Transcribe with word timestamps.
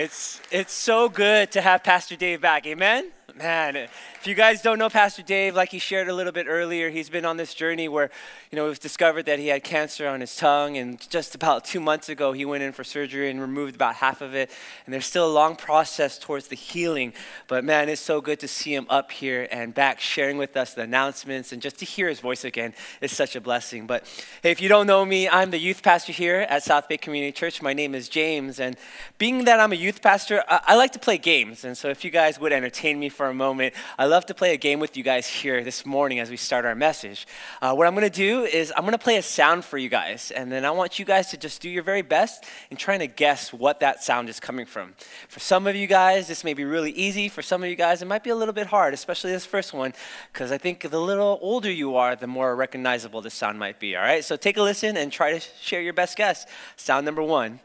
It's 0.00 0.40
it's 0.50 0.72
so 0.72 1.10
good 1.10 1.52
to 1.52 1.60
have 1.60 1.84
Pastor 1.84 2.16
Dave 2.16 2.40
back. 2.40 2.66
Amen. 2.66 3.10
Man, 3.40 3.74
if 3.74 4.26
you 4.26 4.34
guys 4.34 4.60
don't 4.60 4.78
know 4.78 4.90
Pastor 4.90 5.22
Dave, 5.22 5.54
like 5.54 5.70
he 5.70 5.78
shared 5.78 6.10
a 6.10 6.12
little 6.12 6.30
bit 6.30 6.44
earlier, 6.46 6.90
he's 6.90 7.08
been 7.08 7.24
on 7.24 7.38
this 7.38 7.54
journey 7.54 7.88
where, 7.88 8.10
you 8.50 8.56
know, 8.56 8.66
it 8.66 8.68
was 8.68 8.78
discovered 8.78 9.24
that 9.24 9.38
he 9.38 9.46
had 9.46 9.64
cancer 9.64 10.06
on 10.06 10.20
his 10.20 10.36
tongue, 10.36 10.76
and 10.76 11.08
just 11.08 11.34
about 11.34 11.64
two 11.64 11.80
months 11.80 12.10
ago, 12.10 12.32
he 12.32 12.44
went 12.44 12.62
in 12.62 12.72
for 12.72 12.84
surgery 12.84 13.30
and 13.30 13.40
removed 13.40 13.76
about 13.76 13.94
half 13.94 14.20
of 14.20 14.34
it. 14.34 14.50
And 14.84 14.92
there's 14.92 15.06
still 15.06 15.26
a 15.26 15.32
long 15.32 15.56
process 15.56 16.18
towards 16.18 16.48
the 16.48 16.54
healing, 16.54 17.14
but 17.48 17.64
man, 17.64 17.88
it's 17.88 18.02
so 18.02 18.20
good 18.20 18.40
to 18.40 18.48
see 18.48 18.74
him 18.74 18.84
up 18.90 19.10
here 19.10 19.48
and 19.50 19.72
back 19.72 20.00
sharing 20.00 20.36
with 20.36 20.54
us 20.54 20.74
the 20.74 20.82
announcements 20.82 21.50
and 21.50 21.62
just 21.62 21.78
to 21.78 21.86
hear 21.86 22.10
his 22.10 22.20
voice 22.20 22.44
again 22.44 22.74
is 23.00 23.10
such 23.10 23.36
a 23.36 23.40
blessing. 23.40 23.86
But 23.86 24.04
hey, 24.42 24.50
if 24.50 24.60
you 24.60 24.68
don't 24.68 24.86
know 24.86 25.06
me, 25.06 25.30
I'm 25.30 25.50
the 25.50 25.58
youth 25.58 25.82
pastor 25.82 26.12
here 26.12 26.40
at 26.40 26.62
South 26.62 26.90
Bay 26.90 26.98
Community 26.98 27.32
Church. 27.32 27.62
My 27.62 27.72
name 27.72 27.94
is 27.94 28.10
James, 28.10 28.60
and 28.60 28.76
being 29.16 29.46
that 29.46 29.60
I'm 29.60 29.72
a 29.72 29.76
youth 29.76 30.02
pastor, 30.02 30.44
I, 30.46 30.60
I 30.66 30.76
like 30.76 30.92
to 30.92 30.98
play 30.98 31.16
games. 31.16 31.64
And 31.64 31.74
so 31.74 31.88
if 31.88 32.04
you 32.04 32.10
guys 32.10 32.38
would 32.38 32.52
entertain 32.52 33.00
me 33.00 33.08
for 33.08 33.29
a 33.30 33.34
moment, 33.34 33.74
I 33.98 34.06
love 34.06 34.26
to 34.26 34.34
play 34.34 34.52
a 34.52 34.56
game 34.56 34.80
with 34.80 34.96
you 34.96 35.02
guys 35.02 35.26
here 35.26 35.64
this 35.64 35.86
morning 35.86 36.18
as 36.18 36.28
we 36.28 36.36
start 36.36 36.64
our 36.64 36.74
message. 36.74 37.26
Uh, 37.62 37.72
what 37.74 37.86
I'm 37.86 37.94
going 37.94 38.10
to 38.10 38.14
do 38.14 38.44
is 38.44 38.72
I'm 38.76 38.82
going 38.82 38.92
to 38.92 38.98
play 38.98 39.16
a 39.16 39.22
sound 39.22 39.64
for 39.64 39.78
you 39.78 39.88
guys, 39.88 40.30
and 40.30 40.52
then 40.52 40.64
I 40.64 40.70
want 40.70 40.98
you 40.98 41.04
guys 41.04 41.30
to 41.30 41.36
just 41.36 41.62
do 41.62 41.70
your 41.70 41.82
very 41.82 42.02
best 42.02 42.44
in 42.70 42.76
trying 42.76 42.98
to 42.98 43.06
guess 43.06 43.52
what 43.52 43.80
that 43.80 44.02
sound 44.02 44.28
is 44.28 44.38
coming 44.40 44.66
from. 44.66 44.94
For 45.28 45.40
some 45.40 45.66
of 45.66 45.74
you 45.74 45.86
guys, 45.86 46.28
this 46.28 46.44
may 46.44 46.52
be 46.52 46.64
really 46.64 46.90
easy. 46.92 47.28
For 47.28 47.42
some 47.42 47.62
of 47.62 47.70
you 47.70 47.76
guys, 47.76 48.02
it 48.02 48.06
might 48.06 48.24
be 48.24 48.30
a 48.30 48.36
little 48.36 48.54
bit 48.54 48.66
hard, 48.66 48.92
especially 48.92 49.32
this 49.32 49.46
first 49.46 49.72
one, 49.72 49.94
because 50.32 50.52
I 50.52 50.58
think 50.58 50.82
the 50.90 51.00
little 51.00 51.38
older 51.40 51.70
you 51.70 51.96
are, 51.96 52.16
the 52.16 52.26
more 52.26 52.54
recognizable 52.54 53.22
the 53.22 53.30
sound 53.30 53.58
might 53.58 53.78
be. 53.80 53.96
All 53.96 54.02
right, 54.02 54.24
so 54.24 54.36
take 54.36 54.56
a 54.56 54.62
listen 54.62 54.96
and 54.96 55.10
try 55.10 55.38
to 55.38 55.40
share 55.60 55.80
your 55.80 55.94
best 55.94 56.16
guess. 56.16 56.46
Sound 56.76 57.06
number 57.06 57.22
one. 57.22 57.60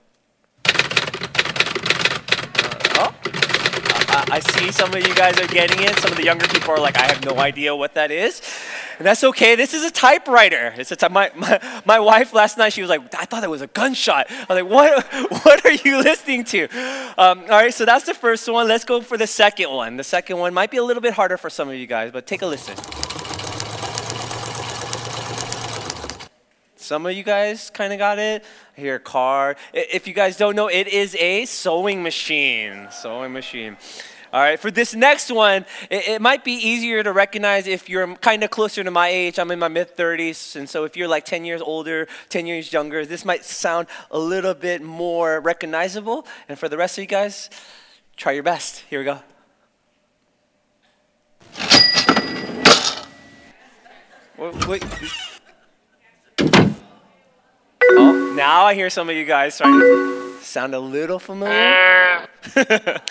Uh, 2.97 3.11
oh. 3.25 3.34
I 4.29 4.39
see 4.39 4.71
some 4.71 4.93
of 4.93 5.07
you 5.07 5.13
guys 5.15 5.39
are 5.39 5.47
getting 5.47 5.81
it. 5.81 5.97
Some 5.99 6.11
of 6.11 6.17
the 6.17 6.23
younger 6.23 6.47
people 6.47 6.71
are 6.71 6.79
like, 6.79 6.97
I 6.97 7.05
have 7.05 7.23
no 7.25 7.37
idea 7.37 7.75
what 7.75 7.93
that 7.95 8.11
is. 8.11 8.41
And 8.97 9.05
that's 9.05 9.23
okay. 9.23 9.55
This 9.55 9.73
is 9.73 9.83
a 9.83 9.91
typewriter. 9.91 10.73
It's 10.77 10.91
a 10.91 10.95
ty- 10.95 11.09
my, 11.09 11.31
my, 11.35 11.81
my 11.85 11.99
wife 11.99 12.33
last 12.33 12.57
night, 12.57 12.71
she 12.73 12.81
was 12.81 12.89
like, 12.89 13.01
I 13.15 13.25
thought 13.25 13.41
that 13.41 13.49
was 13.49 13.61
a 13.61 13.67
gunshot. 13.67 14.27
I 14.29 14.45
was 14.53 14.61
like, 14.61 14.71
what, 14.71 15.03
what 15.43 15.65
are 15.65 15.73
you 15.73 15.97
listening 15.97 16.45
to? 16.45 16.63
Um, 17.17 17.41
all 17.41 17.47
right, 17.47 17.73
so 17.73 17.85
that's 17.85 18.05
the 18.05 18.13
first 18.13 18.47
one. 18.47 18.67
Let's 18.67 18.85
go 18.85 19.01
for 19.01 19.17
the 19.17 19.27
second 19.27 19.69
one. 19.69 19.97
The 19.97 20.03
second 20.03 20.37
one 20.37 20.53
might 20.53 20.71
be 20.71 20.77
a 20.77 20.83
little 20.83 21.01
bit 21.01 21.13
harder 21.13 21.37
for 21.37 21.49
some 21.49 21.67
of 21.67 21.75
you 21.75 21.87
guys, 21.87 22.11
but 22.11 22.25
take 22.25 22.41
a 22.41 22.47
listen. 22.47 22.75
Some 26.85 27.07
of 27.07 27.13
you 27.13 27.23
guys 27.23 27.71
kind 27.71 27.91
of 27.93 27.97
got 27.97 28.19
it. 28.19 28.45
I 28.77 28.79
hear 28.79 28.99
car. 28.99 29.55
If 29.73 30.07
you 30.07 30.13
guys 30.13 30.37
don't 30.37 30.55
know, 30.55 30.67
it 30.67 30.87
is 30.87 31.15
a 31.19 31.45
sewing 31.45 32.03
machine. 32.03 32.89
Sewing 32.91 33.33
machine. 33.33 33.75
All 34.31 34.39
right, 34.39 34.59
for 34.59 34.69
this 34.69 34.93
next 34.93 35.31
one, 35.31 35.65
it, 35.89 36.21
might 36.21 36.43
be 36.43 36.51
easier 36.51 37.01
to 37.01 37.11
recognize 37.11 37.65
if 37.65 37.89
you're 37.89 38.15
kind 38.17 38.43
of 38.43 38.51
closer 38.51 38.83
to 38.83 38.91
my 38.91 39.07
age. 39.07 39.39
I'm 39.39 39.49
in 39.49 39.57
my 39.57 39.67
mid 39.67 39.97
30s, 39.97 40.55
and 40.55 40.69
so 40.69 40.83
if 40.83 40.95
you're 40.95 41.07
like 41.07 41.25
10 41.25 41.43
years 41.43 41.61
older, 41.61 42.07
10 42.29 42.45
years 42.45 42.71
younger, 42.71 43.03
this 43.03 43.25
might 43.25 43.45
sound 43.45 43.87
a 44.11 44.19
little 44.19 44.53
bit 44.53 44.83
more 44.83 45.39
recognizable. 45.39 46.27
And 46.47 46.59
for 46.59 46.69
the 46.69 46.77
rest 46.77 46.99
of 46.99 47.01
you 47.01 47.07
guys, 47.07 47.49
try 48.15 48.33
your 48.33 48.43
best. 48.43 48.83
Here 48.89 48.99
we 48.99 49.05
go. 49.05 49.21
Wait. 54.67 54.83
Oh, 57.97 58.33
now 58.35 58.65
I 58.65 58.73
hear 58.73 58.89
some 58.89 59.09
of 59.09 59.15
you 59.15 59.25
guys 59.25 59.55
starting 59.55 59.79
to 59.79 60.37
sound 60.41 60.75
a 60.75 60.79
little 60.79 61.19
familiar. 61.19 62.27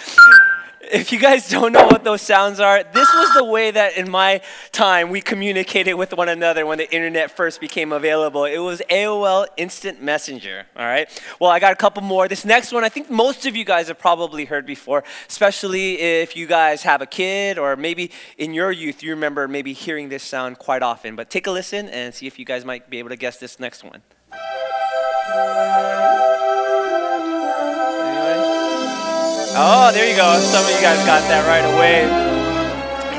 if 0.93 1.13
you 1.13 1.19
guys 1.19 1.49
don't 1.49 1.73
know 1.73 1.87
what 1.87 2.05
those 2.05 2.23
sounds 2.23 2.61
are, 2.61 2.83
this 2.83 3.13
was 3.15 3.35
the 3.35 3.45
way 3.45 3.71
that 3.71 3.97
in 3.97 4.11
my 4.11 4.41
time 4.73 5.11
we 5.11 5.21
communicated 5.21 5.95
with 5.95 6.13
one 6.13 6.29
another 6.29 6.67
when 6.67 6.79
the 6.79 6.93
internet 6.95 7.31
first 7.31 7.61
became 7.61 7.93
available. 7.93 8.45
It 8.45 8.59
was 8.59 8.83
AOL 8.91 9.47
Instant 9.57 10.03
Messenger, 10.03 10.67
all 10.77 10.85
right? 10.85 11.09
Well, 11.41 11.51
I 11.51 11.59
got 11.59 11.73
a 11.73 11.77
couple 11.77 12.03
more. 12.03 12.29
This 12.29 12.45
next 12.45 12.73
one, 12.73 12.85
I 12.85 12.89
think 12.89 13.11
most 13.11 13.47
of 13.47 13.57
you 13.57 13.65
guys 13.65 13.89
have 13.89 13.99
probably 13.99 14.45
heard 14.45 14.67
before, 14.67 15.05
especially 15.29 16.01
if 16.01 16.37
you 16.37 16.47
guys 16.47 16.83
have 16.83 17.03
a 17.03 17.07
kid 17.07 17.59
or 17.59 17.77
maybe 17.77 18.11
in 18.39 18.55
your 18.55 18.71
youth 18.71 19.03
you 19.03 19.11
remember 19.11 19.49
maybe 19.49 19.73
hearing 19.73 20.09
this 20.09 20.23
sound 20.23 20.59
quite 20.59 20.83
often. 20.83 21.17
But 21.17 21.31
take 21.31 21.47
a 21.47 21.51
listen 21.51 21.89
and 21.89 22.15
see 22.15 22.27
if 22.27 22.39
you 22.39 22.45
guys 22.45 22.65
might 22.65 22.91
be 22.91 22.99
able 22.99 23.11
to 23.11 23.17
guess 23.17 23.39
this 23.39 23.59
next 23.59 23.83
one. 23.85 24.03
Oh, 29.57 29.91
there 29.93 30.11
you 30.11 30.17
go. 30.17 30.39
Some 30.41 30.65
of 30.65 30.71
you 30.71 30.81
guys 30.81 30.99
got 31.07 31.23
that 31.29 31.47
right 31.47 31.65
away. 31.77 32.35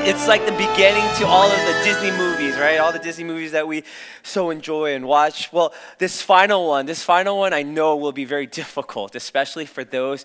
It's 0.08 0.28
like 0.28 0.46
the 0.46 0.52
beginning 0.52 1.02
to 1.16 1.26
all 1.26 1.50
of 1.50 1.58
the 1.58 1.80
Disney 1.82 2.12
movies, 2.12 2.56
right? 2.56 2.78
All 2.78 2.92
the 2.92 3.00
Disney 3.00 3.24
movies 3.24 3.50
that 3.52 3.66
we 3.66 3.82
so 4.22 4.50
enjoy 4.50 4.94
and 4.94 5.04
watch. 5.04 5.52
Well, 5.52 5.74
this 5.98 6.22
final 6.22 6.68
one, 6.68 6.86
this 6.86 7.02
final 7.02 7.38
one 7.38 7.52
I 7.52 7.62
know 7.62 7.96
will 7.96 8.12
be 8.12 8.24
very 8.24 8.46
difficult, 8.62 9.16
especially 9.16 9.66
for 9.66 9.82
those 9.82 10.24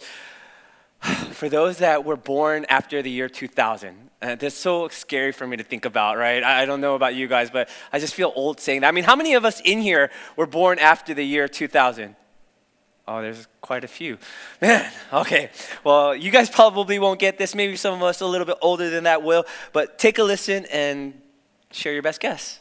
for 1.32 1.50
those 1.50 1.80
that 1.80 2.06
were 2.06 2.18
born 2.18 2.68
after 2.70 3.02
the 3.02 3.10
year 3.10 3.28
2000. 3.28 4.11
Uh, 4.22 4.36
that's 4.36 4.56
so 4.56 4.88
scary 4.88 5.32
for 5.32 5.48
me 5.48 5.58
to 5.58 5.64
think 5.64 5.86
about, 5.86 6.16
right? 6.16 6.44
I, 6.44 6.62
I 6.62 6.66
don't 6.66 6.80
know 6.80 6.94
about 6.94 7.16
you 7.16 7.28
guys, 7.28 7.50
but 7.50 7.70
I 7.92 7.98
just 7.98 8.14
feel 8.14 8.32
old 8.36 8.60
saying 8.60 8.82
that. 8.82 8.88
I 8.88 8.92
mean, 8.92 9.04
how 9.04 9.16
many 9.16 9.34
of 9.34 9.46
us 9.46 9.60
in 9.62 9.82
here 9.82 10.12
were 10.36 10.46
born 10.46 10.78
after 10.78 11.16
the 11.16 11.24
year 11.24 11.48
2000? 11.48 12.16
Oh, 13.08 13.22
there's 13.22 13.48
quite 13.62 13.84
a 13.84 13.88
few. 13.88 14.20
Man, 14.62 14.92
okay. 15.12 15.50
Well, 15.84 16.16
you 16.16 16.30
guys 16.30 16.52
probably 16.52 17.00
won't 17.00 17.20
get 17.20 17.40
this. 17.40 17.56
Maybe 17.56 17.76
some 17.76 17.96
of 17.96 18.04
us 18.04 18.22
a 18.22 18.28
little 18.28 18.46
bit 18.46 18.58
older 18.62 18.92
than 18.92 19.06
that 19.06 19.24
will, 19.24 19.46
but 19.74 19.98
take 19.98 20.20
a 20.20 20.24
listen 20.24 20.66
and 20.72 21.20
share 21.72 21.94
your 21.94 22.04
best 22.04 22.20
guess. 22.20 22.60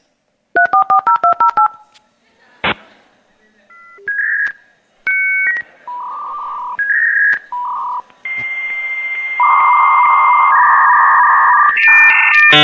All 12.52 12.56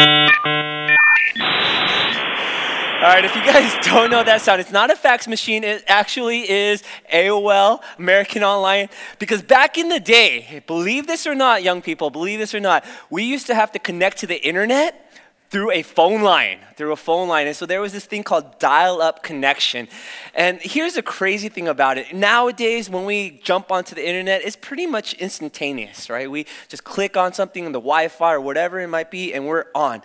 right, 3.03 3.25
if 3.25 3.37
you 3.37 3.45
guys 3.45 3.73
don't 3.87 4.11
know 4.11 4.25
that 4.25 4.41
sound, 4.41 4.61
it's 4.61 4.73
not 4.73 4.91
a 4.91 4.97
fax 4.97 5.29
machine. 5.29 5.63
It 5.63 5.85
actually 5.87 6.51
is 6.51 6.83
AOL, 7.13 7.81
American 7.97 8.43
Online. 8.43 8.89
Because 9.21 9.43
back 9.43 9.79
in 9.79 9.89
the 9.89 10.01
day, 10.01 10.65
believe 10.67 11.07
this 11.07 11.25
or 11.25 11.37
not, 11.37 11.63
young 11.63 11.83
people, 11.83 12.11
believe 12.11 12.41
this 12.41 12.53
or 12.53 12.59
not, 12.59 12.85
we 13.11 13.23
used 13.23 13.47
to 13.47 13.55
have 13.55 13.71
to 13.73 13.79
connect 13.79 14.19
to 14.19 14.27
the 14.27 14.45
internet 14.45 15.06
through 15.51 15.71
a 15.71 15.83
phone 15.83 16.23
line, 16.23 16.59
through 16.77 16.93
a 16.93 16.97
phone 16.97 17.29
line. 17.29 17.47
And 17.47 17.55
so 17.55 17.67
there 17.67 17.81
was 17.81 17.93
this 17.93 18.05
thing 18.05 18.23
called 18.23 18.59
dial 18.59 19.01
up 19.01 19.23
connection. 19.23 19.89
And 20.34 20.61
here's 20.61 20.95
the 20.95 21.03
crazy 21.03 21.49
thing 21.49 21.69
about 21.69 21.99
it. 21.99 22.15
Nowadays, 22.15 22.91
when 22.91 23.05
we 23.05 23.41
jump 23.43 23.71
onto 23.71 23.95
the 23.95 24.07
internet, 24.07 24.43
it's 24.45 24.57
pretty 24.57 24.87
much 24.87 25.15
instantaneous, 25.15 26.11
right? 26.11 26.31
We 26.31 26.47
just 26.69 26.84
click 26.84 27.17
on 27.17 27.33
something 27.33 27.65
on 27.65 27.73
the 27.73 27.81
Wi 27.81 28.09
Fi 28.09 28.34
or 28.34 28.41
whatever 28.41 28.81
it 28.81 28.89
might 28.89 29.11
be, 29.11 29.33
and 29.33 29.47
we're 29.47 29.67
on. 29.75 30.03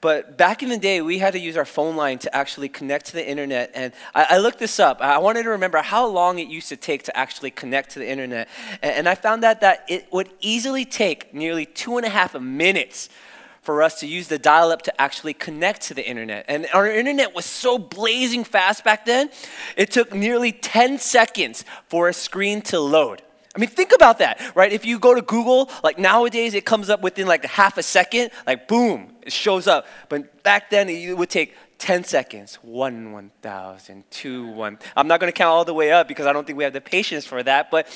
But 0.00 0.38
back 0.38 0.62
in 0.62 0.70
the 0.70 0.78
day, 0.78 1.02
we 1.02 1.18
had 1.18 1.34
to 1.34 1.38
use 1.38 1.58
our 1.58 1.66
phone 1.66 1.94
line 1.94 2.18
to 2.20 2.34
actually 2.34 2.70
connect 2.70 3.06
to 3.06 3.12
the 3.12 3.28
internet. 3.28 3.70
And 3.74 3.92
I, 4.14 4.26
I, 4.30 4.38
looked 4.38 4.58
this 4.58 4.80
up. 4.80 5.02
I 5.02 5.18
wanted 5.18 5.42
to 5.42 5.50
remember 5.50 5.76
how 5.78 6.06
long 6.06 6.38
it 6.38 6.48
used 6.48 6.70
to 6.70 6.76
take 6.76 7.02
to 7.02 7.16
actually 7.16 7.50
connect 7.50 7.90
to 7.90 7.98
the 7.98 8.08
internet. 8.08 8.48
And, 8.80 8.94
and 8.94 9.08
I 9.08 9.14
found 9.14 9.44
out 9.44 9.60
that 9.60 9.84
it 9.88 10.10
would 10.10 10.30
easily 10.40 10.86
take 10.86 11.34
nearly 11.34 11.66
two 11.66 11.98
and 11.98 12.06
a 12.06 12.08
half 12.08 12.34
minutes 12.40 13.10
for 13.62 13.82
us 13.82 14.00
to 14.00 14.06
use 14.06 14.28
the 14.28 14.38
dial 14.38 14.70
up 14.70 14.82
to 14.82 15.00
actually 15.00 15.34
connect 15.34 15.82
to 15.82 15.94
the 15.94 16.08
internet. 16.08 16.44
And 16.48 16.66
our 16.72 16.86
internet 16.86 17.34
was 17.34 17.44
so 17.44 17.78
blazing 17.78 18.44
fast 18.44 18.84
back 18.84 19.04
then, 19.04 19.30
it 19.76 19.90
took 19.90 20.14
nearly 20.14 20.52
10 20.52 20.98
seconds 20.98 21.64
for 21.88 22.08
a 22.08 22.12
screen 22.12 22.62
to 22.62 22.80
load. 22.80 23.22
I 23.54 23.58
mean, 23.58 23.68
think 23.68 23.92
about 23.92 24.18
that, 24.18 24.40
right? 24.54 24.72
If 24.72 24.84
you 24.84 24.98
go 24.98 25.12
to 25.14 25.22
Google, 25.22 25.70
like 25.82 25.98
nowadays 25.98 26.54
it 26.54 26.64
comes 26.64 26.88
up 26.88 27.02
within 27.02 27.26
like 27.26 27.44
half 27.44 27.78
a 27.78 27.82
second, 27.82 28.30
like 28.46 28.68
boom, 28.68 29.16
it 29.22 29.32
shows 29.32 29.66
up. 29.66 29.86
But 30.08 30.42
back 30.44 30.70
then 30.70 30.88
it 30.88 31.16
would 31.16 31.30
take 31.30 31.54
10 31.78 32.04
seconds. 32.04 32.56
One, 32.62 33.12
1,000, 33.12 34.04
two, 34.10 34.46
one. 34.46 34.78
I'm 34.96 35.08
not 35.08 35.18
going 35.18 35.32
to 35.32 35.36
count 35.36 35.48
all 35.48 35.64
the 35.64 35.74
way 35.74 35.90
up 35.90 36.06
because 36.06 36.26
I 36.26 36.32
don't 36.32 36.46
think 36.46 36.58
we 36.58 36.64
have 36.64 36.72
the 36.72 36.80
patience 36.80 37.26
for 37.26 37.42
that. 37.42 37.70
But 37.70 37.88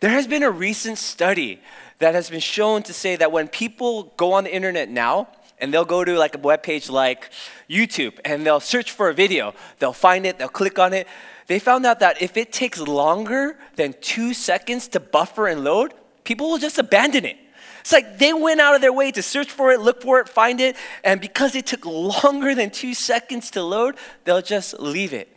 there 0.00 0.10
has 0.10 0.26
been 0.26 0.42
a 0.42 0.50
recent 0.50 0.96
study 0.96 1.60
that 1.98 2.14
has 2.14 2.30
been 2.30 2.40
shown 2.40 2.82
to 2.84 2.92
say 2.92 3.16
that 3.16 3.32
when 3.32 3.48
people 3.48 4.12
go 4.16 4.32
on 4.32 4.44
the 4.44 4.54
internet 4.54 4.88
now, 4.88 5.28
and 5.58 5.72
they'll 5.72 5.86
go 5.86 6.04
to 6.04 6.18
like 6.18 6.34
a 6.34 6.38
web 6.38 6.62
page 6.62 6.90
like 6.90 7.30
YouTube 7.68 8.18
and 8.26 8.44
they'll 8.44 8.60
search 8.60 8.92
for 8.92 9.08
a 9.08 9.14
video, 9.14 9.54
they'll 9.78 9.94
find 9.94 10.26
it, 10.26 10.38
they'll 10.38 10.48
click 10.48 10.78
on 10.78 10.92
it 10.92 11.08
they 11.46 11.58
found 11.58 11.86
out 11.86 12.00
that 12.00 12.20
if 12.20 12.36
it 12.36 12.52
takes 12.52 12.80
longer 12.80 13.56
than 13.76 13.94
two 14.00 14.34
seconds 14.34 14.88
to 14.88 15.00
buffer 15.00 15.46
and 15.46 15.62
load, 15.62 15.94
people 16.24 16.50
will 16.50 16.58
just 16.58 16.78
abandon 16.78 17.24
it. 17.24 17.36
It's 17.80 17.92
like 17.92 18.18
they 18.18 18.32
went 18.32 18.60
out 18.60 18.74
of 18.74 18.80
their 18.80 18.92
way 18.92 19.12
to 19.12 19.22
search 19.22 19.50
for 19.50 19.70
it, 19.70 19.80
look 19.80 20.02
for 20.02 20.18
it, 20.18 20.28
find 20.28 20.60
it, 20.60 20.74
and 21.04 21.20
because 21.20 21.54
it 21.54 21.66
took 21.66 21.86
longer 21.86 22.52
than 22.52 22.70
two 22.70 22.94
seconds 22.94 23.50
to 23.52 23.62
load, 23.62 23.96
they'll 24.24 24.42
just 24.42 24.80
leave 24.80 25.12
it. 25.12 25.28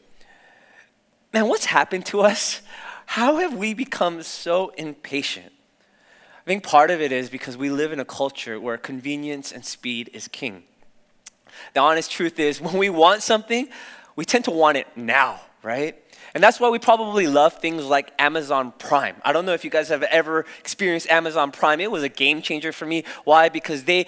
Man, 1.32 1.48
what's 1.48 1.66
happened 1.66 2.08
to 2.08 2.22
us? 2.22 2.62
How 3.06 3.38
have 3.38 3.56
we 3.56 3.76
become 3.76 4.24
so 4.24 4.70
impatient? 4.70 5.52
I 6.50 6.51
think 6.51 6.63
part 6.63 6.90
of 6.90 7.00
it 7.00 7.12
is 7.12 7.30
because 7.30 7.57
we 7.57 7.69
live 7.69 7.92
in 7.92 8.00
a 8.00 8.06
culture 8.06 8.60
where 8.60 8.75
convenience 8.75 9.51
and 9.51 9.63
speed 9.63 10.10
is 10.13 10.28
king. 10.28 10.63
The 11.75 11.80
honest 11.80 12.10
truth 12.10 12.40
is, 12.40 12.60
when 12.62 12.75
we 12.75 12.90
want 12.90 13.22
something, 13.22 13.69
we 14.16 14.25
tend 14.25 14.46
to 14.46 14.51
want 14.51 14.75
it 14.75 14.88
now, 14.96 15.42
right? 15.62 15.96
And 16.34 16.44
that's 16.44 16.60
why 16.60 16.69
we 16.69 16.80
probably 16.80 17.28
love 17.28 17.54
things 17.54 17.86
like 17.86 18.12
Amazon 18.18 18.74
Prime. 18.80 19.18
I 19.24 19.31
don't 19.31 19.46
know 19.46 19.54
if 19.54 19.63
you 19.63 19.69
guys 19.69 19.90
have 19.90 20.01
ever 20.01 20.44
experienced 20.57 21.07
Amazon 21.10 21.51
Prime. 21.51 21.80
It 21.81 21.92
was 21.92 22.01
a 22.01 22.10
game 22.10 22.42
changer 22.42 22.72
for 22.72 22.88
me. 22.88 23.04
Why? 23.25 23.50
Because 23.50 23.84
they, 23.84 24.07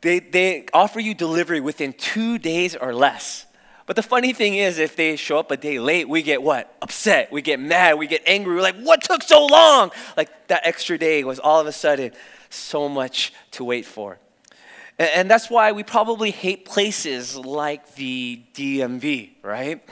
they, 0.00 0.20
they 0.20 0.64
offer 0.72 1.00
you 1.00 1.12
delivery 1.12 1.60
within 1.60 1.92
two 1.92 2.38
days 2.38 2.74
or 2.74 2.94
less. 2.94 3.44
But 3.86 3.96
the 3.96 4.02
funny 4.02 4.32
thing 4.32 4.54
is, 4.54 4.78
if 4.78 4.96
they 4.96 5.16
show 5.16 5.38
up 5.38 5.50
a 5.50 5.56
day 5.56 5.78
late, 5.78 6.08
we 6.08 6.22
get 6.22 6.42
what? 6.42 6.74
Upset. 6.80 7.30
We 7.30 7.42
get 7.42 7.60
mad. 7.60 7.98
We 7.98 8.06
get 8.06 8.22
angry. 8.26 8.54
We're 8.54 8.62
like, 8.62 8.80
what 8.80 9.02
took 9.02 9.22
so 9.22 9.46
long? 9.46 9.90
Like 10.16 10.48
that 10.48 10.66
extra 10.66 10.96
day 10.96 11.22
was 11.24 11.38
all 11.38 11.60
of 11.60 11.66
a 11.66 11.72
sudden 11.72 12.12
so 12.48 12.88
much 12.88 13.32
to 13.52 13.64
wait 13.64 13.84
for. 13.84 14.18
And, 14.96 15.28
that's 15.28 15.50
why 15.50 15.72
we 15.72 15.82
probably 15.82 16.30
hate 16.30 16.64
places 16.64 17.36
like 17.36 17.96
the 17.96 18.40
DMV, 18.54 19.30
right? 19.42 19.82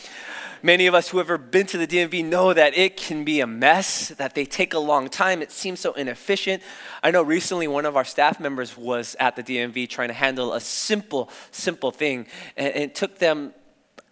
Many 0.63 0.87
of 0.87 0.95
us 0.95 1.09
who 1.09 1.19
have 1.19 1.27
ever 1.27 1.39
been 1.39 1.67
to 1.67 1.79
the 1.79 1.89
DMV 1.89 2.25
know 2.25 2.53
that 2.53 2.79
it 2.79 2.97
can 2.97 3.25
be 3.25 3.41
a 3.41 3.47
mess, 3.49 4.11
that 4.11 4.37
they 4.37 4.45
take 4.45 4.75
a 4.75 4.79
long 4.79 5.09
time. 5.09 5.43
It 5.43 5.51
seems 5.51 5.81
so 5.81 5.93
inefficient. 5.95 6.63
I 7.03 7.11
know 7.11 7.23
recently 7.23 7.67
one 7.67 7.85
of 7.85 7.97
our 7.97 8.05
staff 8.05 8.39
members 8.39 8.77
was 8.77 9.17
at 9.19 9.35
the 9.35 9.43
DMV 9.43 9.89
trying 9.89 10.07
to 10.07 10.15
handle 10.15 10.53
a 10.53 10.61
simple, 10.61 11.31
simple 11.51 11.91
thing, 11.91 12.29
and 12.57 12.69
it 12.69 12.95
took 12.95 13.19
them 13.19 13.55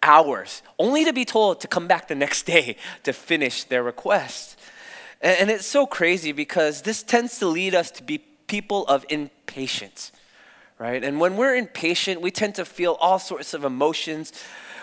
hours, 0.03 0.61
only 0.79 1.05
to 1.05 1.13
be 1.13 1.25
told 1.25 1.61
to 1.61 1.67
come 1.67 1.87
back 1.87 2.07
the 2.07 2.15
next 2.15 2.45
day 2.45 2.75
to 3.03 3.13
finish 3.13 3.63
their 3.63 3.83
request. 3.83 4.59
And 5.21 5.51
it's 5.51 5.65
so 5.65 5.85
crazy 5.85 6.31
because 6.31 6.81
this 6.81 7.03
tends 7.03 7.37
to 7.39 7.47
lead 7.47 7.75
us 7.75 7.91
to 7.91 8.03
be 8.03 8.17
people 8.47 8.85
of 8.87 9.05
impatience, 9.09 10.11
right? 10.79 11.03
And 11.03 11.19
when 11.19 11.37
we're 11.37 11.55
impatient, 11.55 12.21
we 12.21 12.31
tend 12.31 12.55
to 12.55 12.65
feel 12.65 12.97
all 12.99 13.19
sorts 13.19 13.53
of 13.53 13.63
emotions 13.63 14.33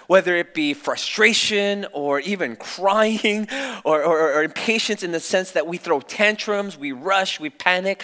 whether 0.08 0.34
it 0.36 0.54
be 0.54 0.72
frustration 0.72 1.86
or 1.92 2.18
even 2.20 2.56
crying 2.56 3.46
or, 3.84 4.02
or, 4.02 4.32
or, 4.32 4.42
impatience 4.42 5.02
in 5.02 5.12
the 5.12 5.20
sense 5.20 5.50
that 5.52 5.66
we 5.66 5.76
throw 5.76 6.00
tantrums, 6.00 6.78
we 6.78 6.92
rush, 6.92 7.38
we 7.38 7.50
panic. 7.50 8.02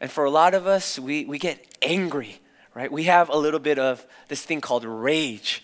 And 0.00 0.10
for 0.10 0.24
a 0.24 0.30
lot 0.30 0.54
of 0.54 0.66
us, 0.66 0.98
we, 0.98 1.26
we 1.26 1.38
get 1.38 1.76
angry, 1.82 2.40
right? 2.74 2.90
We 2.90 3.04
have 3.04 3.28
a 3.28 3.36
little 3.36 3.60
bit 3.60 3.78
of 3.78 4.04
this 4.28 4.42
thing 4.42 4.62
called 4.62 4.84
rage. 4.84 5.62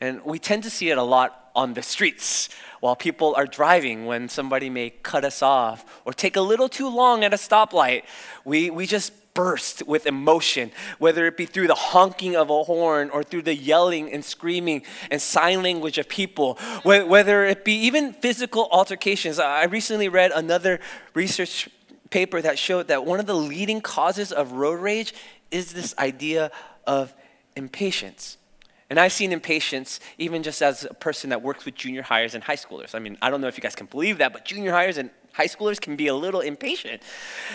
And 0.00 0.24
we 0.24 0.38
tend 0.38 0.62
to 0.62 0.70
see 0.70 0.90
it 0.90 0.98
a 0.98 1.02
lot 1.02 1.50
on 1.56 1.74
the 1.74 1.82
streets 1.82 2.48
while 2.80 2.94
people 2.94 3.34
are 3.36 3.46
driving 3.46 4.06
when 4.06 4.28
somebody 4.28 4.70
may 4.70 4.90
cut 4.90 5.24
us 5.24 5.42
off 5.42 6.00
or 6.04 6.12
take 6.12 6.36
a 6.36 6.40
little 6.40 6.68
too 6.68 6.88
long 6.88 7.24
at 7.24 7.32
a 7.32 7.36
stoplight. 7.36 8.04
We, 8.44 8.70
we 8.70 8.86
just 8.86 9.12
burst 9.34 9.86
with 9.86 10.06
emotion, 10.06 10.70
whether 10.98 11.26
it 11.26 11.36
be 11.36 11.46
through 11.46 11.68
the 11.68 11.74
honking 11.74 12.34
of 12.34 12.50
a 12.50 12.64
horn 12.64 13.10
or 13.10 13.22
through 13.22 13.42
the 13.42 13.54
yelling 13.54 14.12
and 14.12 14.24
screaming 14.24 14.82
and 15.10 15.22
sign 15.22 15.62
language 15.62 15.98
of 15.98 16.08
people, 16.08 16.54
whether 16.82 17.44
it 17.44 17.64
be 17.64 17.74
even 17.74 18.12
physical 18.12 18.68
altercations. 18.72 19.38
I 19.38 19.64
recently 19.66 20.08
read 20.08 20.32
another 20.32 20.80
research 21.14 21.68
paper 22.10 22.42
that 22.42 22.58
showed 22.58 22.88
that 22.88 23.04
one 23.04 23.20
of 23.20 23.26
the 23.26 23.34
leading 23.34 23.80
causes 23.80 24.32
of 24.32 24.52
road 24.52 24.80
rage 24.80 25.14
is 25.50 25.72
this 25.72 25.94
idea 25.98 26.50
of 26.86 27.14
impatience. 27.54 28.37
And 28.90 28.98
I've 28.98 29.12
seen 29.12 29.32
impatience 29.32 30.00
even 30.16 30.42
just 30.42 30.62
as 30.62 30.84
a 30.84 30.94
person 30.94 31.30
that 31.30 31.42
works 31.42 31.64
with 31.64 31.74
junior 31.74 32.02
highers 32.02 32.34
and 32.34 32.42
high 32.42 32.56
schoolers. 32.56 32.94
I 32.94 32.98
mean, 32.98 33.18
I 33.20 33.28
don't 33.30 33.40
know 33.40 33.48
if 33.48 33.56
you 33.56 33.62
guys 33.62 33.74
can 33.74 33.86
believe 33.86 34.18
that, 34.18 34.32
but 34.32 34.44
junior 34.46 34.72
highers 34.72 34.96
and 34.96 35.10
high 35.32 35.46
schoolers 35.46 35.80
can 35.80 35.94
be 35.94 36.06
a 36.06 36.14
little 36.14 36.40
impatient. 36.40 37.02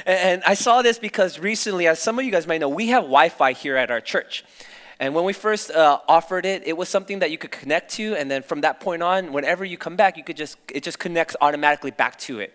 And 0.05 0.43
I 0.45 0.53
saw 0.53 0.81
this 0.81 0.99
because 0.99 1.39
recently, 1.39 1.87
as 1.87 1.99
some 1.99 2.19
of 2.19 2.25
you 2.25 2.31
guys 2.31 2.45
might 2.45 2.59
know, 2.59 2.69
we 2.69 2.87
have 2.87 3.03
Wi 3.03 3.29
Fi 3.29 3.53
here 3.53 3.75
at 3.77 3.89
our 3.89 4.01
church. 4.01 4.45
And 4.99 5.15
when 5.15 5.25
we 5.25 5.33
first 5.33 5.71
uh, 5.71 5.99
offered 6.07 6.45
it, 6.45 6.65
it 6.65 6.77
was 6.77 6.87
something 6.87 7.19
that 7.19 7.31
you 7.31 7.37
could 7.37 7.51
connect 7.51 7.91
to, 7.95 8.15
and 8.15 8.29
then 8.29 8.43
from 8.43 8.61
that 8.61 8.79
point 8.79 9.01
on, 9.01 9.33
whenever 9.33 9.65
you 9.65 9.77
come 9.77 9.95
back, 9.95 10.17
you 10.17 10.23
could 10.23 10.37
just 10.37 10.57
it 10.71 10.83
just 10.83 10.99
connects 10.99 11.35
automatically 11.41 11.91
back 11.91 12.17
to 12.19 12.39
it. 12.39 12.53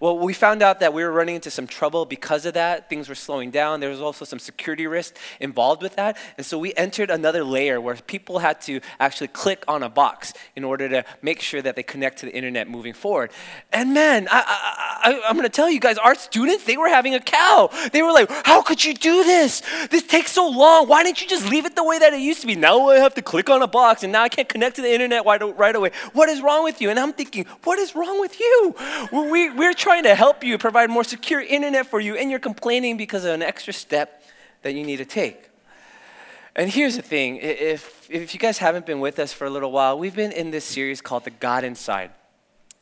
Well, 0.00 0.18
we 0.18 0.32
found 0.32 0.62
out 0.62 0.80
that 0.80 0.94
we 0.94 1.04
were 1.04 1.12
running 1.12 1.34
into 1.34 1.50
some 1.50 1.66
trouble 1.66 2.06
because 2.06 2.46
of 2.46 2.54
that. 2.54 2.88
Things 2.88 3.06
were 3.06 3.14
slowing 3.14 3.50
down. 3.50 3.80
There 3.80 3.90
was 3.90 4.00
also 4.00 4.24
some 4.24 4.38
security 4.38 4.86
risk 4.86 5.14
involved 5.40 5.82
with 5.82 5.96
that. 5.96 6.16
And 6.38 6.46
so 6.46 6.58
we 6.58 6.72
entered 6.74 7.10
another 7.10 7.44
layer 7.44 7.82
where 7.82 7.94
people 7.96 8.38
had 8.38 8.62
to 8.62 8.80
actually 8.98 9.28
click 9.28 9.62
on 9.68 9.82
a 9.82 9.90
box 9.90 10.32
in 10.56 10.64
order 10.64 10.88
to 10.88 11.04
make 11.20 11.40
sure 11.42 11.60
that 11.60 11.76
they 11.76 11.82
connect 11.82 12.20
to 12.20 12.26
the 12.26 12.34
internet 12.34 12.66
moving 12.66 12.94
forward. 12.94 13.30
And 13.74 13.92
man, 13.92 14.26
I, 14.30 15.20
I'm 15.28 15.36
going 15.36 15.44
to 15.44 15.50
tell 15.50 15.68
you 15.68 15.80
guys, 15.80 15.98
our 15.98 16.14
students, 16.14 16.64
they 16.64 16.78
were 16.78 16.88
having 16.88 17.14
a 17.14 17.20
cow. 17.20 17.68
They 17.92 18.00
were 18.00 18.12
like, 18.12 18.30
how 18.46 18.62
could 18.62 18.82
you 18.82 18.94
do 18.94 19.22
this? 19.22 19.60
This 19.90 20.04
takes 20.04 20.32
so 20.32 20.48
long. 20.48 20.88
Why 20.88 21.02
didn't 21.02 21.20
you 21.20 21.28
just 21.28 21.46
leave 21.46 21.66
it 21.66 21.76
the 21.76 21.84
way 21.84 21.98
that 21.98 22.14
it 22.14 22.20
used 22.20 22.40
to 22.40 22.46
be? 22.46 22.56
Now 22.56 22.88
I 22.88 22.96
have 22.96 23.12
to 23.16 23.22
click 23.22 23.50
on 23.50 23.60
a 23.60 23.66
box 23.66 24.02
and 24.02 24.12
now 24.12 24.22
I 24.22 24.30
can't 24.30 24.48
connect 24.48 24.76
to 24.76 24.82
the 24.82 24.90
internet 24.90 25.26
right 25.26 25.76
away. 25.76 25.90
What 26.14 26.30
is 26.30 26.40
wrong 26.40 26.64
with 26.64 26.80
you? 26.80 26.88
And 26.88 26.98
I'm 26.98 27.12
thinking, 27.12 27.44
what 27.64 27.78
is 27.78 27.94
wrong 27.94 28.18
with 28.18 28.40
you? 28.40 28.74
We, 29.12 29.50
we're 29.50 29.74
trying 29.74 29.89
trying 29.90 30.04
to 30.04 30.14
help 30.14 30.44
you, 30.44 30.56
provide 30.56 30.88
more 30.88 31.02
secure 31.02 31.40
internet 31.40 31.84
for 31.84 31.98
you, 31.98 32.14
and 32.14 32.30
you're 32.30 32.38
complaining 32.38 32.96
because 32.96 33.24
of 33.24 33.34
an 33.34 33.42
extra 33.42 33.72
step 33.72 34.22
that 34.62 34.72
you 34.72 34.84
need 34.84 34.98
to 34.98 35.04
take. 35.04 35.50
And 36.54 36.70
here's 36.70 36.94
the 36.94 37.02
thing 37.02 37.38
if, 37.38 38.08
if 38.08 38.32
you 38.32 38.38
guys 38.38 38.58
haven't 38.58 38.86
been 38.86 39.00
with 39.00 39.18
us 39.18 39.32
for 39.32 39.46
a 39.46 39.50
little 39.50 39.72
while, 39.72 39.98
we've 39.98 40.14
been 40.14 40.30
in 40.30 40.52
this 40.52 40.64
series 40.64 41.00
called 41.00 41.24
The 41.24 41.32
God 41.32 41.64
Inside. 41.64 42.12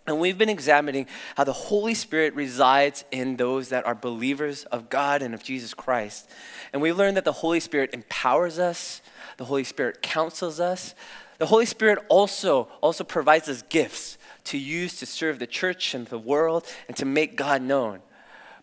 And 0.06 0.20
we've 0.20 0.36
been 0.36 0.50
examining 0.50 1.06
how 1.34 1.44
the 1.44 1.54
Holy 1.54 1.94
Spirit 1.94 2.34
resides 2.34 3.06
in 3.10 3.38
those 3.38 3.70
that 3.70 3.86
are 3.86 3.94
believers 3.94 4.64
of 4.64 4.90
God 4.90 5.22
and 5.22 5.32
of 5.32 5.42
Jesus 5.42 5.72
Christ. 5.72 6.28
And 6.74 6.82
we've 6.82 6.98
learned 6.98 7.16
that 7.16 7.24
the 7.24 7.32
Holy 7.32 7.60
Spirit 7.60 7.94
empowers 7.94 8.58
us, 8.58 9.00
the 9.38 9.46
Holy 9.46 9.64
Spirit 9.64 10.02
counsels 10.02 10.60
us. 10.60 10.94
The 11.38 11.46
Holy 11.46 11.66
Spirit 11.66 12.04
also, 12.10 12.68
also 12.82 13.02
provides 13.02 13.48
us 13.48 13.62
gifts 13.62 14.18
to 14.48 14.58
use 14.58 14.96
to 14.96 15.06
serve 15.06 15.38
the 15.38 15.46
church 15.46 15.94
and 15.94 16.06
the 16.06 16.18
world 16.18 16.66
and 16.88 16.96
to 16.96 17.04
make 17.04 17.36
God 17.36 17.62
known. 17.62 18.00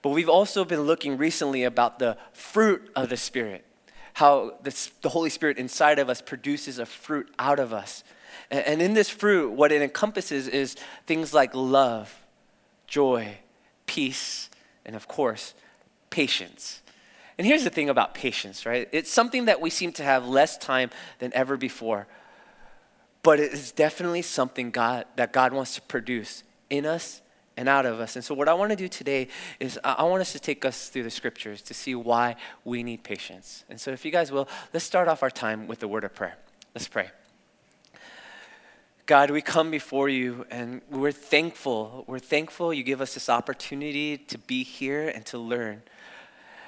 But 0.02 0.10
we've 0.10 0.30
also 0.30 0.66
been 0.66 0.82
looking 0.82 1.18
recently 1.18 1.64
about 1.64 2.00
the 2.00 2.18
fruit 2.34 2.92
of 2.96 3.10
the 3.10 3.18
Spirit, 3.18 3.66
how 4.14 4.58
the 4.64 5.10
Holy 5.10 5.30
Spirit 5.30 5.58
inside 5.58 6.00
of 6.00 6.10
us 6.10 6.22
produces 6.22 6.80
a 6.80 6.86
fruit 6.86 7.30
out 7.40 7.60
of 7.60 7.74
us. 7.74 8.04
And 8.52 8.82
in 8.82 8.94
this 8.94 9.10
fruit, 9.10 9.52
what 9.52 9.72
it 9.72 9.82
encompasses 9.82 10.48
is 10.48 10.76
things 11.06 11.34
like 11.34 11.56
love, 11.56 12.24
joy, 12.88 13.38
peace, 13.88 14.50
and 14.86 14.96
of 14.96 15.08
course, 15.08 15.56
patience. 16.10 16.82
And 17.38 17.46
here's 17.46 17.63
the 17.63 17.70
thing 17.70 17.89
about 17.89 18.13
patience, 18.13 18.65
right? 18.65 18.88
It's 18.92 19.12
something 19.12 19.46
that 19.46 19.62
we 19.62 19.70
seem 19.70 19.92
to 19.94 20.04
have 20.04 20.27
less 20.27 20.58
time 20.58 20.89
than 21.20 21.34
ever 21.34 21.58
before 21.58 22.08
but 23.25 23.39
it 23.39 23.51
is 23.51 23.72
definitely 23.72 24.22
something 24.22 24.70
God 24.70 25.05
that 25.15 25.34
God 25.34 25.51
wants 25.51 25.74
to 25.74 25.82
produce 25.82 26.44
in 26.70 26.86
us 26.86 27.24
and 27.58 27.67
out 27.67 27.88
of 27.88 28.00
us. 28.00 28.15
And 28.15 28.24
so 28.24 28.36
what 28.36 28.48
I 28.48 28.53
want 28.53 28.70
to 28.70 28.75
do 28.75 28.88
today 28.88 29.29
is 29.60 29.79
I 29.84 30.03
want 30.03 30.22
us 30.22 30.32
to 30.34 30.39
take 30.39 30.63
us 30.63 30.89
through 30.89 31.01
the 31.01 31.10
scriptures 31.10 31.63
to 31.63 31.74
see 31.74 31.96
why 31.96 32.36
we 32.63 32.84
need 32.84 33.03
patience. 33.03 33.63
And 33.67 33.82
so 33.82 33.89
if 33.89 34.05
you 34.05 34.12
guys 34.12 34.32
will, 34.32 34.48
let's 34.75 34.86
start 34.86 35.08
off 35.08 35.24
our 35.24 35.32
time 35.32 35.65
with 35.65 35.79
the 35.79 35.88
word 35.88 36.03
of 36.03 36.13
prayer. 36.13 36.38
Let's 36.75 36.88
pray. 36.88 37.10
God, 39.08 39.32
we 39.32 39.41
come 39.41 39.72
before 39.72 40.08
you 40.08 40.46
and 40.51 40.84
we're 40.91 41.12
thankful. 41.12 42.03
We're 42.05 42.20
thankful 42.20 42.75
you 42.75 42.84
give 42.84 43.01
us 43.01 43.15
this 43.15 43.27
opportunity 43.27 44.20
to 44.20 44.38
be 44.38 44.63
here 44.63 45.10
and 45.10 45.25
to 45.25 45.39
learn. 45.39 45.82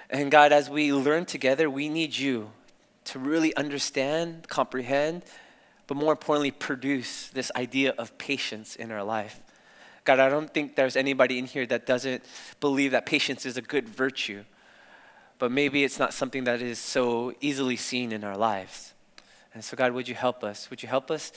And 0.09 0.31
God, 0.31 0.51
as 0.51 0.71
we 0.71 0.91
learn 0.91 1.25
together, 1.25 1.69
we 1.69 1.87
need 1.87 2.17
you 2.17 2.49
to 3.05 3.19
really 3.19 3.55
understand, 3.55 4.47
comprehend, 4.47 5.21
but 5.87 5.95
more 5.95 6.11
importantly, 6.11 6.51
produce 6.51 7.29
this 7.29 7.51
idea 7.55 7.93
of 7.97 8.17
patience 8.17 8.75
in 8.75 8.91
our 8.91 9.03
life. 9.03 9.41
God, 10.03 10.19
I 10.19 10.29
don't 10.29 10.53
think 10.53 10.75
there's 10.75 10.95
anybody 10.95 11.37
in 11.37 11.45
here 11.45 11.65
that 11.65 11.85
doesn't 11.85 12.23
believe 12.59 12.91
that 12.91 13.05
patience 13.05 13.45
is 13.45 13.57
a 13.57 13.61
good 13.61 13.89
virtue, 13.89 14.43
but 15.39 15.51
maybe 15.51 15.83
it's 15.83 15.99
not 15.99 16.13
something 16.13 16.45
that 16.45 16.61
is 16.61 16.79
so 16.79 17.33
easily 17.41 17.75
seen 17.75 18.11
in 18.11 18.23
our 18.23 18.37
lives. 18.37 18.93
And 19.53 19.63
so, 19.63 19.75
God, 19.75 19.91
would 19.93 20.07
you 20.07 20.15
help 20.15 20.43
us? 20.43 20.69
Would 20.69 20.83
you 20.83 20.89
help 20.89 21.09
us 21.09 21.31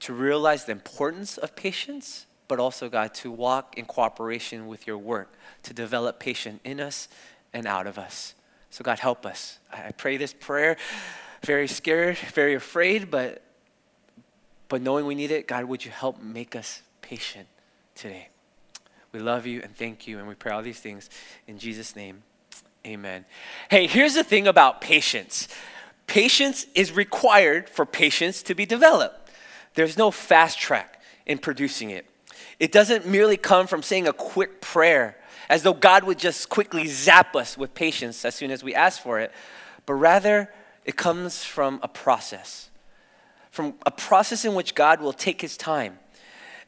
to 0.00 0.12
realize 0.12 0.64
the 0.64 0.72
importance 0.72 1.38
of 1.38 1.54
patience, 1.54 2.26
but 2.48 2.58
also, 2.58 2.88
God, 2.88 3.14
to 3.14 3.30
walk 3.30 3.78
in 3.78 3.84
cooperation 3.84 4.66
with 4.66 4.84
your 4.86 4.98
work, 4.98 5.32
to 5.62 5.72
develop 5.72 6.18
patience 6.18 6.60
in 6.64 6.80
us 6.80 7.08
and 7.52 7.66
out 7.66 7.86
of 7.86 7.98
us. 7.98 8.34
So, 8.70 8.82
God, 8.82 8.98
help 8.98 9.24
us. 9.24 9.60
I 9.72 9.92
pray 9.92 10.16
this 10.16 10.32
prayer, 10.32 10.76
very 11.44 11.68
scared, 11.68 12.18
very 12.18 12.54
afraid, 12.54 13.10
but 13.10 13.42
but 14.72 14.80
knowing 14.80 15.04
we 15.04 15.14
need 15.14 15.30
it, 15.30 15.46
God, 15.46 15.66
would 15.66 15.84
you 15.84 15.90
help 15.90 16.22
make 16.22 16.56
us 16.56 16.80
patient 17.02 17.46
today? 17.94 18.28
We 19.12 19.20
love 19.20 19.44
you 19.44 19.60
and 19.60 19.76
thank 19.76 20.06
you, 20.06 20.18
and 20.18 20.26
we 20.26 20.34
pray 20.34 20.50
all 20.50 20.62
these 20.62 20.80
things 20.80 21.10
in 21.46 21.58
Jesus' 21.58 21.94
name. 21.94 22.22
Amen. 22.86 23.26
Hey, 23.68 23.86
here's 23.86 24.14
the 24.14 24.24
thing 24.24 24.46
about 24.46 24.80
patience 24.80 25.46
patience 26.06 26.64
is 26.74 26.90
required 26.90 27.68
for 27.68 27.84
patience 27.84 28.42
to 28.44 28.54
be 28.54 28.64
developed. 28.64 29.30
There's 29.74 29.98
no 29.98 30.10
fast 30.10 30.58
track 30.58 31.02
in 31.26 31.36
producing 31.36 31.90
it. 31.90 32.06
It 32.58 32.72
doesn't 32.72 33.06
merely 33.06 33.36
come 33.36 33.66
from 33.66 33.82
saying 33.82 34.08
a 34.08 34.14
quick 34.14 34.62
prayer 34.62 35.18
as 35.50 35.64
though 35.64 35.74
God 35.74 36.04
would 36.04 36.18
just 36.18 36.48
quickly 36.48 36.86
zap 36.86 37.36
us 37.36 37.58
with 37.58 37.74
patience 37.74 38.24
as 38.24 38.34
soon 38.34 38.50
as 38.50 38.64
we 38.64 38.74
ask 38.74 39.02
for 39.02 39.20
it, 39.20 39.32
but 39.84 39.92
rather 39.92 40.50
it 40.86 40.96
comes 40.96 41.44
from 41.44 41.78
a 41.82 41.88
process, 41.88 42.70
from 43.52 43.74
a 43.84 43.90
process 43.90 44.44
in 44.46 44.54
which 44.54 44.74
God 44.74 45.00
will 45.00 45.12
take 45.12 45.42
his 45.42 45.56
time. 45.56 45.98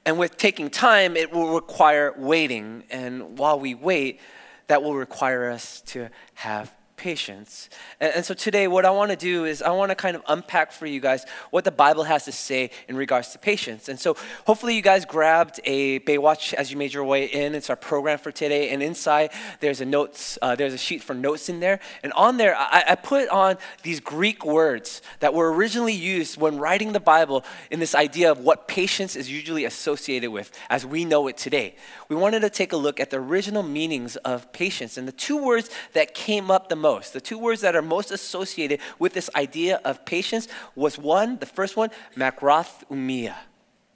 And 0.05 0.19
with 0.19 0.37
taking 0.37 0.69
time, 0.69 1.17
it 1.17 1.33
will 1.33 1.55
require 1.55 2.15
waiting. 2.17 2.85
And 2.91 3.39
while 3.39 3.59
we 3.59 3.75
wait, 3.75 4.21
that 4.67 4.83
will 4.83 4.95
require 4.95 5.51
us 5.51 5.81
to 5.87 6.11
have 6.35 6.73
patience. 6.97 7.69
And, 8.01 8.25
so 8.25 8.35
today, 8.35 8.69
what 8.69 8.85
I 8.85 8.91
want 8.91 9.11
to 9.11 9.17
do 9.17 9.45
is 9.45 9.63
I 9.63 9.71
want 9.71 9.91
to 9.91 9.95
kind 9.95 10.17
of 10.17 10.23
unpack 10.29 10.73
for 10.73 10.87
you 10.87 11.01
guys 11.01 11.27
what 11.51 11.65
the 11.65 11.71
Bible 11.71 12.05
has 12.05 12.25
to 12.25 12.33
say 12.33 12.71
in 12.89 12.97
regards 12.97 13.31
to 13.31 13.39
patience. 13.39 13.89
And 13.89 13.99
so 13.99 14.17
hopefully, 14.47 14.75
you 14.75 14.83
guys 14.83 15.05
grabbed 15.05 15.61
a 15.65 16.01
Baywatch 16.01 16.55
as 16.55 16.71
you 16.71 16.77
made 16.77 16.95
your 16.95 17.05
way 17.05 17.27
in. 17.27 17.55
It's 17.55 17.71
our 17.71 17.77
program 17.77 18.19
for 18.19 18.33
today. 18.33 18.71
And 18.71 18.83
inside, 18.83 19.31
there's 19.61 19.81
a 19.81 19.85
notes, 19.85 20.39
uh, 20.41 20.55
there's 20.55 20.75
a 20.75 20.79
sheet 20.79 21.03
for 21.03 21.15
notes 21.15 21.49
in 21.49 21.61
there. 21.61 21.81
And 22.03 22.13
on 22.15 22.37
there, 22.37 22.57
I, 22.57 22.85
I 22.91 22.95
put 22.95 23.29
on 23.29 23.57
these 23.83 24.01
Greek 24.01 24.45
words 24.45 25.03
that 25.21 25.35
were 25.35 25.53
originally 25.53 25.93
used 25.93 26.37
when 26.41 26.59
writing 26.59 26.93
the 26.93 27.01
Bible 27.01 27.45
in 27.71 27.81
this 27.81 27.95
idea 27.95 28.31
of 28.31 28.39
what 28.39 28.69
patience 28.69 29.17
is 29.17 29.31
usually 29.31 29.65
associated 29.65 30.31
with 30.31 30.51
as 30.71 30.87
we 30.87 31.05
know 31.05 31.29
it 31.29 31.37
today. 31.37 31.75
We 32.09 32.17
wanted 32.17 32.41
to 32.41 32.51
take 32.51 32.73
a 32.73 32.77
look 32.77 33.01
at 33.01 33.11
the 33.11 33.19
original 33.19 33.63
meanings 33.63 34.17
of 34.17 34.53
patience. 34.53 34.97
And 34.97 35.09
the 35.09 35.13
two 35.13 35.43
words 35.43 35.71
that 35.93 36.15
came 36.15 36.51
up 36.51 36.69
the 36.69 36.77
most, 36.85 37.15
the 37.15 37.21
two 37.21 37.39
words 37.39 37.63
that 37.63 37.75
are 37.75 37.89
most 37.97 38.11
associated 38.11 38.79
with 38.99 39.15
this 39.15 39.31
idea 39.35 39.81
of 39.87 40.05
patience 40.05 40.49
was 40.77 40.99
one, 40.99 41.39
the 41.39 41.47
first 41.47 41.79
one, 41.79 41.91
makrothumia. 42.15 43.35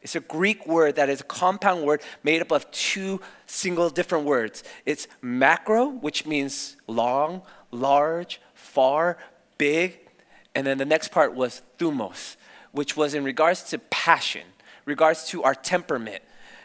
It's 0.00 0.16
a 0.16 0.20
Greek 0.20 0.66
word 0.66 0.94
that 0.96 1.10
is 1.10 1.20
a 1.20 1.24
compound 1.24 1.84
word 1.84 2.00
made 2.22 2.40
up 2.40 2.50
of 2.50 2.70
two 2.70 3.20
single 3.46 3.90
different 3.90 4.24
words. 4.24 4.64
It's 4.86 5.06
macro, 5.20 5.88
which 6.06 6.24
means 6.24 6.76
long, 6.86 7.42
large, 7.70 8.40
far, 8.54 9.18
big. 9.58 9.98
And 10.54 10.66
then 10.66 10.78
the 10.78 10.86
next 10.94 11.08
part 11.08 11.34
was 11.34 11.60
thumos, 11.78 12.36
which 12.72 12.96
was 12.96 13.12
in 13.12 13.22
regards 13.22 13.64
to 13.64 13.78
passion, 13.90 14.46
regards 14.86 15.28
to 15.28 15.42
our 15.42 15.54
temperament, 15.54 16.22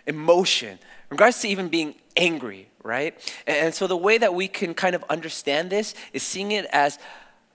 emotion, 0.07 0.79
regards 1.09 1.41
to 1.41 1.49
even 1.49 1.67
being 1.67 1.95
angry, 2.15 2.69
right? 2.83 3.17
And 3.47 3.73
so 3.73 3.87
the 3.87 3.97
way 3.97 4.17
that 4.17 4.33
we 4.33 4.47
can 4.47 4.73
kind 4.73 4.95
of 4.95 5.03
understand 5.09 5.69
this 5.69 5.95
is 6.13 6.23
seeing 6.23 6.51
it 6.51 6.65
as 6.71 6.99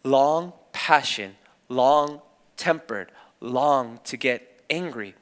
long 0.05 0.53
passion, 0.73 1.37
long 1.69 2.21
tempered, 2.57 3.13
long 3.41 4.01
to 4.05 4.17
get 4.17 4.63
angry. 4.71 5.15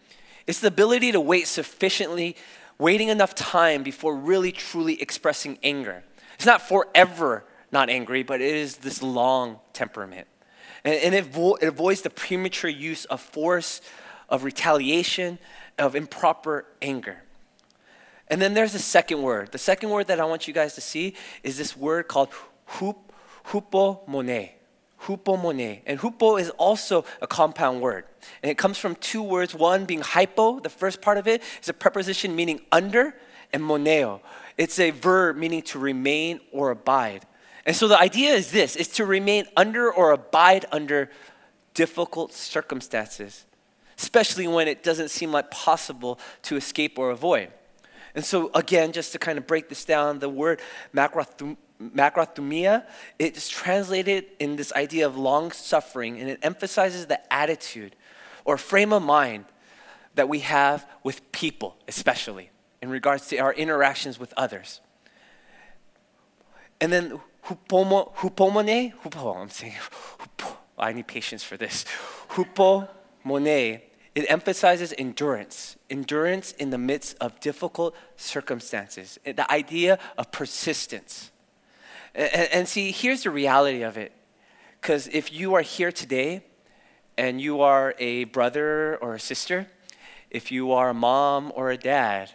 It's 0.46 0.60
the 0.60 0.68
ability 0.68 1.12
to 1.12 1.20
wait 1.20 1.46
sufficiently, 1.46 2.36
waiting 2.78 3.08
enough 3.08 3.34
time 3.34 3.82
before 3.82 4.16
really 4.16 4.52
truly 4.52 5.00
expressing 5.00 5.58
anger. 5.62 6.04
It's 6.36 6.46
not 6.46 6.62
forever 6.62 7.44
not 7.72 7.90
angry, 7.90 8.22
but 8.22 8.40
it 8.40 8.54
is 8.54 8.76
this 8.78 9.02
long 9.02 9.58
temperament. 9.72 10.26
And, 10.84 11.14
it, 11.14 11.24
vo- 11.24 11.56
it 11.56 11.66
avoids 11.66 12.02
the 12.02 12.10
premature 12.10 12.70
use 12.70 13.04
of 13.06 13.20
force, 13.20 13.80
of 14.28 14.44
retaliation, 14.44 15.38
of 15.78 15.96
improper 15.96 16.64
anger. 16.80 17.22
And 18.28 18.42
then 18.42 18.54
there's 18.54 18.72
the 18.72 18.78
second 18.78 19.22
word. 19.22 19.52
The 19.52 19.58
second 19.58 19.90
word 19.90 20.08
that 20.08 20.20
I 20.20 20.24
want 20.24 20.48
you 20.48 20.54
guys 20.54 20.74
to 20.74 20.80
see 20.80 21.14
is 21.42 21.56
this 21.58 21.76
word 21.76 22.08
called 22.08 22.30
"hupo 22.70 22.96
hup, 23.44 23.70
hupomone. 24.08 24.50
Hupomone. 25.02 25.82
And 25.86 26.00
hupo 26.00 26.40
is 26.40 26.50
also 26.50 27.04
a 27.20 27.26
compound 27.26 27.80
word. 27.80 28.04
And 28.42 28.50
it 28.50 28.58
comes 28.58 28.78
from 28.78 28.96
two 28.96 29.22
words. 29.22 29.54
One 29.54 29.84
being 29.84 30.00
hypo, 30.00 30.58
the 30.58 30.70
first 30.70 31.00
part 31.00 31.18
of 31.18 31.28
it 31.28 31.42
is 31.62 31.68
a 31.68 31.74
preposition 31.74 32.34
meaning 32.34 32.60
under, 32.72 33.14
and 33.52 33.62
moneo. 33.62 34.20
It's 34.58 34.78
a 34.78 34.90
verb 34.90 35.36
meaning 35.36 35.62
to 35.62 35.78
remain 35.78 36.40
or 36.52 36.70
abide. 36.70 37.26
And 37.64 37.74
so 37.74 37.88
the 37.88 37.98
idea 37.98 38.32
is 38.32 38.50
this 38.50 38.76
is 38.76 38.88
to 38.88 39.04
remain 39.04 39.46
under 39.56 39.92
or 39.92 40.12
abide 40.12 40.66
under 40.72 41.10
difficult 41.74 42.32
circumstances, 42.32 43.44
especially 43.98 44.46
when 44.46 44.66
it 44.66 44.82
doesn't 44.82 45.10
seem 45.10 45.32
like 45.32 45.50
possible 45.50 46.18
to 46.42 46.56
escape 46.56 46.98
or 46.98 47.10
avoid. 47.10 47.50
And 48.16 48.24
so, 48.24 48.50
again, 48.54 48.92
just 48.92 49.12
to 49.12 49.18
kind 49.18 49.36
of 49.36 49.46
break 49.46 49.68
this 49.68 49.84
down, 49.84 50.18
the 50.20 50.28
word 50.28 50.60
"macrothumia" 50.94 51.56
it 53.18 53.36
is 53.36 53.48
translated 53.48 54.24
in 54.38 54.56
this 54.56 54.72
idea 54.72 55.06
of 55.06 55.18
long 55.18 55.52
suffering, 55.52 56.18
and 56.18 56.30
it 56.30 56.38
emphasizes 56.42 57.06
the 57.06 57.20
attitude 57.32 57.94
or 58.46 58.56
frame 58.56 58.94
of 58.94 59.02
mind 59.02 59.44
that 60.14 60.30
we 60.30 60.38
have 60.40 60.88
with 61.04 61.30
people, 61.30 61.76
especially 61.86 62.50
in 62.80 62.88
regards 62.88 63.26
to 63.28 63.36
our 63.36 63.52
interactions 63.52 64.18
with 64.18 64.32
others. 64.34 64.80
And 66.80 66.90
then 66.90 67.20
hupomo, 67.44 68.14
hupomone, 68.16 68.94
hupo, 69.02 69.36
I'm 69.36 69.50
saying, 69.50 69.74
hupo, 69.74 70.56
I 70.78 70.94
need 70.94 71.06
patience 71.06 71.42
for 71.42 71.58
this. 71.58 71.84
Hupomone 72.30 73.82
it 74.16 74.24
emphasizes 74.30 74.94
endurance, 74.96 75.76
endurance 75.90 76.52
in 76.52 76.70
the 76.70 76.78
midst 76.78 77.18
of 77.20 77.38
difficult 77.38 77.94
circumstances, 78.16 79.18
the 79.24 79.52
idea 79.52 79.98
of 80.16 80.32
persistence. 80.32 81.30
And, 82.14 82.48
and 82.50 82.68
see, 82.68 82.92
here's 82.92 83.24
the 83.24 83.30
reality 83.30 83.82
of 83.82 83.98
it. 83.98 84.12
Because 84.80 85.06
if 85.08 85.30
you 85.30 85.52
are 85.52 85.60
here 85.60 85.92
today 85.92 86.42
and 87.18 87.42
you 87.42 87.60
are 87.60 87.94
a 87.98 88.24
brother 88.24 88.96
or 89.02 89.16
a 89.16 89.20
sister, 89.20 89.66
if 90.30 90.50
you 90.50 90.72
are 90.72 90.88
a 90.88 90.94
mom 90.94 91.52
or 91.54 91.70
a 91.70 91.76
dad, 91.76 92.30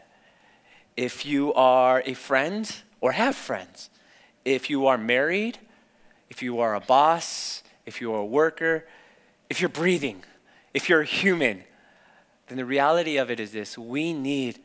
if 0.95 1.25
you 1.25 1.51
are 1.55 2.03
a 2.05 2.13
friend 2.13 2.75
or 2.99 3.13
have 3.13 3.35
friends, 3.35 3.89
if 4.45 4.69
you 4.69 4.85
are 4.85 4.99
married, 4.99 5.57
if 6.29 6.43
you 6.43 6.59
are 6.59 6.75
a 6.75 6.79
boss, 6.79 7.63
if 7.87 8.01
you 8.01 8.13
are 8.13 8.19
a 8.19 8.25
worker, 8.25 8.85
if 9.49 9.59
you're 9.59 9.69
breathing, 9.69 10.23
if 10.75 10.87
you're 10.87 11.01
a 11.01 11.05
human, 11.05 11.63
then 12.51 12.57
the 12.57 12.65
reality 12.65 13.15
of 13.15 13.31
it 13.31 13.39
is 13.39 13.53
this 13.53 13.77
we 13.77 14.11
need 14.11 14.59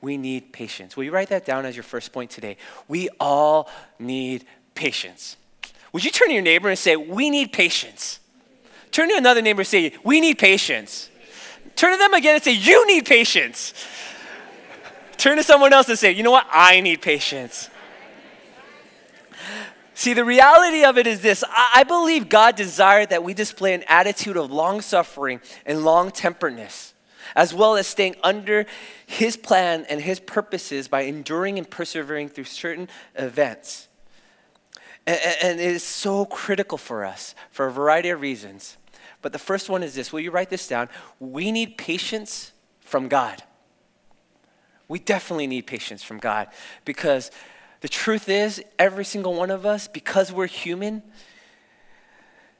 we 0.00 0.16
need 0.16 0.52
patience. 0.52 0.96
Will 0.96 1.02
you 1.02 1.10
write 1.10 1.30
that 1.30 1.44
down 1.44 1.66
as 1.66 1.74
your 1.74 1.82
first 1.82 2.12
point 2.12 2.30
today? 2.30 2.58
We 2.86 3.08
all 3.18 3.68
need 3.98 4.44
patience. 4.76 5.36
Would 5.92 6.04
you 6.04 6.12
turn 6.12 6.28
to 6.28 6.34
your 6.34 6.42
neighbor 6.42 6.68
and 6.68 6.78
say, 6.78 6.94
We 6.94 7.30
need 7.30 7.52
patience? 7.52 8.20
Turn 8.92 9.08
to 9.08 9.16
another 9.16 9.42
neighbor 9.42 9.62
and 9.62 9.66
say, 9.66 9.94
We 10.04 10.20
need 10.20 10.38
patience. 10.38 11.10
Turn 11.74 11.90
to 11.90 11.98
them 11.98 12.14
again 12.14 12.36
and 12.36 12.44
say, 12.44 12.52
You 12.52 12.86
need 12.86 13.04
patience. 13.04 13.74
Turn 15.16 15.36
to 15.36 15.42
someone 15.42 15.72
else 15.72 15.88
and 15.88 15.98
say, 15.98 16.12
You 16.12 16.22
know 16.22 16.30
what? 16.30 16.46
I 16.52 16.80
need 16.82 17.02
patience. 17.02 17.68
See, 19.94 20.12
the 20.12 20.24
reality 20.24 20.84
of 20.84 20.98
it 20.98 21.08
is 21.08 21.20
this 21.20 21.42
I, 21.48 21.82
believe 21.82 22.28
God 22.28 22.54
desired 22.54 23.08
that 23.08 23.24
we 23.24 23.34
display 23.34 23.74
an 23.74 23.82
attitude 23.88 24.36
of 24.36 24.52
long 24.52 24.80
suffering 24.82 25.40
and 25.66 25.84
long 25.84 26.12
temperedness 26.12 26.93
as 27.34 27.52
well 27.52 27.76
as 27.76 27.86
staying 27.86 28.16
under 28.22 28.66
His 29.06 29.36
plan 29.36 29.86
and 29.88 30.00
His 30.00 30.20
purposes 30.20 30.88
by 30.88 31.02
enduring 31.02 31.58
and 31.58 31.68
persevering 31.68 32.28
through 32.28 32.44
certain 32.44 32.88
events. 33.14 33.88
And, 35.06 35.60
it 35.60 35.66
is 35.66 35.82
so 35.82 36.24
critical 36.24 36.78
for 36.78 37.04
us 37.04 37.34
for 37.50 37.66
a 37.66 37.70
variety 37.70 38.08
of 38.08 38.20
reasons. 38.20 38.78
But 39.20 39.32
the 39.32 39.38
first 39.38 39.68
one 39.68 39.82
is 39.82 39.94
this 39.94 40.12
will 40.12 40.20
you 40.20 40.30
write 40.30 40.50
this 40.50 40.66
down? 40.66 40.88
We 41.20 41.52
need 41.52 41.76
patience 41.76 42.52
from 42.80 43.08
God. 43.08 43.42
We 44.88 44.98
definitely 44.98 45.46
need 45.46 45.66
patience 45.66 46.02
from 46.02 46.18
God 46.18 46.48
because 46.84 47.30
the 47.80 47.88
truth 47.88 48.28
is, 48.28 48.62
every 48.78 49.04
single 49.04 49.34
one 49.34 49.50
of 49.50 49.66
us, 49.66 49.88
because 49.88 50.32
we're 50.32 50.46
human, 50.46 51.02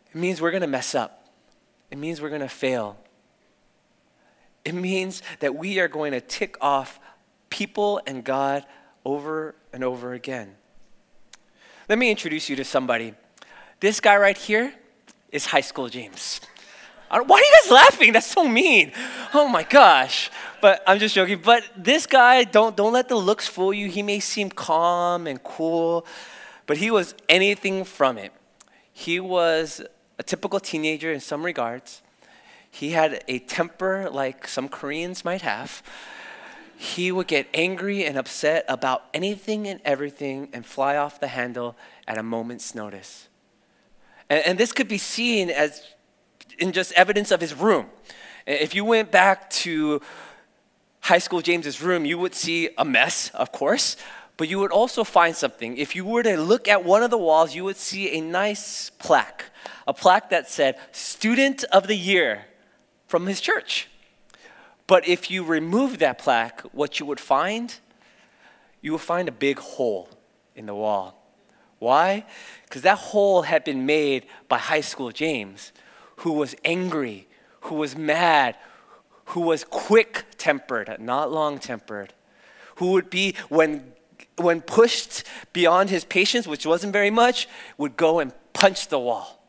it 0.08 0.14
means 0.14 0.40
we're 0.40 0.50
going 0.50 0.60
to 0.60 0.66
mess 0.66 0.94
up. 0.94 1.28
It 1.90 1.96
means 1.96 2.20
we're 2.20 2.28
going 2.28 2.40
to 2.40 2.48
fail. 2.48 2.98
It 4.64 4.74
means 4.74 5.22
that 5.40 5.54
we 5.54 5.78
are 5.78 5.88
going 5.88 6.12
to 6.12 6.20
tick 6.20 6.56
off 6.60 6.98
people 7.50 8.00
and 8.06 8.24
God 8.24 8.64
over 9.04 9.54
and 9.72 9.84
over 9.84 10.12
again. 10.14 10.56
Let 11.88 11.98
me 11.98 12.10
introduce 12.10 12.48
you 12.48 12.56
to 12.56 12.64
somebody. 12.64 13.14
This 13.80 14.00
guy 14.00 14.16
right 14.16 14.38
here 14.38 14.74
is 15.30 15.46
High 15.46 15.60
School 15.60 15.88
James. 15.88 16.40
Why 17.10 17.20
are 17.20 17.38
you 17.38 17.52
guys 17.62 17.70
laughing? 17.70 18.12
That's 18.12 18.26
so 18.26 18.48
mean. 18.48 18.90
Oh 19.34 19.46
my 19.46 19.62
gosh. 19.62 20.30
But 20.60 20.82
I'm 20.86 20.98
just 20.98 21.14
joking. 21.14 21.40
But 21.44 21.62
this 21.76 22.06
guy, 22.06 22.44
don't, 22.44 22.74
don't 22.76 22.92
let 22.92 23.08
the 23.08 23.16
looks 23.16 23.46
fool 23.46 23.72
you. 23.72 23.88
He 23.88 24.02
may 24.02 24.18
seem 24.18 24.50
calm 24.50 25.26
and 25.26 25.42
cool, 25.44 26.06
but 26.66 26.78
he 26.78 26.90
was 26.90 27.14
anything 27.28 27.84
from 27.84 28.18
it. 28.18 28.32
He 28.92 29.20
was 29.20 29.82
a 30.18 30.22
typical 30.22 30.58
teenager 30.58 31.12
in 31.12 31.20
some 31.20 31.44
regards. 31.44 32.02
He 32.74 32.90
had 32.90 33.22
a 33.28 33.38
temper 33.38 34.10
like 34.10 34.48
some 34.48 34.68
Koreans 34.68 35.24
might 35.24 35.42
have. 35.42 35.80
He 36.76 37.12
would 37.12 37.28
get 37.28 37.46
angry 37.54 38.04
and 38.04 38.18
upset 38.18 38.64
about 38.66 39.04
anything 39.14 39.68
and 39.68 39.80
everything 39.84 40.48
and 40.52 40.66
fly 40.66 40.96
off 40.96 41.20
the 41.20 41.28
handle 41.28 41.76
at 42.08 42.18
a 42.18 42.22
moment's 42.24 42.74
notice. 42.74 43.28
And, 44.28 44.44
and 44.44 44.58
this 44.58 44.72
could 44.72 44.88
be 44.88 44.98
seen 44.98 45.50
as 45.50 45.94
in 46.58 46.72
just 46.72 46.90
evidence 46.94 47.30
of 47.30 47.40
his 47.40 47.54
room. 47.54 47.86
If 48.44 48.74
you 48.74 48.84
went 48.84 49.12
back 49.12 49.50
to 49.50 50.02
high 50.98 51.20
school 51.20 51.42
James's 51.42 51.80
room, 51.80 52.04
you 52.04 52.18
would 52.18 52.34
see 52.34 52.70
a 52.76 52.84
mess, 52.84 53.30
of 53.34 53.52
course, 53.52 53.96
But 54.36 54.48
you 54.48 54.58
would 54.58 54.72
also 54.72 55.04
find 55.04 55.36
something. 55.36 55.76
If 55.76 55.94
you 55.94 56.04
were 56.04 56.24
to 56.24 56.36
look 56.36 56.66
at 56.66 56.84
one 56.84 57.04
of 57.04 57.10
the 57.10 57.18
walls, 57.18 57.54
you 57.54 57.62
would 57.64 57.76
see 57.76 58.18
a 58.18 58.20
nice 58.20 58.90
plaque, 58.90 59.44
a 59.86 59.94
plaque 59.94 60.30
that 60.30 60.50
said, 60.50 60.76
Student 60.90 61.62
of 61.70 61.86
the 61.86 61.94
Year 61.94 62.46
from 63.06 63.26
his 63.26 63.40
church. 63.40 63.88
But 64.86 65.08
if 65.08 65.30
you 65.30 65.44
remove 65.44 65.98
that 65.98 66.18
plaque, 66.18 66.60
what 66.72 67.00
you 67.00 67.06
would 67.06 67.20
find, 67.20 67.74
you 68.80 68.92
would 68.92 69.00
find 69.00 69.28
a 69.28 69.32
big 69.32 69.58
hole 69.58 70.08
in 70.54 70.66
the 70.66 70.74
wall. 70.74 71.20
Why? 71.78 72.24
Because 72.64 72.82
that 72.82 72.98
hole 72.98 73.42
had 73.42 73.64
been 73.64 73.86
made 73.86 74.26
by 74.48 74.58
high 74.58 74.80
school 74.80 75.10
James, 75.10 75.72
who 76.16 76.32
was 76.32 76.54
angry, 76.64 77.26
who 77.62 77.76
was 77.76 77.96
mad, 77.96 78.56
who 79.26 79.40
was 79.40 79.64
quick 79.64 80.24
tempered, 80.36 80.96
not 81.00 81.32
long 81.32 81.58
tempered, 81.58 82.12
who 82.76 82.92
would 82.92 83.08
be, 83.08 83.34
when, 83.48 83.92
when 84.36 84.60
pushed 84.60 85.24
beyond 85.52 85.90
his 85.90 86.04
patience, 86.04 86.46
which 86.46 86.66
wasn't 86.66 86.92
very 86.92 87.10
much, 87.10 87.48
would 87.78 87.96
go 87.96 88.18
and 88.18 88.32
punch 88.52 88.88
the 88.88 88.98
wall 88.98 89.43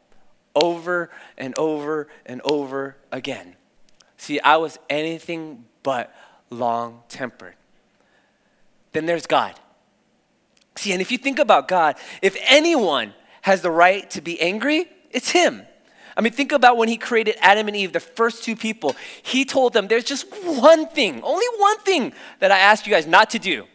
over 0.56 1.10
and 1.38 1.58
over 1.58 2.08
and 2.26 2.42
over 2.44 2.98
again. 3.12 3.56
See, 4.18 4.40
I 4.40 4.58
was 4.58 4.80
anything 4.90 5.66
but 5.84 6.14
long 6.50 7.04
tempered. 7.10 7.56
Then 8.94 9.06
there's 9.06 9.28
God. 9.28 9.60
See, 10.78 10.92
and 10.92 11.02
if 11.02 11.12
you 11.12 11.18
think 11.18 11.40
about 11.40 11.68
God, 11.68 11.96
if 12.22 12.38
anyone 12.48 13.14
has 13.42 13.62
the 13.62 13.72
right 13.72 14.10
to 14.12 14.22
be 14.22 14.40
angry, 14.42 14.88
it's 15.12 15.30
Him. 15.30 15.64
I 16.18 16.22
mean, 16.22 16.32
think 16.32 16.52
about 16.52 16.78
when 16.78 16.88
he 16.88 16.98
created 16.98 17.36
Adam 17.42 17.68
and 17.68 17.76
Eve, 17.76 17.92
the 17.92 18.00
first 18.00 18.44
two 18.44 18.56
people. 18.56 18.96
He 19.22 19.44
told 19.44 19.74
them, 19.74 19.88
There's 19.88 20.06
just 20.06 20.26
one 20.44 20.88
thing, 20.88 21.22
only 21.24 21.46
one 21.58 21.80
thing 21.80 22.14
that 22.40 22.52
I 22.52 22.60
asked 22.60 22.88
you 22.88 22.94
guys 22.94 23.06
not 23.06 23.32
to 23.32 23.40
do. 23.40 23.66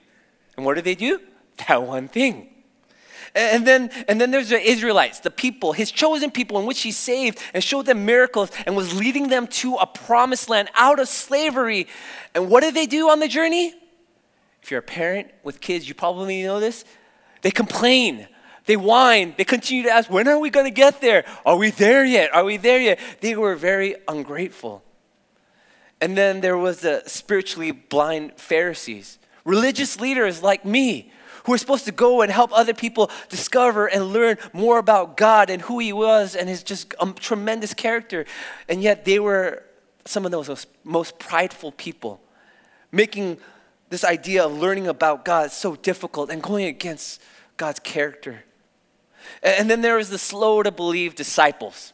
And 0.57 0.65
what 0.65 0.75
did 0.75 0.85
they 0.85 0.95
do? 0.95 1.21
That 1.69 1.83
one 1.83 2.09
thing. 2.09 2.50
And 3.35 3.67
then, 3.67 3.91
and 4.09 4.21
then 4.21 4.33
there's 4.33 4.49
the 4.49 4.61
Israelites, 4.61 5.21
the 5.21 5.31
people, 5.31 5.73
his 5.73 5.93
chosen 5.93 6.31
people, 6.31 6.59
in 6.59 6.67
which 6.67 6.83
he 6.83 6.91
saved 6.91 7.39
and 7.55 7.63
showed 7.63 7.87
them 7.87 8.05
miracles 8.05 8.51
and 8.67 8.77
was 8.77 8.99
leading 8.99 9.29
them 9.29 9.47
to 9.47 9.77
a 9.77 9.87
promised 9.87 10.49
land 10.49 10.69
out 10.75 10.99
of 10.99 11.09
slavery. 11.09 11.87
And 12.35 12.51
what 12.51 12.63
did 12.63 12.75
they 12.75 12.87
do 12.87 13.09
on 13.09 13.21
the 13.21 13.29
journey? 13.29 13.75
If 14.63 14.71
you're 14.71 14.81
a 14.81 14.83
parent 14.83 15.31
with 15.45 15.61
kids, 15.61 15.89
you 15.89 15.95
probably 15.95 16.43
know 16.43 16.59
this. 16.59 16.85
They 17.43 17.51
complain. 17.51 18.27
They 18.67 18.77
whine. 18.77 19.35
They 19.39 19.45
continue 19.45 19.85
to 19.85 19.91
ask, 19.91 20.11
when 20.11 20.29
are 20.29 20.39
we 20.39 20.51
going 20.51 20.67
to 20.67 20.71
get 20.71 21.01
there? 21.01 21.25
Are 21.47 21.57
we 21.57 21.71
there 21.71 22.05
yet? 22.05 22.35
Are 22.35 22.45
we 22.45 22.57
there 22.57 22.81
yet? 22.81 22.99
They 23.21 23.37
were 23.37 23.55
very 23.55 23.97
ungrateful. 24.07 24.83
And 26.01 26.17
then 26.17 26.41
there 26.41 26.59
was 26.59 26.81
the 26.81 27.03
spiritually 27.07 27.71
blind 27.71 28.35
Pharisees, 28.37 29.19
religious 29.45 30.01
leaders 30.01 30.43
like 30.43 30.65
me, 30.65 31.13
who 31.45 31.53
were 31.53 31.59
supposed 31.59 31.85
to 31.87 31.93
go 31.93 32.23
and 32.23 32.31
help 32.31 32.51
other 32.53 32.75
people 32.75 33.11
discover 33.29 33.87
and 33.87 34.13
learn 34.13 34.37
more 34.53 34.79
about 34.79 35.17
God 35.17 35.51
and 35.51 35.63
who 35.63 35.79
He 35.79 35.93
was 35.93 36.35
and 36.35 36.49
His 36.49 36.63
just 36.63 36.95
um, 37.01 37.15
tremendous 37.15 37.75
character. 37.75 38.27
And 38.69 38.83
yet 38.83 39.05
they 39.05 39.19
were 39.19 39.65
some 40.05 40.25
of 40.25 40.31
those 40.31 40.67
most 40.85 41.19
prideful 41.19 41.73
people, 41.73 42.21
making 42.91 43.39
this 43.89 44.05
idea 44.05 44.45
of 44.45 44.59
learning 44.59 44.87
about 44.87 45.25
God 45.25 45.51
so 45.51 45.77
difficult 45.77 46.31
and 46.31 46.43
going 46.43 46.67
against 46.67 47.21
God's 47.57 47.81
character. 47.81 48.45
And 49.43 49.71
then 49.71 49.83
there 49.83 49.97
was 49.97 50.11
the 50.11 50.19
slow 50.19 50.63
to 50.63 50.71
believe 50.71 51.15
disciples. 51.15 51.93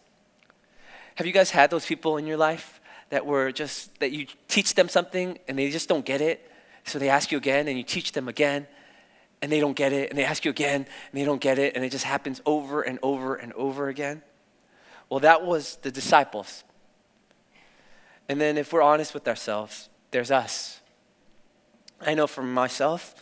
Have 1.17 1.26
you 1.26 1.33
guys 1.33 1.50
had 1.50 1.71
those 1.71 1.87
people 1.87 2.19
in 2.19 2.26
your 2.26 2.37
life 2.37 2.81
that 3.11 3.25
were 3.25 3.50
just, 3.50 3.99
that 4.00 4.12
you 4.12 4.26
teach 4.49 4.75
them 4.75 4.88
something 4.88 5.38
and 5.49 5.59
they 5.59 5.71
just 5.71 5.88
don't 5.88 6.05
get 6.05 6.21
it? 6.21 6.50
So 6.85 6.99
they 6.99 7.09
ask 7.09 7.33
you 7.33 7.38
again 7.38 7.67
and 7.69 7.76
you 7.76 7.85
teach 7.85 8.12
them 8.12 8.29
again 8.29 8.67
and 9.42 9.50
they 9.52 9.60
don't 9.60 9.76
get 9.76 9.92
it 9.92 10.10
and 10.10 10.18
they 10.18 10.25
ask 10.25 10.44
you 10.44 10.50
again 10.50 10.86
and 11.12 11.20
they 11.20 11.25
don't 11.25 11.40
get 11.40 11.58
it 11.58 11.75
and 11.76 11.84
it 11.84 11.90
just 11.90 12.04
happens 12.04 12.40
over 12.46 12.82
and 12.82 12.99
over 13.02 13.34
and 13.36 13.52
over 13.52 13.88
again? 13.88 14.22
Well, 15.08 15.20
that 15.20 15.44
was 15.44 15.76
the 15.82 15.90
disciples. 15.90 16.64
And 18.28 18.40
then 18.40 18.58
if 18.58 18.72
we're 18.72 18.82
honest 18.82 19.14
with 19.14 19.28
ourselves, 19.28 19.88
there's 20.10 20.30
us. 20.30 20.80
I 22.00 22.14
know 22.14 22.26
for 22.26 22.42
myself, 22.42 23.14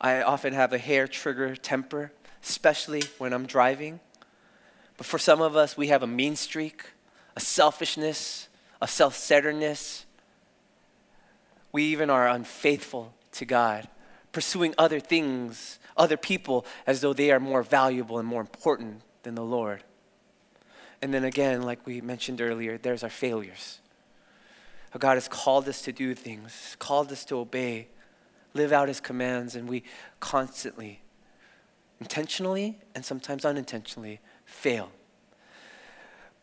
I 0.00 0.22
often 0.22 0.52
have 0.52 0.72
a 0.72 0.78
hair 0.78 1.08
trigger 1.08 1.56
temper 1.56 2.12
especially 2.42 3.02
when 3.18 3.32
I'm 3.32 3.46
driving. 3.46 4.00
But 4.96 5.06
for 5.06 5.18
some 5.18 5.40
of 5.40 5.56
us, 5.56 5.76
we 5.76 5.88
have 5.88 6.02
a 6.02 6.06
mean 6.06 6.36
streak, 6.36 6.84
a 7.36 7.40
selfishness, 7.40 8.48
a 8.80 8.88
self 8.88 9.16
centeredness. 9.16 10.06
We 11.70 11.84
even 11.84 12.10
are 12.10 12.28
unfaithful 12.28 13.14
to 13.32 13.44
God, 13.44 13.88
pursuing 14.32 14.74
other 14.78 14.98
things, 14.98 15.78
other 15.96 16.16
people, 16.16 16.66
as 16.86 17.00
though 17.00 17.12
they 17.12 17.30
are 17.30 17.40
more 17.40 17.62
valuable 17.62 18.18
and 18.18 18.26
more 18.26 18.40
important 18.40 19.02
than 19.22 19.34
the 19.34 19.44
Lord. 19.44 19.84
And 21.00 21.12
then 21.12 21.24
again, 21.24 21.62
like 21.62 21.86
we 21.86 22.00
mentioned 22.00 22.40
earlier, 22.40 22.78
there's 22.78 23.02
our 23.02 23.10
failures. 23.10 23.80
God 24.98 25.14
has 25.14 25.28
called 25.28 25.68
us 25.68 25.82
to 25.82 25.92
do 25.92 26.14
things, 26.14 26.76
called 26.78 27.10
us 27.12 27.24
to 27.26 27.38
obey, 27.38 27.88
live 28.54 28.72
out 28.72 28.88
His 28.88 29.00
commands, 29.00 29.56
and 29.56 29.68
we 29.68 29.84
constantly 30.20 31.00
intentionally 32.00 32.78
and 32.94 33.04
sometimes 33.04 33.44
unintentionally 33.44 34.20
fail. 34.44 34.90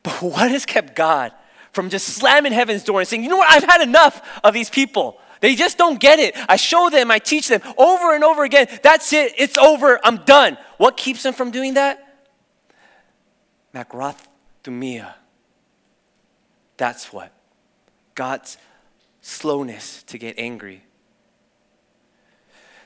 But 0.03 0.13
what 0.21 0.51
has 0.51 0.65
kept 0.65 0.95
God 0.95 1.31
from 1.71 1.89
just 1.89 2.07
slamming 2.07 2.51
heaven's 2.51 2.83
door 2.83 2.99
and 2.99 3.07
saying, 3.07 3.23
you 3.23 3.29
know 3.29 3.37
what, 3.37 3.51
I've 3.51 3.63
had 3.63 3.81
enough 3.81 4.39
of 4.43 4.53
these 4.53 4.69
people. 4.69 5.19
They 5.41 5.55
just 5.55 5.77
don't 5.77 5.99
get 5.99 6.19
it. 6.19 6.35
I 6.49 6.55
show 6.55 6.89
them, 6.89 7.11
I 7.11 7.19
teach 7.19 7.47
them 7.47 7.61
over 7.77 8.13
and 8.13 8.23
over 8.23 8.43
again. 8.43 8.67
That's 8.83 9.13
it, 9.13 9.33
it's 9.37 9.57
over, 9.57 9.99
I'm 10.03 10.17
done. 10.25 10.57
What 10.77 10.97
keeps 10.97 11.23
them 11.23 11.33
from 11.33 11.51
doing 11.51 11.75
that? 11.75 12.05
Macrothumia. 13.73 15.13
That's 16.77 17.11
what. 17.13 17.31
God's 18.15 18.57
slowness 19.21 20.03
to 20.03 20.17
get 20.17 20.37
angry. 20.37 20.83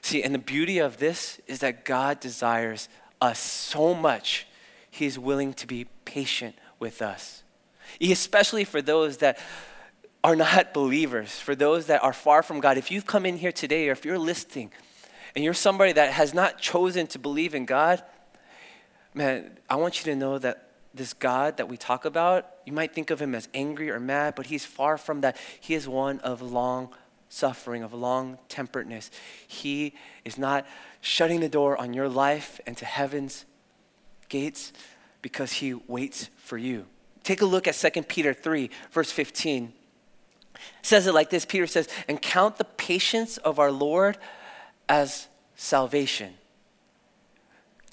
See, 0.02 0.22
and 0.22 0.36
the 0.36 0.40
beauty 0.40 0.80
of 0.80 0.98
this 0.98 1.40
is 1.48 1.60
that 1.60 1.86
God 1.86 2.20
desires 2.20 2.90
us 3.22 3.40
so 3.40 3.94
much, 3.94 4.46
He 4.92 5.06
is 5.06 5.18
willing 5.18 5.54
to 5.54 5.66
be 5.66 5.88
patient 6.06 6.56
with 6.78 7.02
us. 7.02 7.44
Especially 8.02 8.66
for 8.66 8.82
those 8.82 9.18
that 9.18 9.40
are 10.24 10.36
not 10.36 10.74
believers, 10.74 11.40
for 11.40 11.54
those 11.54 11.88
that 11.88 12.04
are 12.04 12.14
far 12.14 12.44
from 12.44 12.60
God. 12.60 12.78
If 12.78 12.92
you've 12.92 13.06
come 13.06 13.26
in 13.26 13.38
here 13.38 13.52
today 13.52 13.90
or 13.90 13.92
if 13.92 14.06
you're 14.06 14.20
listening 14.20 14.72
and 15.36 15.44
you're 15.44 15.54
somebody 15.54 15.92
that 15.94 16.14
has 16.14 16.34
not 16.34 16.60
chosen 16.60 17.08
to 17.08 17.20
believe 17.20 17.54
in 17.54 17.66
God, 17.66 18.02
man, 19.14 19.58
I 19.70 19.76
want 19.76 20.00
you 20.00 20.12
to 20.14 20.18
know 20.18 20.38
that 20.38 20.70
this 20.94 21.14
God 21.14 21.58
that 21.58 21.68
we 21.68 21.76
talk 21.76 22.06
about, 22.06 22.50
you 22.66 22.72
might 22.72 22.94
think 22.94 23.10
of 23.10 23.22
him 23.22 23.36
as 23.36 23.50
angry 23.54 23.90
or 23.90 24.00
mad, 24.00 24.36
but 24.36 24.46
he's 24.46 24.66
far 24.66 24.98
from 24.98 25.22
that. 25.22 25.38
He 25.60 25.74
is 25.74 25.88
one 25.88 26.20
of 26.20 26.42
long 26.42 26.94
suffering, 27.28 27.84
of 27.84 27.94
long 27.94 28.38
temperedness. 28.48 29.10
He 29.48 29.94
is 30.24 30.38
not 30.38 30.66
shutting 31.02 31.40
the 31.40 31.50
door 31.50 31.76
on 31.78 31.94
your 31.94 32.08
life 32.08 32.62
and 32.68 32.78
to 32.78 32.86
heaven's 32.86 33.46
gates 34.30 34.72
because 35.22 35.54
he 35.54 35.74
waits 35.74 36.30
for 36.38 36.58
you. 36.58 36.86
Take 37.24 37.42
a 37.42 37.46
look 37.46 37.68
at 37.68 37.76
2 37.76 38.04
Peter 38.04 38.34
3, 38.34 38.70
verse 38.92 39.12
15. 39.12 39.74
Says 40.82 41.08
it 41.08 41.14
like 41.14 41.30
this 41.30 41.46
Peter 41.46 41.68
says, 41.68 41.88
and 42.08 42.22
count 42.22 42.58
the 42.58 42.66
patience 42.66 43.38
of 43.38 43.60
our 43.60 43.72
Lord 43.72 44.18
as 44.88 45.28
salvation. 45.56 46.34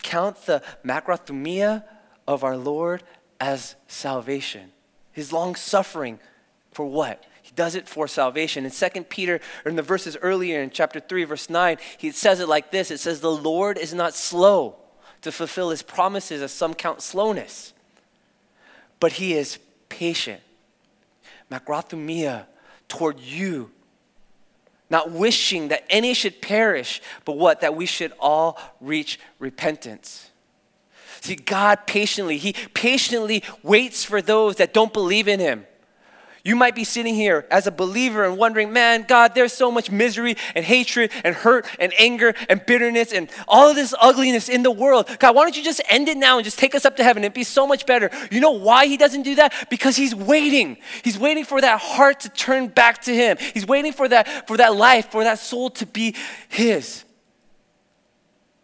Count 0.02 0.46
the 0.46 0.62
macrothumia 0.84 1.84
of 2.26 2.44
our 2.44 2.56
Lord 2.56 3.02
as 3.40 3.76
salvation. 3.86 4.72
His 5.12 5.32
long 5.32 5.54
suffering 5.54 6.18
for 6.72 6.86
what? 6.86 7.24
He 7.42 7.52
does 7.56 7.74
it 7.74 7.88
for 7.88 8.06
salvation. 8.06 8.64
In 8.64 8.70
2 8.70 9.04
Peter, 9.04 9.40
or 9.64 9.70
in 9.70 9.76
the 9.76 9.82
verses 9.82 10.16
earlier 10.22 10.62
in 10.62 10.70
chapter 10.70 11.00
3, 11.00 11.24
verse 11.24 11.50
9, 11.50 11.78
he 11.98 12.12
says 12.12 12.40
it 12.40 12.48
like 12.48 12.70
this 12.70 12.90
It 12.90 13.00
says, 13.00 13.20
The 13.20 13.30
Lord 13.30 13.76
is 13.76 13.92
not 13.92 14.14
slow 14.14 14.76
to 15.22 15.32
fulfill 15.32 15.70
his 15.70 15.82
promises, 15.82 16.42
as 16.42 16.52
some 16.52 16.74
count 16.74 17.02
slowness, 17.02 17.74
but 19.00 19.12
he 19.12 19.34
is 19.34 19.58
patient. 19.88 20.40
Macrothumia 21.50 22.46
toward 22.88 23.20
you, 23.20 23.70
not 24.88 25.10
wishing 25.10 25.68
that 25.68 25.84
any 25.88 26.14
should 26.14 26.40
perish, 26.42 27.00
but 27.24 27.36
what? 27.36 27.60
That 27.60 27.74
we 27.74 27.86
should 27.86 28.12
all 28.18 28.58
reach 28.80 29.18
repentance. 29.38 30.30
See, 31.20 31.36
God 31.36 31.86
patiently, 31.86 32.38
He 32.38 32.54
patiently 32.74 33.42
waits 33.62 34.04
for 34.04 34.22
those 34.22 34.56
that 34.56 34.72
don't 34.72 34.92
believe 34.92 35.28
in 35.28 35.38
Him. 35.38 35.66
You 36.42 36.56
might 36.56 36.74
be 36.74 36.84
sitting 36.84 37.14
here 37.14 37.46
as 37.50 37.66
a 37.66 37.70
believer 37.70 38.24
and 38.24 38.38
wondering, 38.38 38.72
man, 38.72 39.04
God, 39.06 39.34
there's 39.34 39.52
so 39.52 39.70
much 39.70 39.90
misery 39.90 40.36
and 40.54 40.64
hatred 40.64 41.10
and 41.22 41.34
hurt 41.34 41.66
and 41.78 41.92
anger 41.98 42.34
and 42.48 42.64
bitterness 42.64 43.12
and 43.12 43.30
all 43.46 43.68
of 43.68 43.76
this 43.76 43.94
ugliness 44.00 44.48
in 44.48 44.62
the 44.62 44.70
world. 44.70 45.06
God, 45.18 45.34
why 45.34 45.42
don't 45.42 45.56
you 45.56 45.62
just 45.62 45.82
end 45.90 46.08
it 46.08 46.16
now 46.16 46.38
and 46.38 46.44
just 46.44 46.58
take 46.58 46.74
us 46.74 46.86
up 46.86 46.96
to 46.96 47.04
heaven? 47.04 47.24
It'd 47.24 47.34
be 47.34 47.44
so 47.44 47.66
much 47.66 47.84
better. 47.84 48.10
You 48.30 48.40
know 48.40 48.52
why 48.52 48.86
He 48.86 48.96
doesn't 48.96 49.22
do 49.22 49.34
that? 49.34 49.68
Because 49.68 49.96
He's 49.96 50.14
waiting. 50.14 50.78
He's 51.04 51.18
waiting 51.18 51.44
for 51.44 51.60
that 51.60 51.78
heart 51.78 52.20
to 52.20 52.30
turn 52.30 52.68
back 52.68 53.02
to 53.02 53.14
Him. 53.14 53.36
He's 53.52 53.66
waiting 53.66 53.92
for 53.92 54.08
that, 54.08 54.48
for 54.48 54.56
that 54.56 54.74
life, 54.74 55.10
for 55.10 55.24
that 55.24 55.38
soul 55.38 55.68
to 55.70 55.84
be 55.84 56.16
His. 56.48 57.04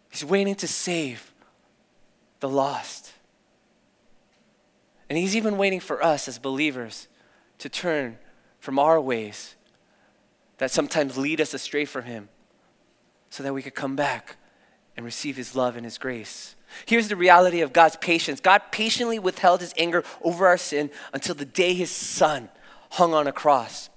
He's 0.09 0.25
waiting 0.25 0.55
to 0.55 0.67
save 0.67 1.31
the 2.39 2.49
lost. 2.49 3.13
And 5.09 5.17
He's 5.17 5.35
even 5.35 5.59
waiting 5.59 5.79
for 5.79 6.03
us 6.03 6.27
as 6.27 6.39
believers 6.39 7.07
to 7.59 7.69
turn 7.69 8.17
from 8.59 8.79
our 8.79 8.99
ways 8.99 9.55
that 10.57 10.71
sometimes 10.71 11.17
lead 11.17 11.39
us 11.39 11.53
astray 11.53 11.85
from 11.85 12.03
Him 12.03 12.29
so 13.29 13.43
that 13.43 13.53
we 13.53 13.61
could 13.61 13.75
come 13.75 13.95
back 13.95 14.37
and 14.95 15.05
receive 15.05 15.37
His 15.37 15.55
love 15.55 15.75
and 15.75 15.85
His 15.85 15.97
grace. 15.97 16.55
Here's 16.85 17.07
the 17.07 17.15
reality 17.15 17.61
of 17.61 17.73
God's 17.73 17.95
patience 17.97 18.39
God 18.39 18.61
patiently 18.71 19.19
withheld 19.19 19.61
His 19.61 19.73
anger 19.77 20.03
over 20.21 20.47
our 20.47 20.57
sin 20.57 20.89
until 21.13 21.35
the 21.35 21.45
day 21.45 21.73
His 21.73 21.91
Son 21.91 22.49
hung 22.91 23.13
on 23.13 23.27
a 23.27 23.31
cross. 23.31 23.89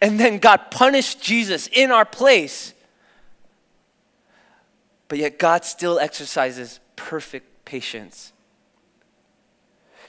And 0.00 0.18
then 0.18 0.38
God 0.38 0.70
punished 0.70 1.22
Jesus 1.22 1.68
in 1.72 1.90
our 1.90 2.04
place. 2.04 2.74
But 5.08 5.18
yet, 5.18 5.38
God 5.38 5.64
still 5.64 5.98
exercises 5.98 6.80
perfect 6.96 7.64
patience. 7.64 8.32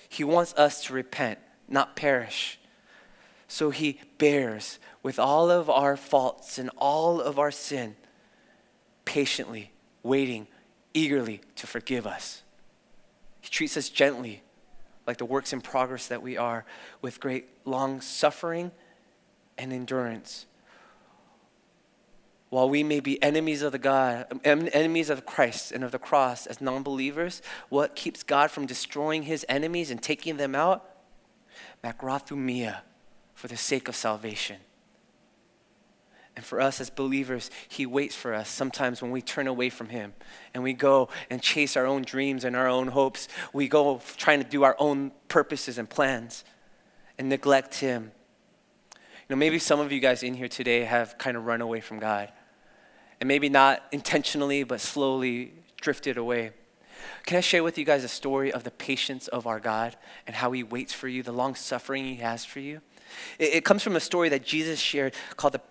He 0.10 0.24
wants 0.24 0.54
us 0.56 0.84
to 0.86 0.94
repent, 0.94 1.40
not 1.68 1.96
perish. 1.96 2.59
So 3.50 3.72
He 3.72 4.00
bears 4.18 4.80
with 5.04 5.20
all 5.20 5.50
of 5.50 5.70
our 5.70 5.98
faults 5.98 6.58
and 6.58 6.70
all 6.78 7.20
of 7.20 7.38
our 7.38 7.52
sin, 7.52 7.98
patiently 9.04 9.74
waiting, 10.04 10.48
eagerly 10.94 11.42
to 11.56 11.68
forgive 11.68 12.08
us. 12.08 12.44
He 13.42 13.50
treats 13.50 13.76
us 13.76 13.90
gently, 13.90 14.44
like 15.08 15.18
the 15.18 15.26
works 15.26 15.52
in 15.52 15.62
progress 15.62 16.08
that 16.08 16.22
we 16.22 16.38
are, 16.38 16.64
with 17.02 17.20
great 17.20 17.48
long 17.66 18.02
suffering 18.02 18.72
and 19.58 19.74
endurance. 19.74 20.46
While 22.50 22.70
we 22.70 22.84
may 22.84 23.00
be 23.00 23.22
enemies 23.22 23.62
of 23.62 23.72
the 23.72 23.80
God, 23.80 24.28
enemies 24.44 25.10
of 25.10 25.26
Christ 25.26 25.72
and 25.72 25.84
of 25.84 25.92
the 25.92 26.00
cross 26.00 26.46
as 26.46 26.62
non-believers, 26.62 27.42
what 27.70 27.96
keeps 27.96 28.24
God 28.24 28.52
from 28.52 28.66
destroying 28.66 29.24
his 29.24 29.46
enemies 29.50 29.90
and 29.90 30.02
taking 30.02 30.38
them 30.38 30.56
out? 30.56 30.86
Macrothumia, 31.84 32.82
for 33.40 33.48
the 33.48 33.56
sake 33.56 33.88
of 33.88 33.96
salvation. 33.96 34.58
And 36.36 36.44
for 36.44 36.60
us 36.60 36.82
as 36.82 36.90
believers, 36.90 37.50
He 37.70 37.86
waits 37.86 38.14
for 38.14 38.34
us 38.34 38.50
sometimes 38.50 39.02
when 39.02 39.12
we 39.12 39.22
turn 39.22 39.48
away 39.48 39.70
from 39.70 39.88
Him 39.88 40.14
and 40.54 40.62
we 40.62 40.74
go 40.74 41.08
and 41.30 41.42
chase 41.42 41.78
our 41.78 41.86
own 41.86 42.02
dreams 42.02 42.44
and 42.44 42.54
our 42.54 42.68
own 42.68 42.90
hopes. 42.90 43.30
We 43.54 43.70
go 43.70 44.02
trying 44.18 44.44
to 44.44 44.50
do 44.50 44.64
our 44.64 44.76
own 44.78 45.14
purposes 45.30 45.78
and 45.78 45.90
plans 45.90 46.44
and 47.18 47.30
neglect 47.30 47.76
Him. 47.76 48.12
You 48.94 49.00
know, 49.30 49.36
maybe 49.38 49.58
some 49.58 49.80
of 49.80 49.94
you 49.94 50.02
guys 50.02 50.22
in 50.22 50.34
here 50.34 50.50
today 50.50 50.84
have 50.84 51.18
kind 51.18 51.38
of 51.38 51.46
run 51.46 51.62
away 51.62 51.80
from 51.80 52.00
God. 52.00 52.34
And 53.22 53.30
maybe 53.30 53.48
not 53.48 53.84
intentionally, 53.94 54.64
but 54.64 54.82
slowly 54.82 55.54
drifted 55.80 56.18
away. 56.18 56.52
Can 57.26 57.38
I 57.38 57.42
share 57.42 57.64
with 57.64 57.78
you 57.78 57.86
guys 57.86 58.04
a 58.04 58.10
story 58.10 58.52
of 58.52 58.66
the 58.66 58.72
patience 58.72 59.30
of 59.30 59.48
our 59.48 59.62
God 59.62 59.96
and 60.28 60.36
how 60.36 60.52
He 60.52 60.62
waits 60.62 60.92
for 60.92 61.08
you, 61.08 61.24
the 61.24 61.32
long 61.32 61.56
suffering 61.56 62.04
He 62.04 62.16
has 62.16 62.44
for 62.44 62.60
you? 62.60 62.82
It, 63.38 63.56
it 63.56 63.66
comes 63.66 63.84
from 63.84 63.96
a 63.96 64.00
story 64.00 64.30
that 64.30 64.44
Jesus 64.44 64.80
shared 64.80 65.14
called 65.36 65.54
the 65.54 65.62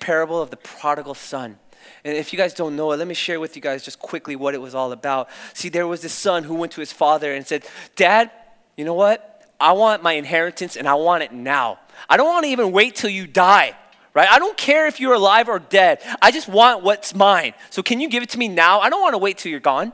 parable 0.00 0.40
of 0.40 0.50
the 0.50 0.56
prodigal 0.56 1.14
son. 1.14 1.58
And 2.04 2.16
if 2.16 2.32
you 2.32 2.36
guys 2.36 2.54
don't 2.54 2.76
know 2.76 2.92
it, 2.92 2.96
let 2.96 3.08
me 3.08 3.14
share 3.14 3.40
with 3.40 3.56
you 3.56 3.62
guys 3.62 3.84
just 3.84 3.98
quickly 3.98 4.36
what 4.36 4.54
it 4.54 4.60
was 4.60 4.74
all 4.74 4.92
about. 4.92 5.28
See, 5.54 5.68
there 5.68 5.86
was 5.86 6.02
this 6.02 6.12
son 6.12 6.44
who 6.44 6.54
went 6.54 6.72
to 6.72 6.80
his 6.80 6.92
father 6.92 7.32
and 7.32 7.46
said, 7.46 7.66
Dad, 7.96 8.30
you 8.76 8.84
know 8.84 8.94
what? 8.94 9.46
I 9.60 9.72
want 9.72 10.02
my 10.02 10.12
inheritance 10.12 10.76
and 10.76 10.88
I 10.88 10.94
want 10.94 11.22
it 11.22 11.32
now. 11.32 11.80
I 12.08 12.16
don't 12.16 12.26
want 12.26 12.44
to 12.44 12.50
even 12.50 12.70
wait 12.70 12.94
till 12.94 13.10
you 13.10 13.26
die, 13.26 13.76
right? 14.14 14.28
I 14.30 14.38
don't 14.38 14.56
care 14.56 14.86
if 14.86 15.00
you're 15.00 15.14
alive 15.14 15.48
or 15.48 15.58
dead. 15.58 16.00
I 16.22 16.30
just 16.30 16.48
want 16.48 16.84
what's 16.84 17.14
mine. 17.14 17.54
So 17.70 17.82
can 17.82 18.00
you 18.00 18.08
give 18.08 18.22
it 18.22 18.30
to 18.30 18.38
me 18.38 18.46
now? 18.46 18.80
I 18.80 18.90
don't 18.90 19.00
want 19.00 19.14
to 19.14 19.18
wait 19.18 19.38
till 19.38 19.50
you're 19.50 19.60
gone. 19.60 19.92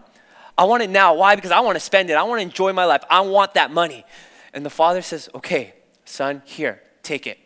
I 0.57 0.65
want 0.65 0.83
it 0.83 0.91
now. 0.91 1.15
Why? 1.15 1.35
Because 1.35 1.51
I 1.51 1.61
want 1.61 1.77
to 1.77 1.81
spend 1.81 2.11
it. 2.11 2.15
I 2.15 2.23
want 2.25 2.39
to 2.41 2.43
enjoy 2.43 2.73
my 2.73 2.85
life. 2.85 3.03
I 3.09 3.23
want 3.23 3.55
that 3.55 3.71
money. 3.71 4.05
And 4.53 4.65
the 4.65 4.71
father 4.71 5.03
says, 5.03 5.29
Okay, 5.35 5.75
son, 6.05 6.43
here, 6.45 6.81
take 7.05 7.27
it. 7.27 7.39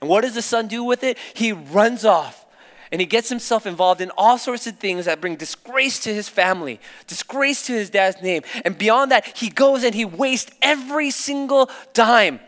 And 0.00 0.10
what 0.10 0.22
does 0.22 0.34
the 0.34 0.42
son 0.42 0.66
do 0.66 0.84
with 0.84 1.04
it? 1.04 1.18
He 1.34 1.52
runs 1.52 2.04
off 2.04 2.44
and 2.92 3.00
he 3.00 3.06
gets 3.06 3.28
himself 3.28 3.66
involved 3.66 4.00
in 4.00 4.10
all 4.16 4.38
sorts 4.38 4.66
of 4.66 4.78
things 4.78 5.06
that 5.06 5.20
bring 5.20 5.36
disgrace 5.36 5.98
to 6.00 6.14
his 6.14 6.28
family, 6.28 6.78
disgrace 7.06 7.66
to 7.66 7.72
his 7.72 7.90
dad's 7.90 8.22
name. 8.22 8.42
And 8.64 8.78
beyond 8.78 9.10
that, 9.10 9.36
he 9.36 9.48
goes 9.48 9.82
and 9.82 9.94
he 9.94 10.04
wastes 10.04 10.52
every 10.62 11.10
single 11.10 11.70
dime 11.92 12.40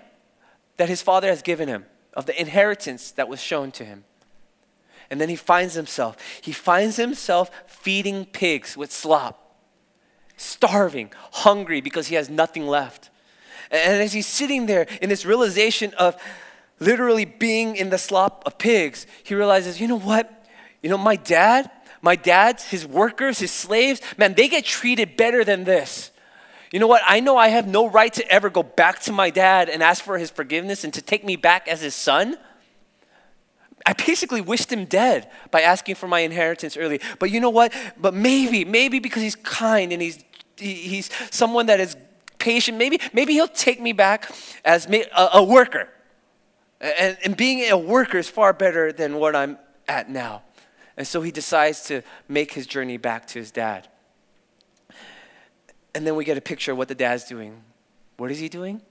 that 0.76 0.88
his 0.88 1.02
father 1.02 1.28
has 1.28 1.42
given 1.42 1.68
him 1.68 1.86
of 2.14 2.26
the 2.26 2.40
inheritance 2.40 3.10
that 3.12 3.28
was 3.28 3.40
shown 3.42 3.70
to 3.72 3.84
him. 3.84 4.04
And 5.10 5.20
then 5.20 5.28
he 5.28 5.36
finds 5.36 5.74
himself, 5.74 6.16
he 6.40 6.52
finds 6.52 6.96
himself 6.96 7.50
feeding 7.66 8.24
pigs 8.24 8.76
with 8.76 8.92
slop, 8.92 9.56
starving, 10.36 11.12
hungry 11.32 11.80
because 11.80 12.08
he 12.08 12.14
has 12.16 12.28
nothing 12.28 12.66
left. 12.66 13.10
And 13.70 14.02
as 14.02 14.12
he's 14.12 14.26
sitting 14.26 14.66
there 14.66 14.86
in 15.00 15.08
this 15.08 15.24
realization 15.24 15.92
of, 15.94 16.16
literally 16.80 17.24
being 17.24 17.76
in 17.76 17.90
the 17.90 17.98
slop 17.98 18.42
of 18.46 18.58
pigs, 18.58 19.06
he 19.22 19.34
realizes, 19.34 19.80
you 19.80 19.88
know 19.88 19.98
what? 19.98 20.32
You 20.82 20.90
know, 20.90 20.98
my 20.98 21.16
dad, 21.16 21.70
my 22.02 22.16
dad's, 22.16 22.64
his 22.64 22.86
workers, 22.86 23.38
his 23.38 23.50
slaves, 23.50 24.00
man, 24.16 24.34
they 24.34 24.48
get 24.48 24.64
treated 24.64 25.16
better 25.16 25.44
than 25.44 25.64
this. 25.64 26.10
You 26.72 26.80
know 26.80 26.86
what? 26.86 27.02
I 27.06 27.20
know 27.20 27.36
I 27.36 27.48
have 27.48 27.66
no 27.66 27.88
right 27.88 28.12
to 28.14 28.30
ever 28.30 28.50
go 28.50 28.62
back 28.62 29.00
to 29.02 29.12
my 29.12 29.30
dad 29.30 29.68
and 29.68 29.82
ask 29.82 30.04
for 30.04 30.18
his 30.18 30.30
forgiveness 30.30 30.84
and 30.84 30.92
to 30.94 31.02
take 31.02 31.24
me 31.24 31.36
back 31.36 31.68
as 31.68 31.80
his 31.80 31.94
son. 31.94 32.36
I 33.86 33.92
basically 33.92 34.40
wished 34.40 34.72
him 34.72 34.84
dead 34.84 35.30
by 35.52 35.62
asking 35.62 35.94
for 35.94 36.08
my 36.08 36.20
inheritance 36.20 36.76
early. 36.76 37.00
But 37.18 37.30
you 37.30 37.40
know 37.40 37.50
what? 37.50 37.72
But 37.96 38.14
maybe, 38.14 38.64
maybe 38.64 38.98
because 38.98 39.22
he's 39.22 39.36
kind 39.36 39.92
and 39.92 40.02
he's 40.02 40.22
he's 40.58 41.10
someone 41.30 41.66
that 41.66 41.80
is 41.80 41.96
patient, 42.38 42.78
maybe 42.78 43.00
maybe 43.12 43.34
he'll 43.34 43.46
take 43.46 43.80
me 43.80 43.92
back 43.92 44.30
as 44.64 44.86
a, 44.86 45.28
a 45.34 45.42
worker 45.44 45.88
and, 46.80 47.16
and 47.24 47.36
being 47.36 47.70
a 47.70 47.76
worker 47.76 48.18
is 48.18 48.28
far 48.28 48.52
better 48.52 48.92
than 48.92 49.16
what 49.16 49.34
I'm 49.34 49.58
at 49.88 50.10
now. 50.10 50.42
And 50.96 51.06
so 51.06 51.22
he 51.22 51.30
decides 51.30 51.82
to 51.84 52.02
make 52.28 52.52
his 52.52 52.66
journey 52.66 52.96
back 52.96 53.26
to 53.28 53.38
his 53.38 53.50
dad. 53.50 53.88
And 55.94 56.06
then 56.06 56.16
we 56.16 56.24
get 56.24 56.36
a 56.36 56.42
picture 56.42 56.72
of 56.72 56.78
what 56.78 56.88
the 56.88 56.94
dad's 56.94 57.24
doing. 57.24 57.62
What 58.16 58.30
is 58.30 58.38
he 58.38 58.48
doing? 58.48 58.82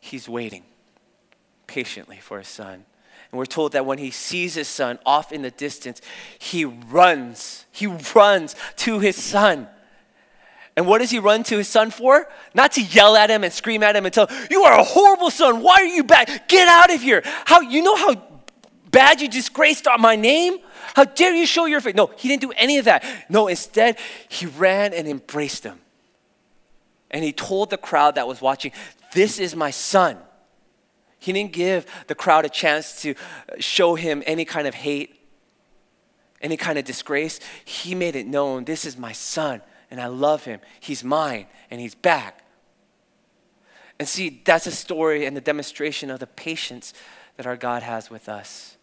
He's 0.00 0.28
waiting 0.28 0.64
patiently 1.66 2.18
for 2.18 2.38
his 2.38 2.48
son. 2.48 2.84
And 3.32 3.38
we're 3.38 3.46
told 3.46 3.72
that 3.72 3.86
when 3.86 3.98
he 3.98 4.10
sees 4.10 4.54
his 4.54 4.68
son 4.68 4.98
off 5.06 5.32
in 5.32 5.42
the 5.42 5.50
distance, 5.50 6.00
he 6.38 6.64
runs. 6.64 7.66
He 7.72 7.86
runs 7.86 8.54
to 8.76 8.98
his 8.98 9.16
son. 9.16 9.68
And 10.76 10.86
what 10.86 10.98
does 10.98 11.10
he 11.10 11.18
run 11.18 11.42
to 11.44 11.58
his 11.58 11.68
son 11.68 11.90
for? 11.90 12.26
Not 12.54 12.72
to 12.72 12.82
yell 12.82 13.14
at 13.16 13.30
him 13.30 13.44
and 13.44 13.52
scream 13.52 13.82
at 13.82 13.94
him 13.94 14.06
and 14.06 14.14
tell, 14.14 14.28
You 14.50 14.62
are 14.62 14.78
a 14.78 14.84
horrible 14.84 15.30
son. 15.30 15.62
Why 15.62 15.74
are 15.74 15.84
you 15.84 16.02
bad? 16.02 16.42
Get 16.48 16.66
out 16.66 16.92
of 16.92 17.02
here. 17.02 17.22
How 17.44 17.60
you 17.60 17.82
know 17.82 17.96
how 17.96 18.22
bad 18.90 19.20
you 19.20 19.28
disgraced 19.28 19.86
my 19.98 20.16
name? 20.16 20.58
How 20.94 21.04
dare 21.04 21.34
you 21.34 21.46
show 21.46 21.66
your 21.66 21.80
face? 21.80 21.94
No, 21.94 22.10
he 22.16 22.28
didn't 22.28 22.42
do 22.42 22.52
any 22.52 22.78
of 22.78 22.86
that. 22.86 23.04
No, 23.28 23.48
instead, 23.48 23.98
he 24.28 24.46
ran 24.46 24.94
and 24.94 25.06
embraced 25.06 25.64
him. 25.64 25.78
And 27.10 27.22
he 27.22 27.32
told 27.32 27.68
the 27.68 27.76
crowd 27.76 28.14
that 28.14 28.26
was 28.26 28.40
watching, 28.40 28.72
This 29.12 29.38
is 29.38 29.54
my 29.54 29.70
son. 29.70 30.16
He 31.18 31.32
didn't 31.32 31.52
give 31.52 31.86
the 32.06 32.14
crowd 32.14 32.46
a 32.46 32.48
chance 32.48 33.02
to 33.02 33.14
show 33.58 33.94
him 33.94 34.22
any 34.26 34.46
kind 34.46 34.66
of 34.66 34.74
hate, 34.74 35.20
any 36.40 36.56
kind 36.56 36.78
of 36.78 36.86
disgrace. 36.86 37.40
He 37.62 37.94
made 37.94 38.16
it 38.16 38.26
known, 38.26 38.64
This 38.64 38.86
is 38.86 38.96
my 38.96 39.12
son 39.12 39.60
and 39.92 40.00
I 40.00 40.06
love 40.06 40.44
him. 40.44 40.60
He's 40.80 41.04
mine 41.04 41.46
and 41.70 41.78
he's 41.78 41.94
back. 41.94 42.42
And 43.98 44.08
see, 44.08 44.40
that's 44.42 44.66
a 44.66 44.72
story 44.72 45.26
and 45.26 45.36
the 45.36 45.40
demonstration 45.42 46.10
of 46.10 46.18
the 46.18 46.26
patience 46.26 46.94
that 47.36 47.46
our 47.46 47.58
God 47.58 47.82
has 47.82 48.08
with 48.08 48.26
us. 48.26 48.78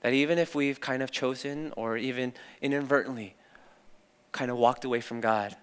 That 0.00 0.12
even 0.12 0.38
if 0.38 0.56
we've 0.56 0.80
kind 0.80 1.04
of 1.04 1.12
chosen 1.12 1.72
or 1.76 1.96
even 1.96 2.34
inadvertently 2.60 3.36
kind 4.32 4.50
of 4.50 4.56
walked 4.56 4.84
away 4.84 5.00
from 5.00 5.20
God, 5.20 5.56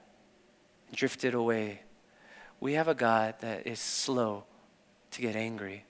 drifted 0.94 1.34
away, 1.34 1.82
we 2.62 2.74
have 2.74 2.88
a 2.88 2.96
God 2.96 3.36
that 3.42 3.68
is 3.68 3.80
slow 3.80 4.46
to 5.12 5.22
get 5.22 5.36
angry, 5.36 5.84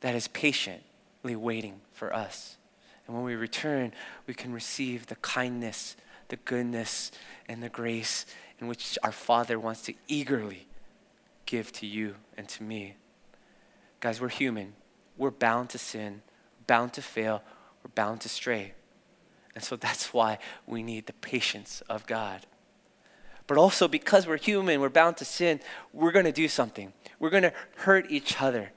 that 0.00 0.14
is 0.14 0.28
patiently 0.28 1.34
waiting 1.34 1.80
for 1.90 2.14
us. 2.14 2.56
And 3.08 3.16
when 3.16 3.24
we 3.24 3.34
return, 3.34 3.92
we 4.28 4.34
can 4.34 4.52
receive 4.52 5.06
the 5.06 5.16
kindness 5.16 5.96
the 6.28 6.36
goodness 6.36 7.10
and 7.48 7.62
the 7.62 7.68
grace 7.68 8.26
in 8.58 8.66
which 8.66 8.98
our 9.02 9.12
Father 9.12 9.58
wants 9.58 9.82
to 9.82 9.94
eagerly 10.08 10.66
give 11.44 11.72
to 11.72 11.86
you 11.86 12.16
and 12.36 12.48
to 12.48 12.62
me. 12.62 12.96
Guys, 14.00 14.20
we're 14.20 14.28
human. 14.28 14.74
We're 15.16 15.30
bound 15.30 15.70
to 15.70 15.78
sin, 15.78 16.22
bound 16.66 16.92
to 16.94 17.02
fail, 17.02 17.42
we're 17.82 17.90
bound 17.94 18.20
to 18.22 18.28
stray. 18.28 18.74
And 19.54 19.64
so 19.64 19.76
that's 19.76 20.12
why 20.12 20.38
we 20.66 20.82
need 20.82 21.06
the 21.06 21.14
patience 21.14 21.82
of 21.88 22.06
God. 22.06 22.46
But 23.46 23.56
also, 23.56 23.88
because 23.88 24.26
we're 24.26 24.36
human, 24.36 24.80
we're 24.80 24.88
bound 24.88 25.16
to 25.18 25.24
sin, 25.24 25.60
we're 25.92 26.12
going 26.12 26.24
to 26.26 26.32
do 26.32 26.48
something. 26.48 26.92
We're 27.18 27.30
going 27.30 27.44
to 27.44 27.52
hurt 27.76 28.10
each 28.10 28.42
other 28.42 28.72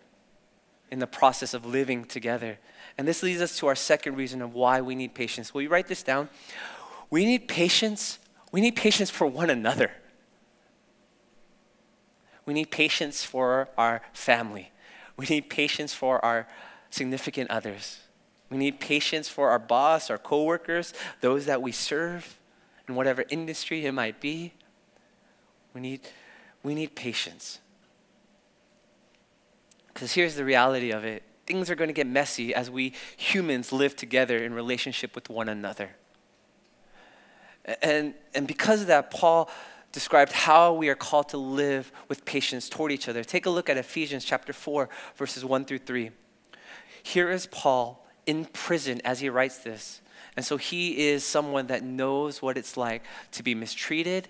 in 0.91 0.99
the 0.99 1.07
process 1.07 1.53
of 1.53 1.65
living 1.65 2.05
together. 2.05 2.59
And 2.97 3.07
this 3.07 3.23
leads 3.23 3.41
us 3.41 3.57
to 3.57 3.67
our 3.67 3.75
second 3.75 4.15
reason 4.15 4.41
of 4.41 4.53
why 4.53 4.79
we 4.79 4.95
need 4.95 5.13
patience. 5.13 5.53
Will 5.53 5.61
you 5.61 5.69
write 5.69 5.87
this 5.87 6.03
down? 6.03 6.29
We 7.09 7.25
need 7.25 7.47
patience. 7.47 8.19
We 8.51 8.61
need 8.61 8.75
patience 8.75 9.09
for 9.09 9.25
one 9.27 9.49
another. 9.49 9.91
We 12.45 12.53
need 12.53 12.71
patience 12.71 13.23
for 13.23 13.69
our 13.77 14.01
family. 14.13 14.71
We 15.17 15.25
need 15.27 15.49
patience 15.49 15.93
for 15.93 16.23
our 16.23 16.47
significant 16.89 17.51
others. 17.51 17.99
We 18.49 18.57
need 18.57 18.79
patience 18.79 19.29
for 19.29 19.49
our 19.49 19.59
boss, 19.59 20.09
our 20.09 20.17
coworkers, 20.17 20.93
those 21.21 21.45
that 21.45 21.61
we 21.61 21.71
serve 21.71 22.39
in 22.87 22.95
whatever 22.95 23.23
industry 23.29 23.85
it 23.85 23.91
might 23.91 24.19
be. 24.19 24.53
We 25.73 25.81
need, 25.81 26.01
we 26.63 26.73
need 26.73 26.95
patience. 26.95 27.59
Because 29.93 30.13
here's 30.13 30.35
the 30.35 30.45
reality 30.45 30.91
of 30.91 31.03
it 31.03 31.23
things 31.45 31.71
are 31.71 31.75
going 31.75 31.87
to 31.89 31.93
get 31.93 32.05
messy 32.05 32.53
as 32.53 32.69
we 32.69 32.93
humans 33.17 33.71
live 33.71 33.95
together 33.95 34.37
in 34.37 34.53
relationship 34.53 35.15
with 35.15 35.29
one 35.29 35.49
another. 35.49 35.89
And, 37.81 38.13
and 38.33 38.47
because 38.47 38.81
of 38.81 38.87
that, 38.87 39.11
Paul 39.11 39.49
described 39.91 40.31
how 40.31 40.73
we 40.73 40.89
are 40.89 40.95
called 40.95 41.29
to 41.29 41.37
live 41.37 41.91
with 42.07 42.25
patience 42.25 42.69
toward 42.69 42.91
each 42.91 43.07
other. 43.07 43.23
Take 43.23 43.45
a 43.45 43.49
look 43.49 43.69
at 43.69 43.77
Ephesians 43.77 44.23
chapter 44.23 44.53
4, 44.53 44.89
verses 45.15 45.43
1 45.43 45.65
through 45.65 45.79
3. 45.79 46.11
Here 47.01 47.29
is 47.31 47.47
Paul 47.47 48.05
in 48.25 48.45
prison 48.45 49.01
as 49.03 49.19
he 49.19 49.29
writes 49.29 49.59
this. 49.59 50.01
And 50.35 50.45
so 50.45 50.57
he 50.57 51.09
is 51.09 51.23
someone 51.23 51.67
that 51.67 51.83
knows 51.83 52.41
what 52.41 52.57
it's 52.57 52.77
like 52.77 53.03
to 53.31 53.43
be 53.43 53.55
mistreated 53.55 54.27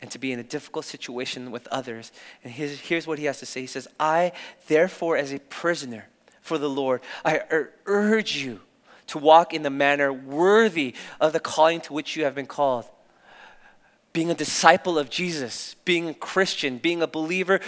and 0.00 0.10
to 0.10 0.18
be 0.18 0.32
in 0.32 0.38
a 0.38 0.44
difficult 0.44 0.84
situation 0.84 1.50
with 1.50 1.66
others. 1.68 2.12
And 2.44 2.52
his, 2.52 2.80
here's 2.80 3.06
what 3.06 3.18
he 3.18 3.24
has 3.24 3.40
to 3.40 3.46
say 3.46 3.62
He 3.62 3.66
says, 3.66 3.88
I, 3.98 4.32
therefore, 4.68 5.16
as 5.16 5.32
a 5.32 5.40
prisoner 5.40 6.06
for 6.40 6.56
the 6.56 6.70
Lord, 6.70 7.00
I 7.24 7.42
urge 7.84 8.36
you 8.36 8.60
to 9.08 9.18
walk 9.18 9.52
in 9.52 9.62
the 9.62 9.70
manner 9.70 10.12
worthy 10.12 10.94
of 11.20 11.32
the 11.32 11.40
calling 11.40 11.80
to 11.82 11.92
which 11.92 12.16
you 12.16 12.24
have 12.24 12.34
been 12.34 12.46
called. 12.46 12.86
Being 14.12 14.30
a 14.30 14.34
disciple 14.34 14.98
of 14.98 15.10
Jesus, 15.10 15.76
being 15.84 16.08
a 16.08 16.14
Christian, 16.14 16.78
being 16.78 17.02
a 17.02 17.06
believer, 17.06 17.60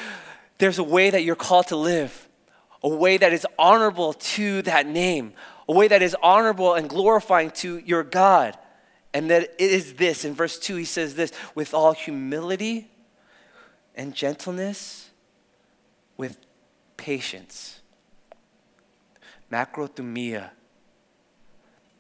there's 0.59 0.79
a 0.79 0.85
way 0.85 1.11
that 1.11 1.22
you're 1.22 1.37
called 1.37 1.68
to 1.68 1.76
live, 1.76 2.29
a 2.83 2.88
way 2.88 3.16
that 3.16 3.33
is 3.33 3.46
honorable 3.59 4.14
to 4.14 4.62
that 4.62 4.87
name, 4.87 5.33
a 5.68 5.72
way 5.72 5.88
that 5.88 6.03
is 6.03 6.16
honorable 6.22 6.74
and 6.74 6.88
glorifying 6.88 7.50
to 7.50 7.79
your 7.79 8.03
God. 8.03 8.57
And 9.12 9.29
that 9.31 9.42
it 9.42 9.70
is 9.70 9.94
this. 9.94 10.24
In 10.24 10.35
verse 10.35 10.57
2, 10.59 10.76
he 10.76 10.85
says 10.85 11.16
this 11.16 11.33
with 11.57 11.74
all 11.74 11.92
humility 11.92 12.88
and 13.96 14.14
gentleness, 14.14 15.11
with 16.16 16.38
patience. 16.96 17.81
Macrothumia 19.50 20.50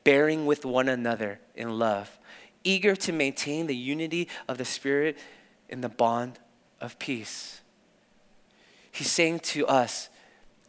bearing 0.04 0.46
with 0.46 0.64
one 0.64 0.88
another 0.88 1.40
in 1.54 1.78
love, 1.78 2.18
eager 2.64 2.96
to 2.96 3.12
maintain 3.12 3.66
the 3.66 3.76
unity 3.76 4.28
of 4.48 4.58
the 4.58 4.64
Spirit 4.64 5.18
in 5.68 5.80
the 5.80 5.88
bond 5.88 6.38
of 6.80 6.98
peace. 6.98 7.60
He's 8.90 9.10
saying 9.10 9.40
to 9.40 9.66
us, 9.66 10.08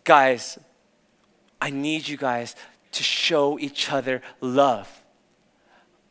guys, 0.03 0.57
I 1.59 1.69
need 1.69 2.07
you 2.07 2.17
guys 2.17 2.55
to 2.93 3.03
show 3.03 3.57
each 3.59 3.91
other 3.91 4.21
love. 4.41 5.01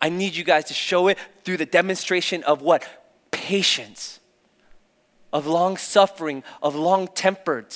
I 0.01 0.09
need 0.09 0.35
you 0.35 0.45
guys 0.45 0.65
to 0.67 0.75
show 0.75 1.09
it 1.09 1.19
through 1.45 1.59
the 1.59 1.67
demonstration 1.67 2.43
of 2.45 2.63
what? 2.63 2.87
Patience, 3.31 4.21
of 5.33 5.47
long 5.47 5.77
suffering, 5.77 6.43
of 6.63 6.75
long 6.75 7.09
tempered, 7.09 7.75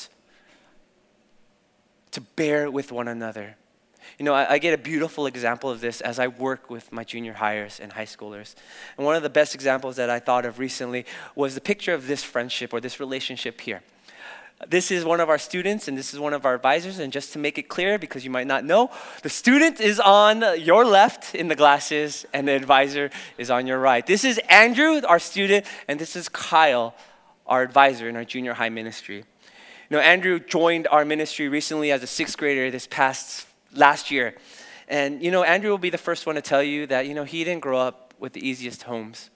to 2.13 2.21
bear 2.21 2.71
with 2.71 2.93
one 2.93 3.09
another. 3.09 3.57
You 4.19 4.25
know, 4.25 4.35
I, 4.35 4.53
I, 4.53 4.59
get 4.59 4.75
a 4.75 4.79
beautiful 4.79 5.27
example 5.27 5.71
of 5.71 5.81
this 5.81 6.01
as 6.01 6.19
I 6.19 6.29
work 6.29 6.71
with 6.71 6.93
my 6.93 7.03
junior 7.03 7.35
highers 7.35 7.81
and 7.81 7.93
high 7.93 8.05
schoolers. 8.05 8.55
And 8.97 9.05
one 9.05 9.17
of 9.17 9.25
the 9.25 9.31
best 9.31 9.55
examples 9.55 9.97
that 9.97 10.09
I 10.09 10.21
thought 10.21 10.45
of 10.45 10.59
recently 10.59 11.05
was 11.35 11.55
the 11.55 11.61
picture 11.61 11.93
of 11.93 12.07
this 12.07 12.23
friendship 12.23 12.73
or 12.73 12.81
this 12.81 13.01
relationship 13.01 13.61
here. 13.61 13.83
This 14.69 14.93
is 14.93 15.05
one 15.05 15.21
of 15.21 15.29
our 15.29 15.37
students 15.37 15.89
and 15.89 15.99
this 15.99 16.15
is 16.15 16.21
one 16.21 16.33
of 16.33 16.47
our 16.47 16.55
advisors. 16.55 17.01
And 17.01 17.13
just 17.13 17.33
to 17.33 17.41
make 17.41 17.59
it 17.59 17.69
clear, 17.69 17.99
because 17.99 18.25
you 18.25 18.31
might 18.31 18.47
not 18.47 18.65
know, 18.65 18.91
the 19.23 19.29
student 19.29 19.81
is 19.81 19.99
on 19.99 20.45
your 20.61 20.85
left 20.85 21.35
in 21.35 21.49
the 21.49 21.57
glasses 21.57 22.25
and 22.33 22.47
the 22.47 22.53
advisor 22.53 23.11
is 23.37 23.51
on 23.51 23.67
your 23.67 23.81
right. 23.81 24.07
This 24.07 24.25
is 24.25 24.39
Andrew, 24.49 25.01
our 25.09 25.19
student, 25.19 25.67
and 25.89 25.99
this 25.99 26.15
is 26.15 26.29
Kyle, 26.29 26.95
our 27.47 27.63
advisor 27.63 28.09
in 28.09 28.15
our 28.15 28.25
junior 28.25 28.55
high 28.55 28.69
ministry. 28.69 29.25
You 29.91 29.97
know, 29.97 30.01
Andrew 30.01 30.39
joined 30.39 30.87
our 30.87 31.05
ministry 31.05 31.49
recently 31.49 31.91
as 31.91 32.03
a 32.03 32.07
sixth 32.07 32.39
grader 32.39 32.71
this 32.71 32.87
past 32.87 33.47
last 33.75 34.11
year. 34.11 34.35
And, 34.89 35.23
you 35.23 35.31
know, 35.31 35.43
Andrew 35.43 35.71
will 35.71 35.79
be 35.79 35.91
the 35.91 35.99
first 35.99 36.27
one 36.27 36.35
to 36.35 36.43
tell 36.43 36.63
you 36.63 36.87
that, 36.89 37.07
you 37.07 37.15
know, 37.15 37.25
he 37.25 37.45
didn't 37.45 37.63
grow 37.63 37.79
up 37.79 38.15
with 38.19 38.33
the 38.33 38.47
easiest 38.47 38.83
homes. 38.85 39.31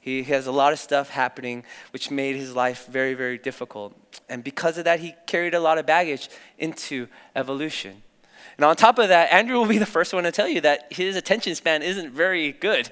He 0.00 0.24
has 0.24 0.46
a 0.46 0.52
lot 0.52 0.72
of 0.72 0.80
stuff 0.80 1.10
happening 1.10 1.64
which 1.92 2.10
made 2.10 2.34
his 2.34 2.56
life 2.56 2.86
very, 2.86 3.14
very 3.14 3.38
difficult. 3.38 3.94
And 4.28 4.42
because 4.42 4.76
of 4.76 4.84
that, 4.84 5.00
he 5.00 5.14
carried 5.26 5.54
a 5.54 5.60
lot 5.60 5.78
of 5.78 5.86
baggage 5.86 6.28
into 6.58 7.06
evolution. 7.36 8.02
And 8.56 8.64
on 8.64 8.76
top 8.76 8.98
of 8.98 9.08
that, 9.08 9.32
Andrew 9.32 9.56
will 9.56 9.66
be 9.66 9.78
the 9.78 9.86
first 9.86 10.12
one 10.12 10.24
to 10.24 10.32
tell 10.32 10.48
you 10.48 10.60
that 10.62 10.92
his 10.92 11.16
attention 11.16 11.54
span 11.54 11.82
isn't 11.82 12.10
very 12.10 12.52
good, 12.52 12.90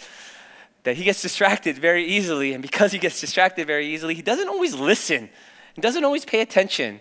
that 0.84 0.96
he 0.96 1.04
gets 1.04 1.20
distracted 1.20 1.76
very 1.78 2.04
easily. 2.04 2.52
And 2.52 2.62
because 2.62 2.92
he 2.92 2.98
gets 2.98 3.20
distracted 3.20 3.66
very 3.66 3.88
easily, 3.88 4.14
he 4.14 4.22
doesn't 4.22 4.48
always 4.48 4.74
listen, 4.74 5.28
he 5.74 5.80
doesn't 5.80 6.04
always 6.04 6.24
pay 6.24 6.40
attention 6.40 7.00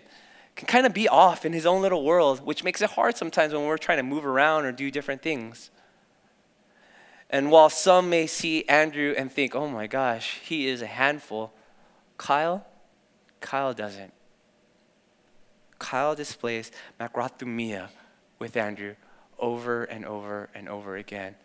can 0.60 0.66
kind 0.66 0.84
of 0.84 0.92
be 0.92 1.08
off 1.08 1.46
in 1.46 1.54
his 1.54 1.64
own 1.64 1.80
little 1.80 2.04
world, 2.04 2.44
which 2.44 2.62
makes 2.62 2.82
it 2.82 2.90
hard 2.90 3.16
sometimes 3.16 3.54
when 3.54 3.64
we're 3.64 3.78
trying 3.78 3.96
to 3.96 4.02
move 4.02 4.26
around 4.26 4.66
or 4.66 4.72
do 4.72 4.90
different 4.90 5.22
things. 5.22 5.70
And 7.30 7.50
while 7.50 7.70
some 7.70 8.10
may 8.10 8.26
see 8.26 8.64
Andrew 8.68 9.14
and 9.16 9.32
think, 9.32 9.54
oh 9.54 9.68
my 9.68 9.86
gosh, 9.86 10.38
he 10.44 10.68
is 10.68 10.82
a 10.82 10.86
handful, 10.86 11.54
Kyle, 12.18 12.66
Kyle 13.40 13.72
doesn't. 13.72 14.12
Kyle 15.78 16.14
displays 16.14 16.70
macrothumia 17.00 17.88
with 18.38 18.54
Andrew 18.54 18.96
over 19.38 19.84
and 19.84 20.04
over 20.04 20.50
and 20.54 20.68
over 20.68 20.96
again. 20.96 21.36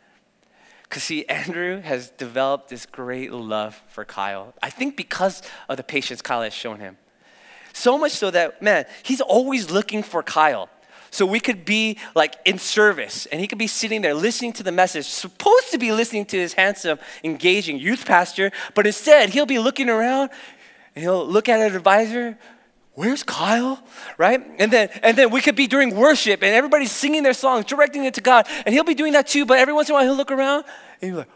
Because, 0.83 1.03
see, 1.03 1.25
Andrew 1.27 1.79
has 1.79 2.09
developed 2.09 2.67
this 2.67 2.85
great 2.85 3.31
love 3.31 3.81
for 3.87 4.03
Kyle. 4.03 4.53
I 4.61 4.69
think 4.69 4.97
because 4.97 5.41
of 5.69 5.77
the 5.77 5.83
patience 5.83 6.21
Kyle 6.21 6.41
has 6.41 6.53
shown 6.53 6.81
him. 6.81 6.97
So 7.75 7.97
much 7.97 8.13
so 8.13 8.31
that, 8.31 8.61
man, 8.61 8.85
he's 9.03 9.19
always 9.19 9.69
looking 9.69 10.01
for 10.01 10.23
Kyle. 10.23 10.69
So 11.11 11.25
we 11.25 11.41
could 11.41 11.65
be 11.65 11.97
like 12.15 12.35
in 12.45 12.57
service 12.57 13.25
and 13.25 13.41
he 13.41 13.47
could 13.47 13.57
be 13.57 13.67
sitting 13.67 14.01
there 14.01 14.13
listening 14.13 14.53
to 14.53 14.63
the 14.63 14.71
message, 14.71 15.05
supposed 15.05 15.71
to 15.71 15.77
be 15.77 15.91
listening 15.91 16.25
to 16.27 16.37
his 16.37 16.53
handsome, 16.53 16.99
engaging 17.21 17.77
youth 17.77 18.05
pastor, 18.05 18.51
but 18.75 18.87
instead 18.87 19.29
he'll 19.29 19.45
be 19.45 19.59
looking 19.59 19.89
around 19.89 20.29
and 20.95 21.03
he'll 21.03 21.27
look 21.27 21.49
at 21.49 21.59
an 21.59 21.75
advisor. 21.75 22.37
Where's 22.93 23.23
Kyle? 23.23 23.83
Right? 24.17 24.41
And 24.57 24.71
then 24.71 24.89
and 25.03 25.17
then 25.17 25.29
we 25.29 25.41
could 25.41 25.57
be 25.57 25.67
during 25.67 25.95
worship 25.95 26.43
and 26.43 26.55
everybody's 26.55 26.93
singing 26.93 27.23
their 27.23 27.33
songs, 27.33 27.65
directing 27.65 28.05
it 28.05 28.13
to 28.13 28.21
God, 28.21 28.47
and 28.65 28.73
he'll 28.73 28.85
be 28.85 28.95
doing 28.95 29.13
that 29.13 29.27
too, 29.27 29.45
but 29.45 29.59
every 29.59 29.73
once 29.73 29.89
in 29.89 29.95
a 29.95 29.97
while 29.97 30.05
he'll 30.05 30.15
look 30.15 30.31
around 30.31 30.63
and 31.01 31.11
he's 31.11 31.17
like, 31.17 31.27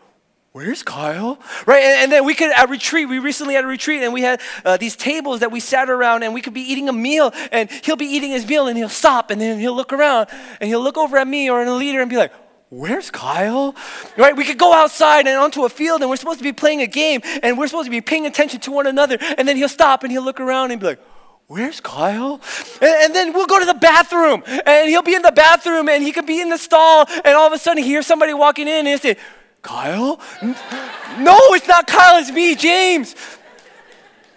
where's 0.52 0.84
Kyle? 0.84 1.40
Right? 1.66 1.84
And, 1.84 2.04
and, 2.04 2.12
then 2.12 2.26
we 2.26 2.34
could, 2.34 2.52
at 2.52 2.70
retreat, 2.70 3.08
we 3.08 3.20
recently 3.20 3.54
had 3.54 3.64
a 3.64 3.68
retreat 3.68 4.02
and 4.04 4.14
we 4.14 4.22
had 4.22 4.42
uh, 4.66 4.78
these 4.78 4.96
tables 4.96 5.42
that 5.42 5.52
we 5.52 5.60
sat 5.60 5.90
around 5.90 6.24
and 6.24 6.34
we 6.34 6.42
could 6.42 6.54
be 6.54 6.62
eating 6.62 6.90
a 6.90 6.94
meal 6.94 7.32
and 7.52 7.70
he'll 7.84 7.96
be 7.96 8.06
eating 8.06 8.32
his 8.32 8.48
meal 8.48 8.68
and 8.68 8.78
he'll 8.78 8.90
stop 8.90 9.32
and 9.32 9.40
then 9.40 9.60
he'll 9.60 9.76
look 9.76 9.94
around 9.94 10.28
and 10.60 10.68
he'll 10.68 10.82
look 10.82 10.98
over 10.98 11.18
at 11.18 11.28
me 11.28 11.50
or 11.50 11.62
at 11.62 11.68
a 11.68 11.74
leader 11.74 12.02
and 12.02 12.10
be 12.10 12.18
like, 12.18 12.32
Where's 12.72 13.10
Kyle? 13.10 13.76
Right? 14.16 14.38
We 14.38 14.46
could 14.46 14.60
go 14.60 14.74
outside 14.74 15.26
and 15.26 15.38
onto 15.38 15.66
a 15.66 15.70
field 15.70 16.02
and 16.02 16.10
we're 16.10 16.18
supposed 16.18 16.38
to 16.38 16.44
be 16.44 16.54
playing 16.54 16.82
a 16.82 16.88
game 16.88 17.22
and 17.42 17.58
we're 17.58 17.66
supposed 17.66 17.88
to 17.88 17.92
be 17.92 18.02
paying 18.02 18.28
attention 18.28 18.60
to 18.60 18.72
one 18.72 18.86
another. 18.86 19.18
And 19.40 19.48
then 19.48 19.58
he'll 19.58 19.68
stop 19.68 20.04
and 20.04 20.12
he'll 20.12 20.24
look 20.24 20.40
around 20.40 20.70
and 20.70 20.80
be 20.80 20.86
like, 20.86 21.00
Where's 21.48 21.82
Kyle? 21.82 22.40
And, 22.80 23.06
and, 23.06 23.16
then 23.16 23.34
we'll 23.34 23.48
go 23.48 23.60
to 23.60 23.66
the 23.66 23.74
bathroom 23.74 24.44
and 24.68 24.88
he'll 24.88 25.02
be 25.02 25.16
in 25.16 25.24
the 25.24 25.32
bathroom 25.32 25.90
and 25.90 26.04
he 26.04 26.12
could 26.12 26.28
be 26.28 26.40
in 26.42 26.50
the 26.50 26.60
stall 26.60 27.08
and 27.26 27.36
all 27.36 27.48
of 27.48 27.54
a 27.54 27.58
sudden 27.58 27.82
he 27.82 27.90
hears 27.90 28.06
somebody 28.06 28.36
walking 28.36 28.68
in 28.68 28.76
and 28.76 28.88
he'll 28.88 29.00
say, 29.00 29.18
Kyle? 29.62 30.20
No, 30.42 31.38
it's 31.54 31.68
not 31.68 31.88
Kyle, 31.88 32.20
it's 32.20 32.32
me, 32.32 32.56
James. 32.56 33.16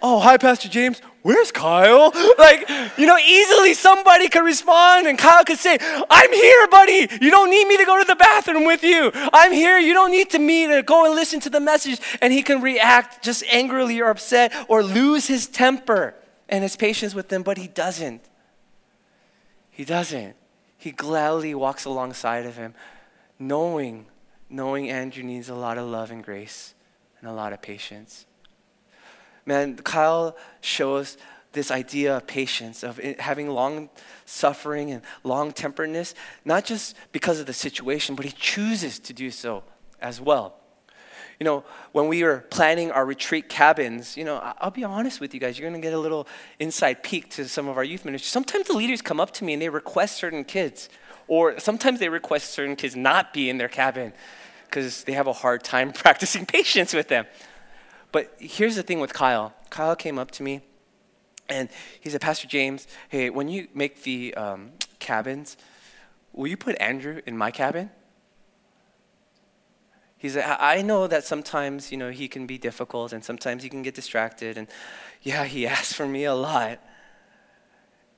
Oh, 0.01 0.19
hi, 0.19 0.37
Pastor 0.37 0.67
James. 0.67 1.01
Where's 1.21 1.53
Kyle? 1.53 2.11
Like, 2.37 2.69
you 2.97 3.07
know, 3.07 3.17
easily 3.17 3.73
somebody 3.73 4.27
could 4.27 4.43
respond 4.43 5.07
and 5.07 5.17
Kyle 5.17 5.45
could 5.45 5.57
say, 5.57 5.77
I'm 6.09 6.33
here, 6.33 6.67
buddy. 6.67 7.07
You 7.21 7.31
don't 7.31 7.49
need 7.49 7.65
me 7.65 7.77
to 7.77 7.85
go 7.85 7.97
to 7.97 8.05
the 8.05 8.17
bathroom 8.17 8.65
with 8.65 8.83
you. 8.83 9.09
I'm 9.31 9.53
here. 9.53 9.79
You 9.79 9.93
don't 9.93 10.11
need 10.11 10.29
to 10.31 10.39
me 10.39 10.67
to 10.67 10.83
go 10.83 11.05
and 11.05 11.15
listen 11.15 11.39
to 11.39 11.49
the 11.49 11.61
message. 11.61 12.01
And 12.21 12.33
he 12.33 12.43
can 12.43 12.61
react 12.61 13.23
just 13.23 13.45
angrily 13.49 14.01
or 14.01 14.09
upset 14.09 14.53
or 14.67 14.83
lose 14.83 15.27
his 15.27 15.47
temper 15.47 16.13
and 16.49 16.61
his 16.61 16.75
patience 16.75 17.15
with 17.15 17.29
them, 17.29 17.41
but 17.41 17.57
he 17.57 17.69
doesn't. 17.69 18.21
He 19.71 19.85
doesn't. 19.85 20.35
He 20.77 20.91
gladly 20.91 21.55
walks 21.55 21.85
alongside 21.85 22.45
of 22.45 22.57
him, 22.57 22.73
knowing 23.39 24.07
knowing 24.53 24.89
Andrew 24.89 25.23
needs 25.23 25.49
a 25.49 25.55
lot 25.55 25.79
of 25.79 25.87
love 25.87 26.11
and 26.11 26.23
grace 26.23 26.75
and 27.19 27.27
a 27.27 27.33
lot 27.33 27.53
of 27.53 27.61
patience. 27.61 28.27
Man, 29.45 29.75
Kyle 29.77 30.37
shows 30.61 31.17
this 31.53 31.71
idea 31.71 32.17
of 32.17 32.27
patience, 32.27 32.83
of 32.83 32.97
having 33.19 33.49
long 33.49 33.89
suffering 34.25 34.91
and 34.91 35.01
long 35.23 35.51
temperedness, 35.51 36.13
not 36.45 36.65
just 36.65 36.95
because 37.11 37.39
of 37.39 37.47
the 37.47 37.53
situation, 37.53 38.15
but 38.15 38.25
he 38.25 38.31
chooses 38.31 38.99
to 38.99 39.13
do 39.13 39.31
so 39.31 39.63
as 39.99 40.21
well. 40.21 40.55
You 41.39 41.45
know, 41.45 41.63
when 41.91 42.07
we 42.07 42.23
were 42.23 42.45
planning 42.51 42.91
our 42.91 43.05
retreat 43.05 43.49
cabins, 43.49 44.15
you 44.15 44.23
know, 44.23 44.37
I'll 44.59 44.71
be 44.71 44.83
honest 44.83 45.19
with 45.19 45.33
you 45.33 45.39
guys, 45.39 45.57
you're 45.57 45.69
to 45.69 45.79
get 45.79 45.93
a 45.93 45.99
little 45.99 46.27
inside 46.59 47.03
peek 47.03 47.29
to 47.31 47.47
some 47.47 47.67
of 47.67 47.77
our 47.77 47.83
youth 47.83 48.05
ministers. 48.05 48.31
Sometimes 48.31 48.67
the 48.67 48.73
leaders 48.73 49.01
come 49.01 49.19
up 49.19 49.31
to 49.31 49.43
me 49.43 49.53
and 49.53 49.61
they 49.61 49.69
request 49.69 50.17
certain 50.17 50.43
kids, 50.43 50.89
or 51.27 51.59
sometimes 51.59 51.99
they 51.99 52.09
request 52.09 52.51
certain 52.51 52.75
kids 52.75 52.95
not 52.95 53.33
be 53.33 53.49
in 53.49 53.57
their 53.57 53.67
cabin 53.67 54.13
because 54.73 55.03
they 55.03 55.13
have 55.13 55.27
a 55.27 55.33
hard 55.33 55.63
time 55.63 55.91
practicing 56.03 56.47
patience 56.47 56.93
with 56.93 57.07
them. 57.07 57.27
But 58.11 58.35
here's 58.39 58.75
the 58.75 58.83
thing 58.83 58.99
with 58.99 59.13
Kyle 59.13 59.53
Kyle 59.69 59.95
came 59.95 60.17
up 60.17 60.31
to 60.31 60.43
me 60.43 60.61
and 61.47 61.69
he 61.99 62.09
said, 62.09 62.21
Pastor 62.21 62.47
James, 62.47 62.87
hey, 63.09 63.29
when 63.29 63.47
you 63.47 63.67
make 63.73 64.03
the 64.03 64.33
um, 64.35 64.71
cabins, 64.99 65.57
will 66.31 66.47
you 66.47 66.57
put 66.57 66.79
Andrew 66.79 67.21
in 67.25 67.37
my 67.37 67.51
cabin? 67.51 67.91
He 70.17 70.29
said, 70.29 70.45
I 70.59 70.81
know 70.81 71.05
that 71.05 71.25
sometimes, 71.25 71.91
you 71.91 71.97
know, 71.97 72.09
he 72.09 72.27
can 72.27 72.47
be 72.47 72.57
difficult 72.57 73.11
and 73.13 73.23
sometimes 73.25 73.61
he 73.61 73.69
can 73.69 73.81
get 73.83 73.93
distracted. 73.93 74.57
And 74.57 74.67
yeah, 75.21 75.43
he 75.43 75.67
asks 75.75 75.93
for 75.93 76.07
me 76.07 76.23
a 76.23 76.33
lot. 76.33 76.79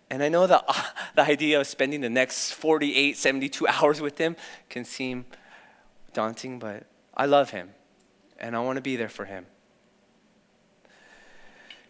And 0.09 0.21
I 0.21 0.29
know 0.29 0.45
that 0.45 0.63
uh, 0.67 0.83
the 1.15 1.23
idea 1.23 1.59
of 1.59 1.67
spending 1.67 2.01
the 2.01 2.09
next 2.09 2.51
48, 2.51 3.17
72 3.17 3.67
hours 3.67 4.01
with 4.01 4.17
him 4.17 4.35
can 4.69 4.85
seem 4.85 5.25
daunting, 6.15 6.57
but 6.57 6.87
I 7.15 7.27
love 7.27 7.51
him 7.51 7.69
and 8.39 8.55
I 8.55 8.59
want 8.61 8.77
to 8.77 8.81
be 8.81 8.95
there 8.95 9.09
for 9.09 9.25
him. 9.25 9.45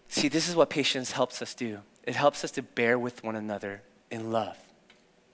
See, 0.09 0.27
this 0.27 0.49
is 0.49 0.55
what 0.55 0.69
patience 0.69 1.13
helps 1.13 1.41
us 1.41 1.53
do 1.53 1.79
it 2.03 2.15
helps 2.15 2.43
us 2.43 2.51
to 2.51 2.61
bear 2.61 2.99
with 2.99 3.23
one 3.23 3.35
another 3.35 3.81
in 4.11 4.31
love. 4.31 4.57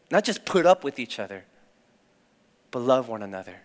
Not 0.10 0.24
just 0.24 0.46
put 0.46 0.66
up 0.66 0.86
with 0.86 1.00
each 1.00 1.20
other, 1.20 1.44
but 2.72 2.80
love 2.80 3.10
one 3.10 3.22
another. 3.22 3.56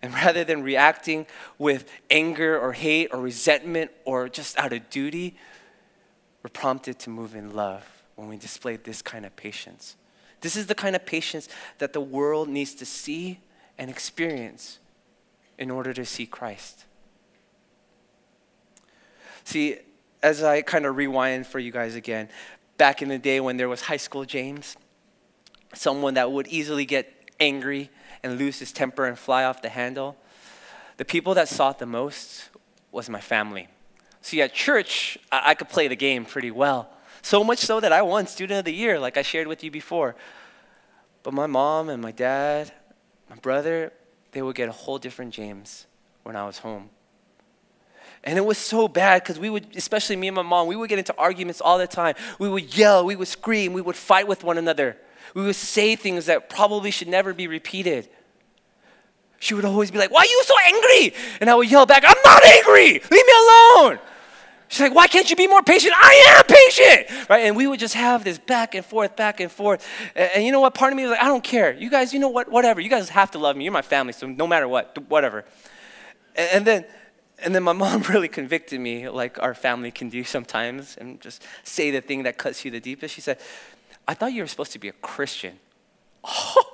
And 0.00 0.14
rather 0.24 0.44
than 0.44 0.62
reacting 0.62 1.26
with 1.58 1.90
anger 2.10 2.58
or 2.58 2.72
hate 2.72 3.10
or 3.12 3.20
resentment 3.20 3.90
or 4.06 4.30
just 4.30 4.58
out 4.58 4.72
of 4.72 4.88
duty, 4.88 5.36
we're 6.42 6.50
prompted 6.50 6.98
to 7.00 7.10
move 7.10 7.34
in 7.34 7.54
love 7.54 7.86
when 8.16 8.28
we 8.28 8.38
display 8.38 8.76
this 8.76 9.02
kind 9.02 9.26
of 9.26 9.36
patience. 9.36 9.96
This 10.40 10.56
is 10.56 10.66
the 10.66 10.74
kind 10.74 10.96
of 10.96 11.04
patience 11.04 11.48
that 11.78 11.92
the 11.92 12.00
world 12.00 12.48
needs 12.48 12.74
to 12.76 12.86
see 12.86 13.40
and 13.78 13.90
experience 13.90 14.78
in 15.58 15.70
order 15.70 15.92
to 15.92 16.04
see 16.04 16.26
Christ. 16.26 16.84
See, 19.44 19.78
as 20.22 20.42
I 20.42 20.62
kind 20.62 20.84
of 20.84 20.96
rewind 20.96 21.46
for 21.46 21.58
you 21.58 21.70
guys 21.70 21.94
again, 21.94 22.28
back 22.76 23.02
in 23.02 23.08
the 23.08 23.18
day 23.18 23.40
when 23.40 23.56
there 23.56 23.68
was 23.68 23.82
high 23.82 23.96
school 23.96 24.24
James, 24.24 24.76
someone 25.74 26.14
that 26.14 26.30
would 26.30 26.46
easily 26.48 26.84
get 26.84 27.30
angry 27.40 27.90
and 28.22 28.38
lose 28.38 28.58
his 28.58 28.72
temper 28.72 29.06
and 29.06 29.18
fly 29.18 29.44
off 29.44 29.62
the 29.62 29.68
handle, 29.68 30.16
the 30.96 31.04
people 31.04 31.34
that 31.34 31.48
saw 31.48 31.70
it 31.70 31.78
the 31.78 31.86
most 31.86 32.48
was 32.90 33.08
my 33.08 33.20
family. 33.20 33.68
See, 34.20 34.42
at 34.42 34.52
church, 34.52 35.18
I, 35.30 35.50
I 35.50 35.54
could 35.54 35.68
play 35.68 35.88
the 35.88 35.96
game 35.96 36.24
pretty 36.24 36.50
well. 36.50 36.90
So 37.22 37.44
much 37.44 37.58
so 37.58 37.80
that 37.80 37.92
I 37.92 38.02
won 38.02 38.26
Student 38.26 38.60
of 38.60 38.64
the 38.64 38.74
Year, 38.74 38.98
like 38.98 39.16
I 39.16 39.22
shared 39.22 39.46
with 39.46 39.62
you 39.62 39.70
before. 39.70 40.16
But 41.22 41.34
my 41.34 41.46
mom 41.46 41.88
and 41.88 42.02
my 42.02 42.12
dad, 42.12 42.72
my 43.28 43.36
brother, 43.36 43.92
they 44.32 44.42
would 44.42 44.56
get 44.56 44.68
a 44.68 44.72
whole 44.72 44.98
different 44.98 45.34
James 45.34 45.86
when 46.22 46.36
I 46.36 46.46
was 46.46 46.58
home. 46.58 46.90
And 48.24 48.36
it 48.36 48.44
was 48.44 48.58
so 48.58 48.88
bad 48.88 49.22
because 49.22 49.38
we 49.38 49.48
would, 49.48 49.76
especially 49.76 50.16
me 50.16 50.28
and 50.28 50.34
my 50.34 50.42
mom, 50.42 50.66
we 50.66 50.76
would 50.76 50.88
get 50.88 50.98
into 50.98 51.14
arguments 51.16 51.60
all 51.60 51.78
the 51.78 51.86
time. 51.86 52.14
We 52.38 52.48
would 52.48 52.76
yell, 52.76 53.04
we 53.04 53.16
would 53.16 53.28
scream, 53.28 53.72
we 53.72 53.80
would 53.80 53.96
fight 53.96 54.26
with 54.26 54.42
one 54.42 54.58
another. 54.58 54.96
We 55.34 55.42
would 55.42 55.56
say 55.56 55.94
things 55.94 56.26
that 56.26 56.48
probably 56.48 56.90
should 56.90 57.08
never 57.08 57.32
be 57.32 57.46
repeated. 57.46 58.08
She 59.38 59.54
would 59.54 59.64
always 59.64 59.90
be 59.90 59.98
like, 59.98 60.10
Why 60.10 60.20
are 60.20 60.26
you 60.26 60.42
so 60.44 60.54
angry? 60.66 61.14
And 61.40 61.48
I 61.48 61.54
would 61.54 61.70
yell 61.70 61.86
back, 61.86 62.02
I'm 62.06 62.16
not 62.24 62.44
angry. 62.44 62.94
Leave 62.94 63.10
me 63.10 63.32
alone. 63.46 63.98
She's 64.68 64.80
like, 64.80 64.94
Why 64.94 65.06
can't 65.06 65.28
you 65.28 65.36
be 65.36 65.46
more 65.46 65.62
patient? 65.62 65.94
I 65.96 66.36
am 66.36 66.44
patient. 66.44 67.28
Right? 67.28 67.46
And 67.46 67.56
we 67.56 67.66
would 67.66 67.80
just 67.80 67.94
have 67.94 68.22
this 68.22 68.38
back 68.38 68.74
and 68.74 68.84
forth, 68.84 69.16
back 69.16 69.40
and 69.40 69.50
forth. 69.50 69.86
And, 70.14 70.30
and 70.36 70.44
you 70.44 70.52
know 70.52 70.60
what? 70.60 70.74
Part 70.74 70.92
of 70.92 70.96
me 70.96 71.04
was 71.04 71.12
like, 71.12 71.22
I 71.22 71.26
don't 71.26 71.44
care. 71.44 71.72
You 71.72 71.90
guys, 71.90 72.12
you 72.12 72.20
know 72.20 72.28
what? 72.28 72.50
Whatever. 72.50 72.80
You 72.80 72.90
guys 72.90 73.08
have 73.08 73.30
to 73.32 73.38
love 73.38 73.56
me. 73.56 73.64
You're 73.64 73.72
my 73.72 73.82
family. 73.82 74.12
So 74.12 74.26
no 74.26 74.46
matter 74.46 74.68
what, 74.68 74.96
whatever. 75.08 75.44
And, 76.36 76.50
and 76.52 76.66
then, 76.66 76.84
and 77.42 77.54
then 77.54 77.62
my 77.62 77.72
mom 77.84 78.02
really 78.02 78.28
convicted 78.28 78.80
me, 78.80 79.08
like 79.08 79.42
our 79.42 79.54
family 79.54 79.90
can 79.90 80.08
do 80.08 80.24
sometimes, 80.24 80.96
and 80.96 81.20
just 81.20 81.42
say 81.64 81.90
the 81.90 82.00
thing 82.00 82.24
that 82.24 82.38
cuts 82.38 82.64
you 82.64 82.70
the 82.70 82.80
deepest. 82.80 83.14
She 83.14 83.20
said, 83.20 83.38
I 84.06 84.14
thought 84.14 84.32
you 84.32 84.42
were 84.42 84.48
supposed 84.48 84.72
to 84.72 84.78
be 84.78 84.88
a 84.88 84.92
Christian. 84.92 85.58
Oh, 86.24 86.64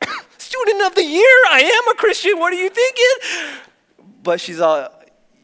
student 0.38 0.82
of 0.82 0.94
the 0.94 1.04
year, 1.04 1.36
I 1.50 1.60
am 1.62 1.92
a 1.92 1.96
Christian. 1.96 2.38
What 2.38 2.52
are 2.52 2.56
you 2.56 2.70
thinking? 2.70 3.60
But 4.22 4.40
she's 4.40 4.60
all, 4.60 4.88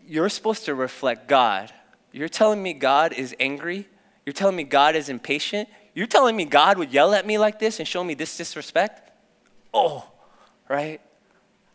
you're 0.06 0.28
supposed 0.28 0.64
to 0.66 0.74
reflect 0.74 1.28
God. 1.28 1.72
You're 2.18 2.28
telling 2.28 2.60
me 2.60 2.72
God 2.72 3.12
is 3.12 3.32
angry? 3.38 3.86
You're 4.26 4.32
telling 4.32 4.56
me 4.56 4.64
God 4.64 4.96
is 4.96 5.08
impatient? 5.08 5.68
You're 5.94 6.08
telling 6.08 6.34
me 6.34 6.46
God 6.46 6.76
would 6.76 6.92
yell 6.92 7.14
at 7.14 7.24
me 7.24 7.38
like 7.38 7.60
this 7.60 7.78
and 7.78 7.86
show 7.86 8.02
me 8.02 8.14
this 8.14 8.36
disrespect? 8.36 9.12
Oh, 9.72 10.04
right? 10.68 11.00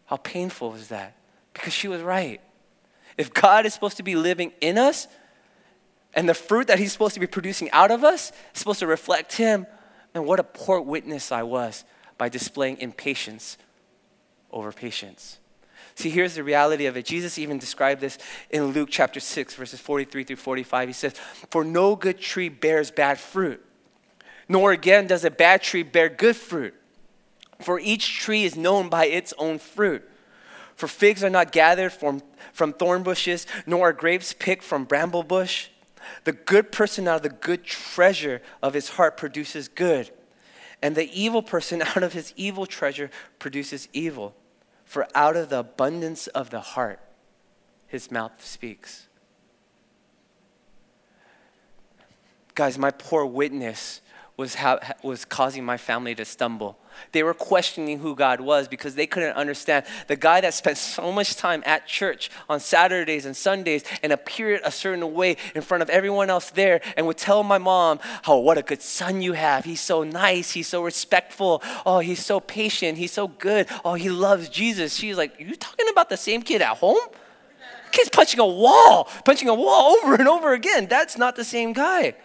How 0.06 0.18
painful 0.18 0.76
is 0.76 0.90
that? 0.90 1.16
Because 1.54 1.72
she 1.72 1.88
was 1.88 2.02
right. 2.02 2.42
If 3.18 3.34
God 3.34 3.66
is 3.66 3.74
supposed 3.74 3.96
to 3.98 4.04
be 4.04 4.16
living 4.16 4.52
in 4.60 4.78
us, 4.78 5.08
and 6.14 6.28
the 6.28 6.34
fruit 6.34 6.68
that 6.68 6.78
he's 6.78 6.92
supposed 6.92 7.14
to 7.14 7.22
be 7.22 7.28
producing 7.28 7.72
out 7.72 7.90
of 7.90 8.04
us 8.04 8.32
is 8.54 8.60
supposed 8.60 8.80
to 8.80 8.88
reflect 8.88 9.38
him. 9.38 9.66
And 10.14 10.26
what 10.26 10.42
a 10.42 10.44
poor 10.44 10.82
witness 10.82 11.32
I 11.32 11.44
was 11.44 11.86
by 12.18 12.28
displaying 12.28 12.80
impatience 12.80 13.58
over 14.52 14.74
patience. 14.74 15.40
See, 15.96 16.10
here's 16.10 16.36
the 16.36 16.44
reality 16.44 16.86
of 16.88 16.98
it. 16.98 17.06
Jesus 17.06 17.38
even 17.38 17.60
described 17.60 18.02
this 18.02 18.18
in 18.50 18.68
Luke 18.68 18.90
chapter 18.92 19.20
6, 19.20 19.56
verses 19.56 19.80
43 19.80 20.24
through 20.24 20.36
45. 20.38 20.90
He 20.90 20.94
says, 20.94 21.14
For 21.50 21.64
no 21.64 21.96
good 21.96 22.20
tree 22.20 22.50
bears 22.50 22.90
bad 22.90 23.20
fruit, 23.20 23.64
nor 24.50 24.72
again 24.72 25.08
does 25.08 25.24
a 25.24 25.32
bad 25.32 25.62
tree 25.62 25.84
bear 25.84 26.10
good 26.10 26.36
fruit. 26.36 26.74
For 27.62 27.80
each 27.80 28.20
tree 28.20 28.44
is 28.44 28.56
known 28.56 28.90
by 28.90 29.06
its 29.06 29.34
own 29.38 29.60
fruit. 29.60 30.04
For 30.76 30.88
figs 30.88 31.24
are 31.24 31.30
not 31.30 31.52
gathered 31.52 31.94
from, 31.94 32.22
from 32.52 32.74
thorn 32.74 33.04
bushes, 33.04 33.46
nor 33.66 33.90
are 33.90 33.94
grapes 33.94 34.34
picked 34.34 34.64
from 34.64 34.86
bramble 34.86 35.24
bush. 35.24 35.70
The 36.24 36.34
good 36.34 36.72
person 36.72 37.08
out 37.08 37.18
of 37.18 37.22
the 37.22 37.30
good 37.30 37.64
treasure 37.64 38.42
of 38.62 38.74
his 38.74 38.90
heart 38.90 39.16
produces 39.16 39.68
good, 39.68 40.10
and 40.82 40.96
the 40.96 41.10
evil 41.18 41.42
person 41.42 41.82
out 41.96 42.04
of 42.04 42.14
his 42.14 42.34
evil 42.36 42.66
treasure 42.66 43.12
produces 43.40 43.88
evil. 43.94 44.36
For 44.86 45.08
out 45.16 45.36
of 45.36 45.50
the 45.50 45.60
abundance 45.60 46.28
of 46.28 46.50
the 46.50 46.60
heart, 46.60 47.00
his 47.88 48.12
mouth 48.12 48.44
speaks. 48.44 49.08
Guys, 52.56 52.78
my 52.78 52.92
poor 52.92 53.26
witness 53.26 54.02
was, 54.36 54.56
how, 54.56 54.80
was 55.04 55.26
causing 55.26 55.64
my 55.64 55.78
family 55.78 56.16
to 56.16 56.26
stumble. 56.26 56.78
They 57.12 57.22
were 57.22 57.34
questioning 57.36 58.00
who 58.00 58.16
God 58.16 58.42
was 58.42 58.68
because 58.68 58.96
they 58.96 59.06
couldn't 59.06 59.36
understand 59.36 59.86
the 60.08 60.16
guy 60.16 60.42
that 60.42 60.54
spent 60.54 60.78
so 60.96 61.12
much 61.12 61.36
time 61.36 61.62
at 61.66 61.88
church 61.88 62.32
on 62.50 62.60
Saturdays 62.60 63.26
and 63.26 63.36
Sundays 63.36 63.84
and 64.02 64.12
appeared 64.12 64.62
a 64.64 64.72
certain 64.72 65.14
way 65.14 65.38
in 65.54 65.62
front 65.62 65.84
of 65.84 65.90
everyone 65.90 66.30
else 66.30 66.50
there 66.50 66.82
and 66.98 67.06
would 67.06 67.18
tell 67.18 67.44
my 67.44 67.58
mom, 67.58 68.00
Oh, 68.28 68.40
what 68.40 68.58
a 68.58 68.64
good 68.64 68.82
son 68.82 69.22
you 69.22 69.34
have. 69.34 69.66
He's 69.66 69.82
so 69.82 70.04
nice. 70.04 70.52
He's 70.52 70.68
so 70.68 70.84
respectful. 70.84 71.62
Oh, 71.86 72.00
he's 72.00 72.24
so 72.24 72.40
patient. 72.40 72.98
He's 72.98 73.12
so 73.12 73.28
good. 73.28 73.68
Oh, 73.86 73.94
he 73.94 74.10
loves 74.10 74.50
Jesus. 74.50 74.96
She's 74.96 75.18
like, 75.18 75.40
You 75.40 75.56
talking 75.56 75.88
about 75.90 76.10
the 76.10 76.18
same 76.18 76.42
kid 76.42 76.62
at 76.62 76.78
home? 76.78 76.98
Kid's 77.92 78.10
punching 78.10 78.40
a 78.40 78.48
wall, 78.48 79.08
punching 79.24 79.48
a 79.48 79.54
wall 79.54 79.96
over 80.04 80.16
and 80.16 80.28
over 80.28 80.54
again. 80.54 80.88
That's 80.88 81.18
not 81.18 81.36
the 81.36 81.44
same 81.44 81.74
guy. 81.74 82.16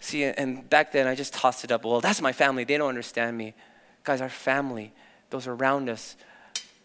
See, 0.00 0.24
and 0.24 0.68
back 0.68 0.92
then 0.92 1.06
I 1.06 1.14
just 1.14 1.34
tossed 1.34 1.62
it 1.62 1.70
up. 1.70 1.84
Well, 1.84 2.00
that's 2.00 2.22
my 2.22 2.32
family. 2.32 2.64
They 2.64 2.78
don't 2.78 2.88
understand 2.88 3.36
me. 3.36 3.54
Guys, 4.02 4.22
our 4.22 4.30
family, 4.30 4.92
those 5.28 5.46
around 5.46 5.90
us, 5.90 6.16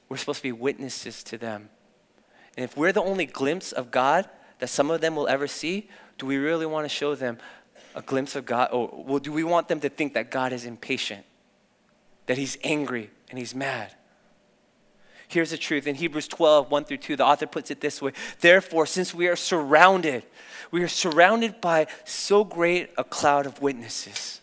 we're 0.10 0.18
supposed 0.18 0.40
to 0.40 0.44
be 0.44 0.52
witnesses 0.52 1.24
to 1.24 1.38
them. 1.38 1.70
And 2.58 2.64
if 2.64 2.78
we're 2.78 2.92
the 2.92 3.02
only 3.02 3.26
glimpse 3.26 3.72
of 3.72 3.90
God 3.90 4.30
that 4.60 4.68
some 4.68 4.92
of 4.92 5.02
them 5.02 5.16
will 5.16 5.28
ever 5.28 5.48
see, 5.48 5.90
do 6.18 6.26
we 6.26 6.38
really 6.38 6.66
want 6.66 6.86
to 6.86 6.90
show 6.90 7.16
them 7.16 7.38
a 7.96 8.02
glimpse 8.02 8.36
of 8.36 8.46
God? 8.46 8.70
Or 8.72 9.04
well, 9.06 9.20
do 9.20 9.32
we 9.32 9.44
want 9.44 9.70
them 9.70 9.80
to 9.80 9.90
think 9.90 10.14
that 10.14 10.30
God 10.30 10.54
is 10.54 10.66
impatient, 10.66 11.26
that 12.26 12.38
He's 12.38 12.58
angry 12.64 13.10
and 13.30 13.40
He's 13.40 13.56
mad? 13.56 13.94
Here's 15.28 15.52
the 15.52 15.58
truth. 15.58 15.88
In 15.88 15.96
Hebrews 15.96 16.28
12, 16.28 16.70
1 16.70 16.86
through 16.86 16.98
2, 16.98 17.16
the 17.16 17.26
author 17.26 17.48
puts 17.48 17.72
it 17.72 17.82
this 17.82 18.02
way 18.02 18.12
Therefore, 18.42 18.86
since 18.86 19.14
we 19.14 19.28
are 19.28 19.36
surrounded, 19.36 20.24
we 20.72 20.84
are 20.84 20.88
surrounded 20.88 21.62
by 21.62 21.88
so 22.04 22.44
great 22.44 22.92
a 22.98 23.04
cloud 23.04 23.46
of 23.46 23.62
witnesses. 23.62 24.42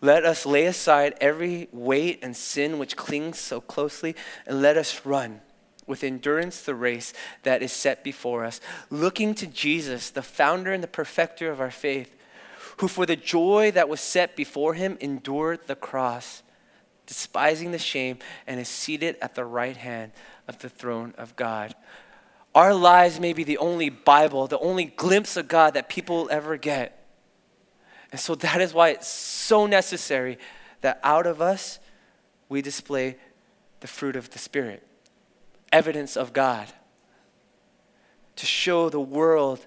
Let 0.00 0.24
us 0.24 0.44
lay 0.44 0.66
aside 0.66 1.14
every 1.20 1.68
weight 1.72 2.20
and 2.22 2.36
sin 2.36 2.78
which 2.78 2.96
clings 2.96 3.38
so 3.38 3.60
closely, 3.60 4.16
and 4.46 4.60
let 4.60 4.76
us 4.76 5.06
run 5.06 5.40
with 5.86 6.04
endurance 6.04 6.62
the 6.62 6.74
race 6.74 7.12
that 7.42 7.62
is 7.62 7.72
set 7.72 8.02
before 8.02 8.44
us, 8.44 8.60
looking 8.90 9.34
to 9.34 9.46
Jesus, 9.46 10.10
the 10.10 10.22
founder 10.22 10.72
and 10.72 10.82
the 10.82 10.88
perfecter 10.88 11.50
of 11.50 11.60
our 11.60 11.70
faith, 11.70 12.16
who 12.78 12.88
for 12.88 13.06
the 13.06 13.16
joy 13.16 13.70
that 13.72 13.88
was 13.88 14.00
set 14.00 14.34
before 14.34 14.74
him 14.74 14.96
endured 15.00 15.66
the 15.66 15.76
cross 15.76 16.42
despising 17.06 17.72
the 17.72 17.78
shame, 17.78 18.18
and 18.46 18.60
is 18.60 18.68
seated 18.68 19.16
at 19.20 19.34
the 19.34 19.44
right 19.44 19.76
hand 19.76 20.12
of 20.48 20.58
the 20.58 20.68
throne 20.68 21.14
of 21.18 21.36
God. 21.36 21.74
Our 22.54 22.74
lives 22.74 23.18
may 23.18 23.32
be 23.32 23.44
the 23.44 23.58
only 23.58 23.88
Bible, 23.88 24.46
the 24.46 24.58
only 24.58 24.84
glimpse 24.84 25.36
of 25.36 25.48
God 25.48 25.74
that 25.74 25.88
people 25.88 26.16
will 26.16 26.30
ever 26.30 26.56
get. 26.56 26.98
And 28.10 28.20
so 28.20 28.34
that 28.34 28.60
is 28.60 28.74
why 28.74 28.90
it's 28.90 29.08
so 29.08 29.66
necessary 29.66 30.38
that 30.82 31.00
out 31.02 31.26
of 31.26 31.40
us 31.40 31.78
we 32.48 32.60
display 32.60 33.16
the 33.80 33.86
fruit 33.86 34.16
of 34.16 34.30
the 34.30 34.38
Spirit, 34.38 34.86
evidence 35.72 36.16
of 36.16 36.32
God, 36.32 36.68
to 38.36 38.46
show 38.46 38.90
the 38.90 39.00
world 39.00 39.66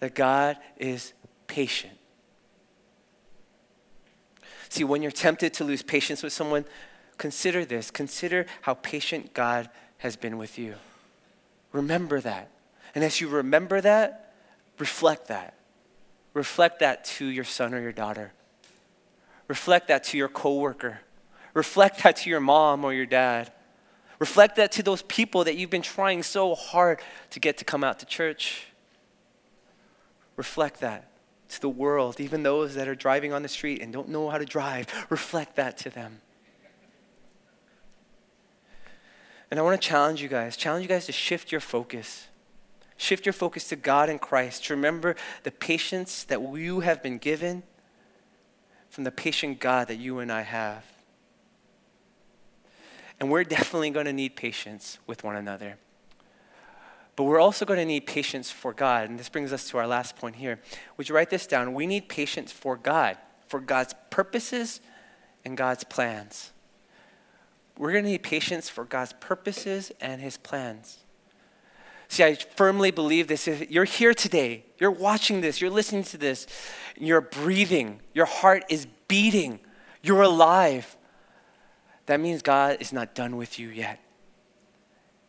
that 0.00 0.14
God 0.14 0.56
is 0.78 1.12
patient. 1.46 1.92
See, 4.74 4.82
when 4.82 5.02
you're 5.02 5.12
tempted 5.12 5.54
to 5.54 5.64
lose 5.64 5.84
patience 5.84 6.24
with 6.24 6.32
someone, 6.32 6.64
consider 7.16 7.64
this. 7.64 7.92
Consider 7.92 8.44
how 8.62 8.74
patient 8.74 9.32
God 9.32 9.70
has 9.98 10.16
been 10.16 10.36
with 10.36 10.58
you. 10.58 10.74
Remember 11.70 12.20
that. 12.20 12.50
And 12.92 13.04
as 13.04 13.20
you 13.20 13.28
remember 13.28 13.80
that, 13.80 14.34
reflect 14.80 15.28
that. 15.28 15.54
Reflect 16.32 16.80
that 16.80 17.04
to 17.04 17.24
your 17.24 17.44
son 17.44 17.72
or 17.72 17.80
your 17.80 17.92
daughter. 17.92 18.32
Reflect 19.46 19.86
that 19.86 20.02
to 20.06 20.18
your 20.18 20.26
coworker. 20.26 20.98
Reflect 21.54 22.02
that 22.02 22.16
to 22.16 22.28
your 22.28 22.40
mom 22.40 22.84
or 22.84 22.92
your 22.92 23.06
dad. 23.06 23.52
Reflect 24.18 24.56
that 24.56 24.72
to 24.72 24.82
those 24.82 25.02
people 25.02 25.44
that 25.44 25.54
you've 25.54 25.70
been 25.70 25.82
trying 25.82 26.24
so 26.24 26.56
hard 26.56 26.98
to 27.30 27.38
get 27.38 27.58
to 27.58 27.64
come 27.64 27.84
out 27.84 28.00
to 28.00 28.06
church. 28.06 28.66
Reflect 30.36 30.80
that 30.80 31.13
to 31.54 31.60
the 31.60 31.68
world, 31.68 32.20
even 32.20 32.42
those 32.42 32.74
that 32.74 32.88
are 32.88 32.94
driving 32.94 33.32
on 33.32 33.42
the 33.42 33.48
street 33.48 33.80
and 33.80 33.92
don't 33.92 34.08
know 34.08 34.30
how 34.30 34.38
to 34.38 34.44
drive. 34.44 34.86
Reflect 35.10 35.56
that 35.56 35.76
to 35.78 35.90
them. 35.90 36.20
And 39.50 39.60
I 39.60 39.62
want 39.62 39.80
to 39.80 39.88
challenge 39.88 40.20
you 40.20 40.28
guys, 40.28 40.56
challenge 40.56 40.82
you 40.82 40.88
guys 40.88 41.06
to 41.06 41.12
shift 41.12 41.52
your 41.52 41.60
focus. 41.60 42.28
Shift 42.96 43.26
your 43.26 43.32
focus 43.32 43.68
to 43.68 43.76
God 43.76 44.08
and 44.08 44.20
Christ. 44.20 44.64
To 44.66 44.74
remember 44.74 45.16
the 45.42 45.50
patience 45.50 46.24
that 46.24 46.40
you 46.56 46.80
have 46.80 47.02
been 47.02 47.18
given 47.18 47.62
from 48.90 49.04
the 49.04 49.10
patient 49.10 49.60
God 49.60 49.88
that 49.88 49.96
you 49.96 50.20
and 50.20 50.30
I 50.30 50.42
have. 50.42 50.84
And 53.20 53.30
we're 53.30 53.44
definitely 53.44 53.90
going 53.90 54.06
to 54.06 54.12
need 54.12 54.36
patience 54.36 54.98
with 55.06 55.24
one 55.24 55.36
another. 55.36 55.78
But 57.16 57.24
we're 57.24 57.40
also 57.40 57.64
going 57.64 57.78
to 57.78 57.84
need 57.84 58.06
patience 58.06 58.50
for 58.50 58.72
God. 58.72 59.08
And 59.08 59.18
this 59.18 59.28
brings 59.28 59.52
us 59.52 59.68
to 59.68 59.78
our 59.78 59.86
last 59.86 60.16
point 60.16 60.36
here. 60.36 60.60
Would 60.96 61.08
you 61.08 61.14
write 61.14 61.30
this 61.30 61.46
down? 61.46 61.74
We 61.74 61.86
need 61.86 62.08
patience 62.08 62.50
for 62.50 62.76
God, 62.76 63.16
for 63.46 63.60
God's 63.60 63.94
purposes 64.10 64.80
and 65.44 65.56
God's 65.56 65.84
plans. 65.84 66.52
We're 67.78 67.92
going 67.92 68.04
to 68.04 68.10
need 68.10 68.22
patience 68.22 68.68
for 68.68 68.84
God's 68.84 69.12
purposes 69.14 69.92
and 70.00 70.20
his 70.20 70.36
plans. 70.36 70.98
See, 72.08 72.22
I 72.22 72.34
firmly 72.34 72.90
believe 72.90 73.28
this. 73.28 73.48
If 73.48 73.70
you're 73.70 73.84
here 73.84 74.14
today, 74.14 74.64
you're 74.78 74.90
watching 74.90 75.40
this, 75.40 75.60
you're 75.60 75.70
listening 75.70 76.04
to 76.04 76.18
this, 76.18 76.46
you're 76.96 77.20
breathing, 77.20 78.00
your 78.12 78.26
heart 78.26 78.64
is 78.68 78.86
beating, 79.08 79.58
you're 80.02 80.22
alive, 80.22 80.96
that 82.06 82.20
means 82.20 82.42
God 82.42 82.76
is 82.80 82.92
not 82.92 83.14
done 83.14 83.36
with 83.36 83.58
you 83.58 83.68
yet. 83.68 84.03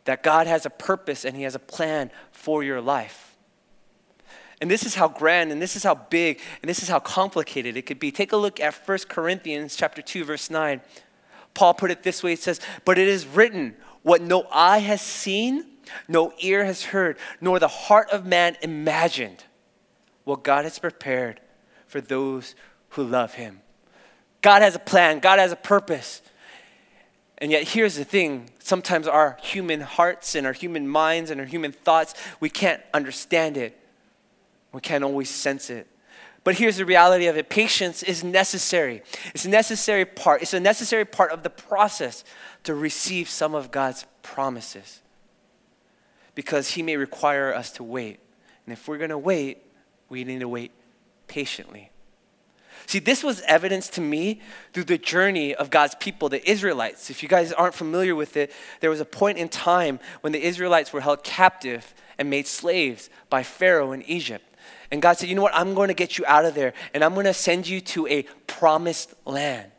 That 0.06 0.24
God 0.24 0.48
has 0.48 0.66
a 0.66 0.70
purpose 0.70 1.26
and 1.26 1.36
He 1.36 1.44
has 1.44 1.56
a 1.56 1.60
plan 1.60 2.12
for 2.32 2.64
your 2.64 2.82
life. 2.82 3.36
And 4.62 4.72
this 4.72 4.86
is 4.86 4.96
how 4.96 5.08
grand 5.08 5.52
and 5.52 5.62
this 5.62 5.76
is 5.76 5.84
how 5.84 5.96
big 5.96 6.40
and 6.62 6.70
this 6.70 6.82
is 6.82 6.88
how 6.88 7.00
complicated 7.00 7.76
it 7.76 7.84
could 7.84 8.00
be. 8.00 8.12
Take 8.12 8.32
a 8.32 8.38
look 8.38 8.60
at 8.60 8.74
1 8.74 8.98
Corinthians 9.10 9.76
chapter 9.76 10.02
2 10.02 10.24
verse 10.24 10.50
9. 10.50 10.82
Paul 11.54 11.74
put 11.74 11.92
it 11.92 12.04
this 12.04 12.24
way 12.24 12.34
it 12.34 12.42
says, 12.42 12.60
"But 12.84 12.98
it 12.98 13.08
is 13.08 13.26
written, 13.26 13.76
what 14.02 14.22
no 14.22 14.48
eye 14.52 14.80
has 14.80 15.02
seen, 15.02 15.66
no 16.08 16.34
ear 16.40 16.66
has 16.66 16.86
heard, 16.86 17.18
nor 17.42 17.60
the 17.60 17.68
heart 17.68 18.10
of 18.12 18.26
man 18.26 18.58
imagined, 18.62 19.44
what 20.24 20.44
God 20.44 20.64
has 20.66 20.80
prepared 20.80 21.42
for 21.88 22.02
those 22.02 22.56
who 22.90 23.04
love 23.04 23.36
him." 23.36 23.62
God 24.42 24.62
has 24.62 24.76
a 24.76 24.80
plan, 24.80 25.20
God 25.20 25.40
has 25.40 25.52
a 25.52 25.58
purpose. 25.58 26.22
And 27.40 27.52
yet, 27.52 27.70
here's 27.70 27.96
the 27.96 28.06
thing 28.06 28.50
sometimes 28.60 29.08
our 29.08 29.38
human 29.42 29.82
hearts 29.82 30.36
and 30.36 30.48
our 30.48 30.54
human 30.54 30.88
minds 30.88 31.30
and 31.30 31.42
our 31.42 31.48
human 31.48 31.72
thoughts, 31.72 32.14
we 32.40 32.50
can't 32.50 32.82
understand 32.94 33.58
it. 33.58 33.78
We 34.72 34.82
can't 34.82 35.04
always 35.04 35.30
sense 35.30 35.70
it. 35.70 35.88
But 36.46 36.56
here's 36.56 36.78
the 36.78 36.86
reality 36.86 37.26
of 37.26 37.38
it 37.38 37.50
patience 37.50 38.04
is 38.04 38.24
necessary. 38.24 39.02
It's 39.34 39.46
a 39.46 39.50
necessary 39.50 40.06
part. 40.06 40.42
It's 40.44 40.54
a 40.54 40.60
necessary 40.60 41.04
part 41.04 41.32
of 41.32 41.44
the 41.44 41.50
process 41.50 42.24
to 42.64 42.74
receive 42.74 43.30
some 43.30 43.56
of 43.56 43.72
God's 43.72 44.06
promises. 44.22 45.02
Because 46.36 46.72
He 46.72 46.84
may 46.84 46.98
require 46.98 47.54
us 47.54 47.72
to 47.74 47.84
wait. 47.84 48.20
And 48.66 48.74
if 48.74 48.88
we're 48.88 48.98
going 48.98 49.10
to 49.10 49.18
wait, 49.18 49.64
we 50.08 50.24
need 50.24 50.40
to 50.40 50.48
wait 50.48 50.72
patiently. 51.28 51.92
See, 52.88 53.00
this 53.00 53.24
was 53.24 53.42
evidence 53.42 53.90
to 53.90 54.02
me 54.02 54.42
through 54.74 54.84
the 54.84 54.98
journey 54.98 55.56
of 55.56 55.70
God's 55.70 55.96
people, 55.96 56.30
the 56.30 56.48
Israelites. 56.50 57.10
If 57.10 57.24
you 57.24 57.30
guys 57.30 57.52
aren't 57.52 57.74
familiar 57.74 58.16
with 58.16 58.38
it, 58.38 58.52
there 58.80 58.90
was 58.90 59.00
a 59.00 59.06
point 59.06 59.38
in 59.38 59.50
time 59.50 60.00
when 60.22 60.34
the 60.34 60.44
Israelites 60.44 60.94
were 60.94 61.02
held 61.02 61.24
captive 61.24 61.94
and 62.18 62.30
made 62.30 62.48
slaves 62.48 63.10
by 63.30 63.44
Pharaoh 63.44 63.92
in 63.92 64.04
Egypt. 64.04 64.46
And 64.92 65.02
God 65.02 65.18
said, 65.18 65.30
You 65.30 65.36
know 65.36 65.42
what? 65.42 65.56
I'm 65.56 65.74
going 65.74 65.88
to 65.88 65.94
get 65.94 66.18
you 66.18 66.26
out 66.28 66.46
of 66.46 66.54
there 66.54 66.74
and 66.94 67.04
I'm 67.04 67.14
going 67.14 67.26
to 67.26 67.34
send 67.34 67.68
you 67.68 67.82
to 67.82 68.08
a 68.08 68.24
promised 68.46 69.14
land. 69.26 69.72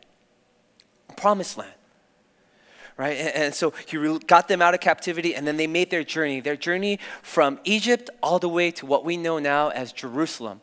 A 1.09 1.13
promised 1.13 1.57
land. 1.57 1.73
Right? 2.97 3.17
And, 3.17 3.35
and 3.35 3.55
so 3.55 3.73
he 3.87 4.19
got 4.27 4.47
them 4.47 4.61
out 4.61 4.73
of 4.73 4.81
captivity 4.81 5.33
and 5.33 5.47
then 5.47 5.55
they 5.55 5.67
made 5.67 5.89
their 5.91 6.03
journey, 6.03 6.41
their 6.41 6.57
journey 6.57 6.99
from 7.21 7.59
Egypt 7.63 8.09
all 8.21 8.39
the 8.39 8.49
way 8.49 8.71
to 8.71 8.85
what 8.85 9.05
we 9.05 9.15
know 9.15 9.39
now 9.39 9.69
as 9.69 9.93
Jerusalem. 9.93 10.61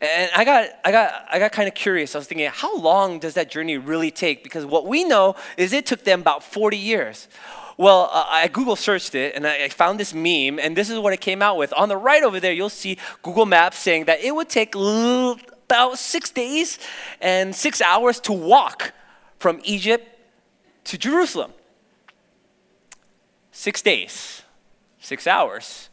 And 0.00 0.30
I 0.34 0.44
got, 0.44 0.68
I 0.84 0.90
got, 0.90 1.26
I 1.30 1.38
got 1.38 1.52
kind 1.52 1.68
of 1.68 1.74
curious. 1.74 2.14
I 2.14 2.18
was 2.18 2.26
thinking, 2.26 2.50
how 2.52 2.76
long 2.76 3.18
does 3.18 3.34
that 3.34 3.50
journey 3.50 3.78
really 3.78 4.10
take? 4.10 4.42
Because 4.42 4.64
what 4.64 4.86
we 4.86 5.04
know 5.04 5.36
is 5.56 5.72
it 5.72 5.86
took 5.86 6.04
them 6.04 6.20
about 6.20 6.42
40 6.42 6.76
years. 6.76 7.28
Well, 7.76 8.08
uh, 8.12 8.24
I 8.28 8.48
Google 8.48 8.76
searched 8.76 9.14
it 9.14 9.34
and 9.34 9.46
I 9.46 9.68
found 9.68 9.98
this 9.98 10.14
meme, 10.14 10.58
and 10.58 10.76
this 10.76 10.90
is 10.90 10.98
what 10.98 11.12
it 11.12 11.20
came 11.20 11.42
out 11.42 11.56
with. 11.56 11.72
On 11.74 11.88
the 11.88 11.96
right 11.96 12.22
over 12.22 12.38
there, 12.38 12.52
you'll 12.52 12.68
see 12.68 12.98
Google 13.22 13.46
Maps 13.46 13.78
saying 13.78 14.04
that 14.04 14.20
it 14.20 14.34
would 14.34 14.48
take 14.48 14.76
l- 14.76 15.38
about 15.66 15.98
six 15.98 16.30
days 16.30 16.78
and 17.20 17.54
six 17.54 17.80
hours 17.80 18.20
to 18.20 18.32
walk 18.32 18.92
from 19.38 19.60
Egypt 19.64 20.06
to 20.84 20.98
Jerusalem. 20.98 21.52
Six 23.50 23.82
days, 23.82 24.42
six 25.00 25.26
hours. 25.26 25.88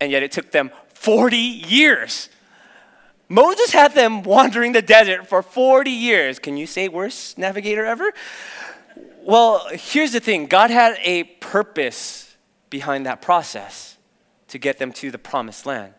And 0.00 0.10
yet 0.10 0.22
it 0.22 0.32
took 0.32 0.50
them 0.50 0.70
40 0.94 1.36
years 1.36 2.28
Moses 3.30 3.70
had 3.70 3.94
them 3.94 4.24
wandering 4.24 4.72
the 4.72 4.82
desert 4.82 5.28
for 5.28 5.40
40 5.40 5.88
years. 5.88 6.40
Can 6.40 6.56
you 6.56 6.66
say 6.66 6.88
worst 6.88 7.38
navigator 7.38 7.86
ever? 7.86 8.12
Well, 9.22 9.68
here's 9.70 10.10
the 10.10 10.18
thing 10.18 10.46
God 10.46 10.70
had 10.70 10.98
a 11.04 11.22
purpose 11.22 12.36
behind 12.70 13.06
that 13.06 13.22
process 13.22 13.96
to 14.48 14.58
get 14.58 14.78
them 14.78 14.92
to 14.94 15.12
the 15.12 15.18
promised 15.18 15.64
land. 15.64 15.94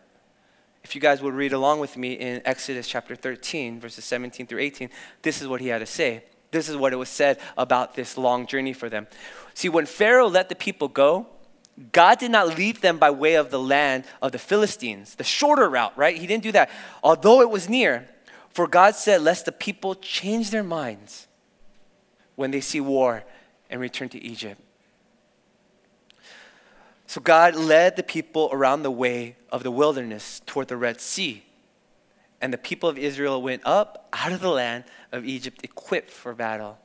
If 0.84 0.94
you 0.94 1.00
guys 1.00 1.22
would 1.22 1.32
read 1.32 1.54
along 1.54 1.80
with 1.80 1.96
me 1.96 2.12
in 2.12 2.42
Exodus 2.44 2.86
chapter 2.86 3.16
13, 3.16 3.80
verses 3.80 4.04
17 4.04 4.46
through 4.46 4.60
18, 4.60 4.90
this 5.22 5.40
is 5.40 5.48
what 5.48 5.62
he 5.62 5.68
had 5.68 5.78
to 5.78 5.86
say. 5.86 6.24
This 6.50 6.68
is 6.68 6.76
what 6.76 6.92
it 6.92 6.96
was 6.96 7.08
said 7.08 7.40
about 7.56 7.94
this 7.94 8.18
long 8.18 8.46
journey 8.46 8.74
for 8.74 8.90
them. 8.90 9.06
See, 9.54 9.70
when 9.70 9.86
Pharaoh 9.86 10.28
let 10.28 10.50
the 10.50 10.54
people 10.54 10.88
go, 10.88 11.28
God 11.92 12.18
did 12.18 12.30
not 12.30 12.56
lead 12.56 12.76
them 12.76 12.98
by 12.98 13.10
way 13.10 13.34
of 13.34 13.50
the 13.50 13.58
land 13.58 14.04
of 14.20 14.32
the 14.32 14.38
Philistines, 14.38 15.14
the 15.14 15.24
shorter 15.24 15.68
route, 15.68 15.96
right? 15.96 16.16
He 16.16 16.26
didn't 16.26 16.42
do 16.42 16.52
that, 16.52 16.70
although 17.02 17.40
it 17.40 17.50
was 17.50 17.68
near. 17.68 18.08
For 18.50 18.66
God 18.66 18.94
said, 18.94 19.22
Lest 19.22 19.46
the 19.46 19.52
people 19.52 19.94
change 19.94 20.50
their 20.50 20.62
minds 20.62 21.26
when 22.36 22.50
they 22.50 22.60
see 22.60 22.80
war 22.80 23.24
and 23.70 23.80
return 23.80 24.10
to 24.10 24.22
Egypt. 24.22 24.60
So 27.06 27.20
God 27.20 27.54
led 27.54 27.96
the 27.96 28.02
people 28.02 28.48
around 28.52 28.82
the 28.82 28.90
way 28.90 29.36
of 29.50 29.62
the 29.62 29.70
wilderness 29.70 30.40
toward 30.46 30.68
the 30.68 30.76
Red 30.76 31.00
Sea. 31.00 31.44
And 32.40 32.52
the 32.52 32.58
people 32.58 32.88
of 32.88 32.98
Israel 32.98 33.40
went 33.40 33.62
up 33.64 34.08
out 34.12 34.32
of 34.32 34.40
the 34.40 34.50
land 34.50 34.84
of 35.12 35.24
Egypt 35.24 35.60
equipped 35.62 36.10
for 36.10 36.34
battle. 36.34 36.78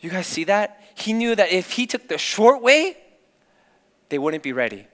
You 0.00 0.10
guys 0.10 0.26
see 0.26 0.44
that? 0.44 0.80
He 0.94 1.12
knew 1.12 1.34
that 1.34 1.52
if 1.52 1.72
he 1.72 1.86
took 1.86 2.08
the 2.08 2.18
short 2.18 2.62
way, 2.62 2.96
they 4.10 4.18
wouldn't 4.18 4.42
be 4.42 4.52
ready. 4.52 4.86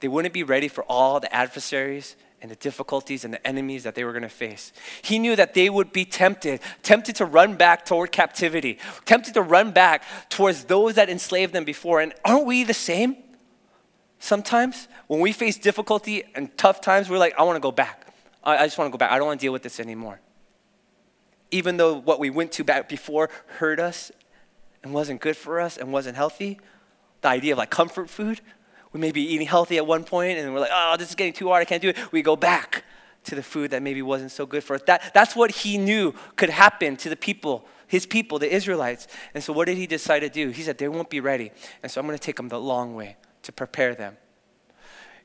They 0.00 0.08
wouldn't 0.08 0.34
be 0.34 0.42
ready 0.42 0.68
for 0.68 0.84
all 0.84 1.20
the 1.20 1.32
adversaries 1.34 2.16
and 2.42 2.50
the 2.50 2.56
difficulties 2.56 3.24
and 3.24 3.32
the 3.32 3.46
enemies 3.46 3.84
that 3.84 3.94
they 3.94 4.04
were 4.04 4.12
going 4.12 4.22
to 4.22 4.28
face. 4.28 4.72
He 5.00 5.18
knew 5.18 5.36
that 5.36 5.54
they 5.54 5.70
would 5.70 5.90
be 5.92 6.04
tempted, 6.04 6.60
tempted 6.82 7.16
to 7.16 7.24
run 7.24 7.56
back 7.56 7.86
toward 7.86 8.12
captivity, 8.12 8.78
tempted 9.06 9.32
to 9.34 9.42
run 9.42 9.70
back 9.72 10.02
towards 10.28 10.64
those 10.64 10.96
that 10.96 11.08
enslaved 11.08 11.54
them 11.54 11.64
before. 11.64 12.00
And 12.00 12.12
aren't 12.24 12.44
we 12.44 12.62
the 12.62 12.74
same? 12.74 13.16
Sometimes 14.18 14.88
when 15.06 15.20
we 15.20 15.32
face 15.32 15.56
difficulty 15.56 16.24
and 16.34 16.54
tough 16.58 16.80
times, 16.80 17.08
we're 17.08 17.18
like, 17.18 17.34
I 17.38 17.42
want 17.42 17.56
to 17.56 17.60
go 17.60 17.72
back. 17.72 18.06
I, 18.44 18.66
just 18.66 18.78
want 18.78 18.88
to 18.88 18.92
go 18.92 18.98
back. 18.98 19.10
I 19.10 19.16
don't 19.16 19.26
want 19.26 19.40
to 19.40 19.44
deal 19.44 19.52
with 19.52 19.62
this 19.62 19.80
anymore. 19.80 20.20
even 21.50 21.76
though 21.76 21.94
what 21.94 22.18
we 22.20 22.30
went 22.30 22.52
to 22.52 22.64
back 22.64 22.88
before 22.88 23.30
hurt 23.58 23.80
us 23.80 24.12
and 24.82 24.92
wasn't 24.92 25.20
good 25.20 25.36
for 25.36 25.60
us 25.60 25.76
and 25.76 25.92
wasn't 25.92 26.16
healthy, 26.16 26.58
the 27.26 27.30
idea 27.30 27.52
of 27.52 27.58
like 27.58 27.70
comfort 27.70 28.08
food, 28.08 28.40
we 28.92 29.00
may 29.00 29.10
be 29.10 29.20
eating 29.20 29.46
healthy 29.46 29.76
at 29.76 29.86
one 29.86 30.04
point 30.04 30.38
and 30.38 30.54
we're 30.54 30.60
like, 30.60 30.70
oh, 30.72 30.96
this 30.96 31.08
is 31.08 31.14
getting 31.14 31.32
too 31.32 31.48
hard, 31.48 31.60
I 31.60 31.64
can't 31.64 31.82
do 31.82 31.90
it. 31.90 32.12
We 32.12 32.22
go 32.22 32.36
back 32.36 32.84
to 33.24 33.34
the 33.34 33.42
food 33.42 33.72
that 33.72 33.82
maybe 33.82 34.00
wasn't 34.00 34.30
so 34.30 34.46
good 34.46 34.62
for 34.62 34.76
us. 34.76 34.82
That, 34.86 35.12
that's 35.12 35.34
what 35.34 35.50
he 35.50 35.76
knew 35.76 36.14
could 36.36 36.50
happen 36.50 36.96
to 36.98 37.08
the 37.08 37.16
people, 37.16 37.66
his 37.88 38.06
people, 38.06 38.38
the 38.38 38.52
Israelites. 38.52 39.08
And 39.34 39.42
so 39.42 39.52
what 39.52 39.66
did 39.66 39.76
he 39.76 39.88
decide 39.88 40.20
to 40.20 40.28
do? 40.28 40.50
He 40.50 40.62
said, 40.62 40.78
they 40.78 40.88
won't 40.88 41.10
be 41.10 41.18
ready. 41.18 41.50
And 41.82 41.90
so 41.90 42.00
I'm 42.00 42.06
going 42.06 42.16
to 42.16 42.22
take 42.22 42.36
them 42.36 42.48
the 42.48 42.60
long 42.60 42.94
way 42.94 43.16
to 43.42 43.52
prepare 43.52 43.96
them. 43.96 44.16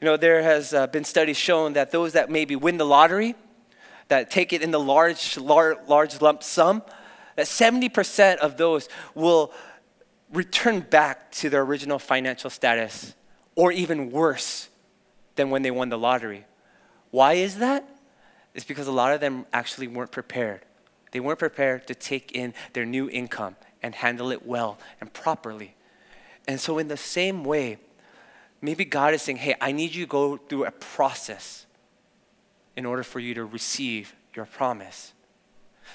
You 0.01 0.05
know, 0.05 0.17
there 0.17 0.41
has 0.41 0.73
uh, 0.73 0.87
been 0.87 1.03
studies 1.03 1.37
shown 1.37 1.73
that 1.73 1.91
those 1.91 2.13
that 2.13 2.31
maybe 2.31 2.55
win 2.55 2.77
the 2.77 2.85
lottery, 2.85 3.35
that 4.07 4.31
take 4.31 4.51
it 4.51 4.63
in 4.63 4.71
the 4.71 4.79
large, 4.79 5.37
large, 5.37 5.77
large 5.87 6.19
lump 6.19 6.41
sum, 6.41 6.81
that 7.35 7.45
70% 7.45 8.37
of 8.37 8.57
those 8.57 8.89
will 9.13 9.53
return 10.31 10.81
back 10.81 11.31
to 11.31 11.49
their 11.49 11.61
original 11.61 11.99
financial 11.99 12.49
status 12.49 13.13
or 13.55 13.71
even 13.71 14.11
worse 14.11 14.69
than 15.35 15.49
when 15.49 15.61
they 15.61 15.71
won 15.71 15.89
the 15.89 15.97
lottery. 15.97 16.45
Why 17.11 17.33
is 17.33 17.57
that? 17.57 17.87
It's 18.53 18.65
because 18.65 18.87
a 18.87 18.91
lot 18.91 19.13
of 19.13 19.21
them 19.21 19.45
actually 19.53 19.87
weren't 19.87 20.11
prepared. 20.11 20.61
They 21.11 21.19
weren't 21.19 21.39
prepared 21.39 21.87
to 21.87 21.95
take 21.95 22.31
in 22.31 22.53
their 22.73 22.85
new 22.85 23.09
income 23.09 23.55
and 23.81 23.95
handle 23.95 24.31
it 24.31 24.45
well 24.45 24.77
and 24.99 25.11
properly. 25.11 25.75
And 26.47 26.59
so, 26.59 26.77
in 26.77 26.87
the 26.87 26.97
same 26.97 27.43
way, 27.43 27.77
maybe 28.61 28.85
God 28.85 29.13
is 29.13 29.21
saying, 29.21 29.37
hey, 29.37 29.55
I 29.61 29.71
need 29.71 29.93
you 29.93 30.05
to 30.05 30.09
go 30.09 30.37
through 30.37 30.65
a 30.65 30.71
process 30.71 31.65
in 32.75 32.85
order 32.85 33.03
for 33.03 33.19
you 33.19 33.33
to 33.33 33.45
receive 33.45 34.15
your 34.33 34.45
promise. 34.45 35.13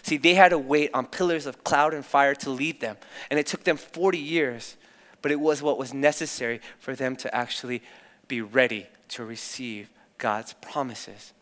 See, 0.03 0.17
they 0.17 0.35
had 0.35 0.51
to 0.51 0.59
wait 0.59 0.91
on 0.95 1.07
pillars 1.07 1.47
of 1.47 1.65
cloud 1.65 1.95
and 1.95 2.05
fire 2.05 2.35
to 2.37 2.51
lead 2.51 2.81
them, 2.81 2.97
and 3.31 3.41
it 3.41 3.47
took 3.47 3.65
them 3.65 3.77
40 3.77 4.19
years, 4.19 4.77
but 5.23 5.33
it 5.33 5.41
was 5.41 5.63
what 5.63 5.79
was 5.79 5.93
necessary 5.93 6.61
for 6.79 6.95
them 6.95 7.17
to 7.17 7.35
actually 7.35 7.83
be 8.29 8.41
ready 8.41 8.87
to 9.09 9.25
receive 9.25 9.91
God's 10.19 10.53
promises. 10.55 11.33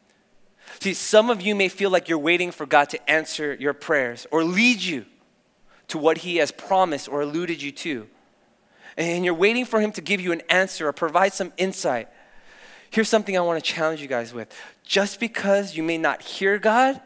See, 0.81 0.95
some 0.95 1.31
of 1.31 1.43
you 1.43 1.55
may 1.55 1.69
feel 1.69 1.91
like 1.91 2.09
you're 2.09 2.19
waiting 2.19 2.51
for 2.51 2.67
God 2.67 2.89
to 2.91 3.11
answer 3.11 3.55
your 3.55 3.75
prayers 3.75 4.27
or 4.31 4.45
lead 4.45 4.81
you 4.81 5.05
to 5.89 5.99
what 5.99 6.19
He 6.19 6.37
has 6.37 6.51
promised 6.51 7.09
or 7.09 7.21
alluded 7.21 7.61
you 7.61 7.73
to. 7.73 8.09
And 8.97 9.25
you're 9.25 9.35
waiting 9.35 9.65
for 9.65 9.81
Him 9.81 9.93
to 9.93 10.01
give 10.01 10.21
you 10.21 10.33
an 10.33 10.43
answer 10.49 10.89
or 10.89 10.93
provide 10.93 11.33
some 11.33 11.53
insight. 11.57 12.09
Here's 12.91 13.09
something 13.09 13.37
I 13.37 13.41
want 13.41 13.63
to 13.63 13.73
challenge 13.73 14.01
you 14.01 14.07
guys 14.07 14.33
with. 14.33 14.57
Just 14.85 15.21
because 15.21 15.77
you 15.77 15.83
may 15.83 15.99
not 15.99 16.23
hear 16.23 16.59
God 16.59 17.01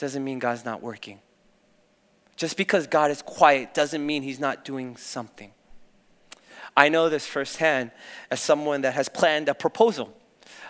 doesn't 0.00 0.24
mean 0.24 0.38
God's 0.38 0.64
not 0.64 0.82
working. 0.82 1.20
Just 2.36 2.56
because 2.56 2.86
God 2.86 3.10
is 3.10 3.20
quiet 3.20 3.74
doesn't 3.74 4.04
mean 4.04 4.22
He's 4.22 4.40
not 4.40 4.64
doing 4.64 4.96
something. 4.96 5.52
I 6.76 6.88
know 6.88 7.10
this 7.10 7.26
firsthand 7.26 7.90
as 8.30 8.40
someone 8.40 8.80
that 8.80 8.94
has 8.94 9.08
planned 9.10 9.48
a 9.50 9.54
proposal. 9.54 10.16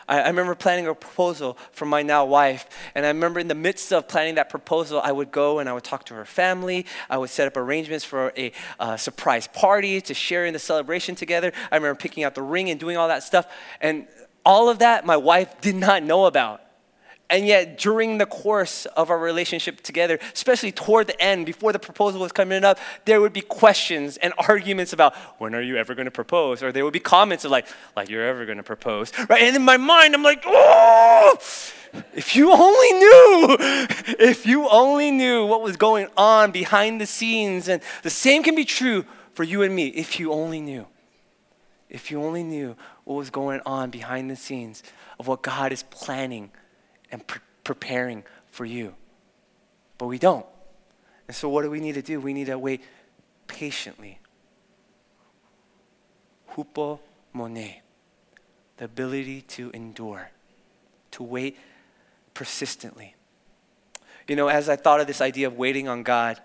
I, 0.09 0.23
I 0.23 0.27
remember 0.27 0.57
planning 0.57 0.89
a 0.89 0.95
proposal 0.95 1.57
for 1.71 1.87
my 1.87 2.03
now 2.03 2.25
wife, 2.25 2.67
and 2.97 3.07
I 3.07 3.09
remember 3.09 3.39
in 3.39 3.47
the 3.47 3.55
midst 3.55 3.93
of 3.93 4.09
planning 4.09 4.35
that 4.35 4.51
proposal, 4.51 5.01
I 5.03 5.13
would 5.13 5.31
go 5.31 5.61
and 5.61 5.69
I 5.69 5.73
would 5.73 5.85
talk 5.85 6.05
to 6.07 6.15
her 6.15 6.25
family. 6.25 6.85
I 7.09 7.17
would 7.17 7.31
set 7.31 7.47
up 7.47 7.57
arrangements 7.57 8.05
for 8.05 8.33
a 8.37 8.51
uh, 8.81 8.97
surprise 8.97 9.47
party 9.47 10.01
to 10.01 10.13
share 10.13 10.47
in 10.47 10.53
the 10.53 10.59
celebration 10.59 11.15
together. 11.15 11.53
I 11.71 11.77
remember 11.77 11.97
picking 11.97 12.25
out 12.25 12.35
the 12.35 12.43
ring 12.43 12.69
and 12.69 12.81
doing 12.81 12.97
all 12.97 13.07
that 13.07 13.23
stuff, 13.23 13.47
and 13.81 14.09
all 14.45 14.69
of 14.69 14.81
that 14.81 15.07
my 15.07 15.17
wife 15.17 15.61
did 15.61 15.77
not 15.77 16.03
know 16.03 16.27
about. 16.27 16.63
And 17.31 17.47
yet, 17.47 17.79
during 17.79 18.19
the 18.19 18.27
course 18.27 18.87
of 18.87 19.09
our 19.09 19.19
relationship 19.19 19.83
together, 19.83 20.19
especially 20.35 20.73
toward 20.73 21.07
the 21.07 21.23
end, 21.23 21.47
before 21.47 21.73
the 21.73 21.79
proposal 21.79 22.21
was 22.21 22.33
coming 22.33 22.65
up, 22.65 22.79
there 23.05 23.21
would 23.21 23.33
be 23.33 23.41
questions 23.41 24.17
and 24.17 24.35
arguments 24.37 24.93
about 24.93 25.15
when 25.39 25.55
are 25.55 25.63
you 25.63 25.77
ever 25.77 25.95
going 25.95 26.07
to 26.07 26.11
propose? 26.11 26.61
Or 26.61 26.73
there 26.73 26.85
would 26.85 26.93
be 26.93 27.01
comments 27.01 27.45
of 27.45 27.53
like, 27.53 27.69
like 27.95 28.09
you're 28.09 28.27
ever 28.27 28.45
going 28.47 28.59
to 28.59 28.65
propose, 28.65 29.13
right? 29.29 29.43
And 29.43 29.55
in 29.55 29.63
my 29.63 29.77
mind, 29.77 30.15
I'm 30.15 30.25
like, 30.25 30.43
oh, 30.45 31.39
if 32.15 32.35
you 32.35 32.53
only 32.53 32.93
knew, 32.93 33.57
if 34.19 34.45
you 34.45 34.69
only 34.69 35.13
knew 35.13 35.47
what 35.47 35.63
was 35.63 35.77
going 35.77 36.09
on 36.17 36.51
behind 36.51 37.01
the 37.01 37.07
scenes. 37.07 37.69
And 37.69 37.81
the 38.03 38.11
same 38.11 38.43
can 38.43 38.57
be 38.57 38.65
true 38.65 39.05
for 39.35 39.45
you 39.45 39.63
and 39.63 39.75
me, 39.75 39.87
if 39.89 40.19
you 40.19 40.33
only 40.33 40.61
knew. 40.61 40.87
If 41.89 42.11
you 42.11 42.23
only 42.23 42.43
knew 42.43 42.77
what 43.05 43.15
was 43.15 43.31
going 43.31 43.61
on 43.65 43.91
behind 43.91 44.31
the 44.31 44.37
scenes 44.37 44.83
of 45.19 45.29
what 45.29 45.43
God 45.43 45.73
is 45.73 45.85
planning 45.85 46.51
and 47.11 47.27
pre- 47.27 47.41
preparing 47.65 48.25
for 48.51 48.65
you. 48.65 48.95
But 49.99 50.07
we 50.07 50.19
don't. 50.19 50.47
And 51.29 51.37
so, 51.37 51.49
what 51.49 51.63
do 51.63 51.71
we 51.71 51.81
need 51.81 51.95
to 51.95 52.03
do? 52.03 52.21
We 52.21 52.33
need 52.33 52.47
to 52.47 52.59
wait 52.59 52.83
patiently. 53.47 54.19
Hupomone, 56.55 57.77
the 58.77 58.85
ability 58.85 59.43
to 59.43 59.71
endure, 59.73 60.31
to 61.13 61.23
wait 61.23 61.57
persistently. 62.35 63.15
You 64.27 64.37
know, 64.37 64.49
as 64.49 64.69
I 64.69 64.77
thought 64.77 65.01
of 65.01 65.07
this 65.07 65.21
idea 65.21 65.47
of 65.47 65.57
waiting 65.57 65.89
on 65.89 66.03
God, 66.03 66.41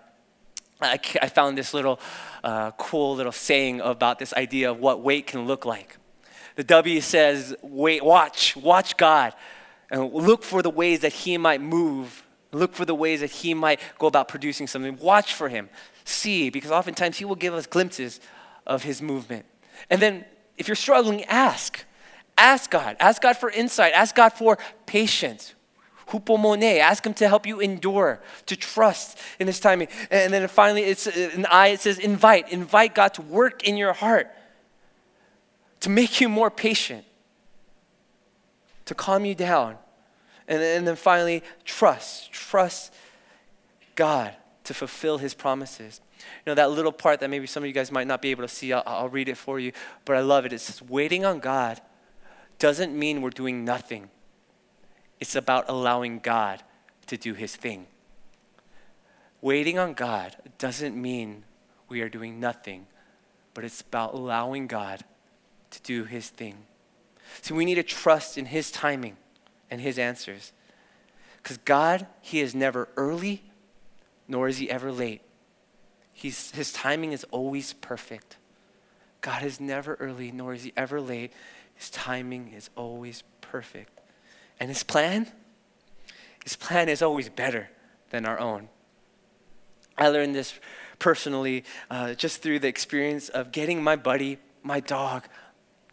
I, 0.80 1.00
I 1.22 1.28
found 1.28 1.56
this 1.56 1.72
little 1.72 1.98
uh, 2.44 2.72
cool 2.72 3.16
little 3.16 3.32
saying 3.32 3.80
about 3.80 4.18
this 4.18 4.32
idea 4.34 4.70
of 4.70 4.78
what 4.78 5.02
wait 5.02 5.26
can 5.26 5.46
look 5.46 5.64
like. 5.64 5.96
The 6.56 6.64
W 6.64 7.00
says, 7.00 7.54
wait, 7.62 8.04
watch, 8.04 8.56
watch 8.56 8.96
God 8.96 9.34
and 9.90 10.12
look 10.12 10.42
for 10.42 10.62
the 10.62 10.70
ways 10.70 11.00
that 11.00 11.12
he 11.12 11.38
might 11.38 11.60
move. 11.60 12.24
Look 12.52 12.74
for 12.74 12.84
the 12.84 12.94
ways 12.94 13.20
that 13.20 13.30
he 13.30 13.54
might 13.54 13.80
go 13.98 14.06
about 14.06 14.28
producing 14.28 14.66
something. 14.66 14.96
Watch 14.98 15.34
for 15.34 15.48
him. 15.48 15.68
See, 16.04 16.50
because 16.50 16.70
oftentimes 16.70 17.18
he 17.18 17.24
will 17.24 17.36
give 17.36 17.54
us 17.54 17.66
glimpses 17.66 18.20
of 18.66 18.82
his 18.82 19.02
movement. 19.02 19.44
And 19.90 20.00
then 20.00 20.24
if 20.56 20.68
you're 20.68 20.74
struggling, 20.74 21.24
ask. 21.24 21.84
Ask 22.38 22.70
God. 22.70 22.96
Ask 23.00 23.22
God 23.22 23.36
for 23.36 23.50
insight. 23.50 23.92
Ask 23.94 24.14
God 24.14 24.30
for 24.30 24.58
patience. 24.86 25.54
Hupomone. 26.08 26.78
Ask 26.78 27.04
him 27.04 27.14
to 27.14 27.28
help 27.28 27.46
you 27.46 27.60
endure, 27.60 28.20
to 28.46 28.56
trust 28.56 29.18
in 29.40 29.46
his 29.46 29.58
timing. 29.58 29.88
And 30.10 30.32
then 30.32 30.46
finally, 30.48 30.82
it's 30.82 31.06
uh, 31.06 31.30
an 31.34 31.46
I, 31.46 31.68
it 31.68 31.80
says 31.80 31.98
invite. 31.98 32.52
Invite 32.52 32.94
God 32.94 33.14
to 33.14 33.22
work 33.22 33.64
in 33.64 33.76
your 33.76 33.92
heart, 33.92 34.30
to 35.80 35.90
make 35.90 36.20
you 36.20 36.28
more 36.28 36.50
patient 36.50 37.04
to 38.86 38.94
calm 38.94 39.24
you 39.24 39.34
down. 39.34 39.76
And, 40.48 40.62
and 40.62 40.86
then 40.86 40.96
finally, 40.96 41.42
trust. 41.64 42.32
Trust 42.32 42.92
God 43.94 44.34
to 44.64 44.74
fulfill 44.74 45.18
his 45.18 45.34
promises. 45.34 46.00
You 46.18 46.50
know, 46.50 46.54
that 46.54 46.70
little 46.70 46.92
part 46.92 47.20
that 47.20 47.30
maybe 47.30 47.46
some 47.46 47.62
of 47.62 47.66
you 47.66 47.72
guys 47.72 47.92
might 47.92 48.06
not 48.06 48.22
be 48.22 48.30
able 48.30 48.42
to 48.42 48.48
see, 48.48 48.72
I'll, 48.72 48.82
I'll 48.86 49.08
read 49.08 49.28
it 49.28 49.36
for 49.36 49.60
you, 49.60 49.72
but 50.04 50.16
I 50.16 50.20
love 50.20 50.44
it. 50.44 50.52
It 50.52 50.60
says, 50.60 50.82
waiting 50.82 51.24
on 51.24 51.40
God 51.40 51.80
doesn't 52.58 52.96
mean 52.96 53.22
we're 53.22 53.30
doing 53.30 53.64
nothing, 53.64 54.08
it's 55.20 55.36
about 55.36 55.66
allowing 55.68 56.18
God 56.18 56.62
to 57.06 57.16
do 57.16 57.34
his 57.34 57.54
thing. 57.54 57.86
Waiting 59.40 59.78
on 59.78 59.94
God 59.94 60.36
doesn't 60.58 61.00
mean 61.00 61.44
we 61.88 62.00
are 62.00 62.08
doing 62.08 62.40
nothing, 62.40 62.86
but 63.54 63.64
it's 63.64 63.80
about 63.80 64.14
allowing 64.14 64.66
God 64.66 65.04
to 65.70 65.82
do 65.82 66.04
his 66.04 66.30
thing. 66.30 66.56
So 67.42 67.54
we 67.54 67.64
need 67.64 67.76
to 67.76 67.82
trust 67.82 68.38
in 68.38 68.46
His 68.46 68.70
timing 68.70 69.16
and 69.70 69.80
His 69.80 69.98
answers. 69.98 70.52
Because 71.42 71.58
God, 71.58 72.06
He 72.20 72.40
is 72.40 72.54
never 72.54 72.88
early, 72.96 73.44
nor 74.28 74.48
is 74.48 74.58
He 74.58 74.70
ever 74.70 74.90
late. 74.90 75.22
He's, 76.12 76.50
his 76.52 76.72
timing 76.72 77.12
is 77.12 77.24
always 77.24 77.74
perfect. 77.74 78.38
God 79.20 79.42
is 79.42 79.60
never 79.60 79.96
early, 79.96 80.32
nor 80.32 80.54
is 80.54 80.62
He 80.62 80.72
ever 80.76 81.00
late. 81.00 81.32
His 81.74 81.90
timing 81.90 82.52
is 82.56 82.70
always 82.74 83.22
perfect. 83.42 84.00
And 84.58 84.70
His 84.70 84.82
plan? 84.82 85.26
His 86.42 86.56
plan 86.56 86.88
is 86.88 87.02
always 87.02 87.28
better 87.28 87.68
than 88.10 88.24
our 88.24 88.38
own. 88.40 88.68
I 89.98 90.08
learned 90.08 90.34
this 90.34 90.54
personally 90.98 91.64
uh, 91.90 92.14
just 92.14 92.42
through 92.42 92.60
the 92.60 92.68
experience 92.68 93.28
of 93.28 93.52
getting 93.52 93.82
my 93.82 93.96
buddy, 93.96 94.38
my 94.62 94.80
dog, 94.80 95.26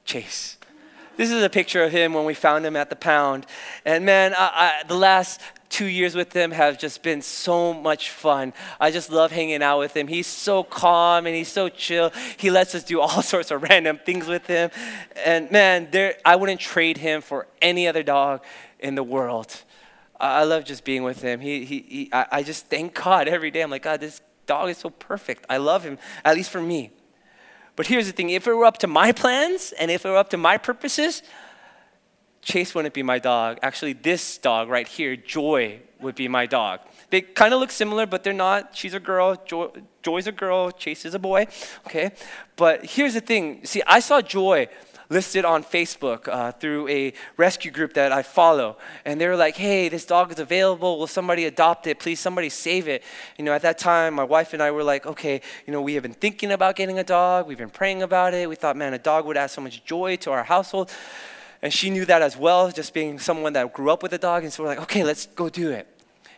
Chase. 0.06 0.58
This 1.16 1.32
is 1.32 1.44
a 1.44 1.50
picture 1.50 1.84
of 1.84 1.92
him 1.92 2.14
when 2.14 2.26
we 2.26 2.34
found 2.34 2.66
him 2.66 2.76
at 2.76 2.90
the 2.90 2.96
pound. 2.96 3.46
And 3.86 4.06
man, 4.06 4.34
I, 4.36 4.82
I, 4.82 4.88
the 4.88 4.96
last 4.96 5.42
two 5.70 5.86
years 5.86 6.16
with 6.16 6.34
him 6.34 6.52
have 6.52 6.78
just 6.78 7.02
been 7.02 7.22
so 7.22 7.74
much 7.74 8.12
fun. 8.12 8.54
I 8.80 8.92
just 8.92 9.12
love 9.12 9.32
hanging 9.32 9.64
out 9.64 9.80
with 9.80 9.98
him. 9.98 10.08
He's 10.08 10.28
so 10.28 10.64
calm 10.64 11.26
and 11.26 11.36
he's 11.36 11.52
so 11.52 11.68
chill. 11.68 12.12
He 12.38 12.52
lets 12.52 12.76
us 12.76 12.84
do 12.84 13.02
all 13.02 13.22
sorts 13.22 13.52
of 13.52 13.64
random 13.64 14.00
things 14.06 14.28
with 14.28 14.48
him. 14.48 14.70
And 15.26 15.50
man, 15.52 15.90
there, 15.92 16.16
I 16.24 16.36
wouldn't 16.36 16.60
trade 16.60 16.98
him 16.98 17.22
for 17.22 17.48
any 17.62 17.88
other 17.88 18.04
dog 18.04 18.44
in 18.80 18.96
the 18.96 19.04
world. 19.04 19.64
I 20.20 20.44
love 20.44 20.64
just 20.64 20.86
being 20.86 21.04
with 21.04 21.22
him. 21.22 21.40
He, 21.40 21.66
he, 21.66 21.80
he 21.82 22.10
I, 22.14 22.28
I 22.32 22.44
just 22.44 22.68
thank 22.68 22.94
God 22.94 23.28
every 23.28 23.52
day. 23.52 23.62
I'm 23.62 23.72
like, 23.72 23.84
God, 23.84 24.00
this 24.00 24.22
dog 24.46 24.70
is 24.70 24.78
so 24.78 24.90
perfect. 24.90 25.46
I 25.50 25.58
love 25.58 25.84
him, 25.84 25.98
at 26.24 26.36
least 26.36 26.50
for 26.50 26.62
me. 26.62 26.92
But 27.76 27.88
here's 27.88 28.08
the 28.08 28.14
thing 28.14 28.30
if 28.30 28.48
it 28.48 28.54
were 28.54 28.66
up 28.66 28.78
to 28.80 28.88
my 28.88 29.12
plans 29.12 29.74
and 29.80 29.90
if 29.90 30.06
it 30.06 30.10
were 30.10 30.18
up 30.18 30.30
to 30.30 30.38
my 30.38 30.58
purposes, 30.58 31.24
Chase 32.42 32.76
wouldn't 32.76 32.94
be 32.94 33.04
my 33.04 33.20
dog. 33.20 33.58
Actually, 33.62 33.94
this 33.94 34.38
dog 34.38 34.70
right 34.70 34.88
here, 34.88 35.16
Joy, 35.16 35.80
would 36.00 36.16
be 36.16 36.28
my 36.28 36.46
dog. 36.46 36.82
They 37.10 37.22
kind 37.22 37.54
of 37.54 37.60
look 37.60 37.72
similar, 37.72 38.06
but 38.06 38.24
they're 38.24 38.34
not. 38.34 38.76
She's 38.76 38.94
a 38.94 39.00
girl, 39.00 39.42
Joy, 39.46 39.70
Joy's 40.02 40.28
a 40.28 40.32
girl, 40.32 40.72
Chase 40.72 41.06
is 41.06 41.14
a 41.14 41.20
boy, 41.20 41.48
okay? 41.88 42.12
But 42.58 42.86
here's 42.86 43.14
the 43.14 43.22
thing 43.22 43.64
see, 43.66 43.82
I 43.88 44.02
saw 44.02 44.22
Joy 44.22 44.68
listed 45.14 45.46
on 45.46 45.64
Facebook 45.64 46.28
uh, 46.28 46.52
through 46.52 46.88
a 46.90 47.14
rescue 47.38 47.72
group 47.72 47.94
that 47.94 48.12
I 48.12 48.24
follow. 48.24 48.78
And 49.06 49.22
they 49.22 49.28
were 49.28 49.36
like, 49.36 49.56
hey, 49.56 49.88
this 49.88 50.06
dog 50.06 50.32
is 50.32 50.40
available. 50.40 50.98
Will 51.00 51.08
somebody 51.08 51.46
adopt 51.46 51.88
it? 51.88 52.00
Please, 52.00 52.20
somebody 52.20 52.50
save 52.50 52.88
it. 52.88 53.04
You 53.38 53.46
know, 53.46 53.54
at 53.54 53.62
that 53.62 53.78
time, 53.78 54.16
my 54.16 54.24
wife 54.24 54.54
and 54.54 54.62
I 54.62 54.72
were 54.72 54.84
like, 54.84 55.06
okay, 55.06 55.40
you 55.66 55.72
know, 55.72 55.82
we 55.82 55.94
have 55.94 56.04
been 56.04 56.14
thinking 56.14 56.52
about 56.52 56.76
getting 56.76 57.00
a 57.00 57.04
dog. 57.04 57.48
We've 57.48 57.58
been 57.58 57.70
praying 57.70 58.02
about 58.02 58.34
it. 58.34 58.50
We 58.50 58.56
thought, 58.56 58.76
man, 58.76 58.94
a 58.94 59.00
dog 59.00 59.26
would 59.26 59.38
add 59.38 59.52
so 59.52 59.62
much 59.62 59.86
joy 59.86 60.18
to 60.18 60.32
our 60.32 60.44
household. 60.44 60.92
And 61.62 61.72
she 61.72 61.90
knew 61.90 62.06
that 62.06 62.22
as 62.22 62.36
well, 62.36 62.72
just 62.72 62.94
being 62.94 63.20
someone 63.20 63.54
that 63.54 63.72
grew 63.72 63.90
up 63.90 64.04
with 64.04 64.12
a 64.12 64.18
dog. 64.18 64.44
And 64.44 64.52
so 64.52 64.64
we're 64.64 64.70
like, 64.70 64.82
okay, 64.82 65.04
let's 65.04 65.28
go 65.28 65.48
do 65.48 65.72
it. 65.72 65.88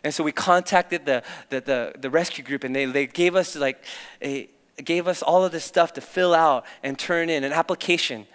And 0.04 0.14
so 0.14 0.22
we 0.22 0.30
contacted 0.30 1.04
the, 1.04 1.24
the, 1.48 1.60
the, 1.60 1.92
the 1.98 2.10
rescue 2.10 2.44
group, 2.44 2.62
and 2.62 2.76
they, 2.76 2.84
they 2.84 3.08
gave 3.08 3.34
us 3.34 3.56
like 3.56 3.82
a, 4.22 4.48
gave 4.84 5.08
us 5.08 5.22
all 5.22 5.42
of 5.44 5.50
this 5.50 5.64
stuff 5.64 5.94
to 5.94 6.00
fill 6.00 6.34
out 6.34 6.64
and 6.82 6.96
turn 6.96 7.28
in 7.28 7.42
an 7.42 7.52
application 7.52 8.26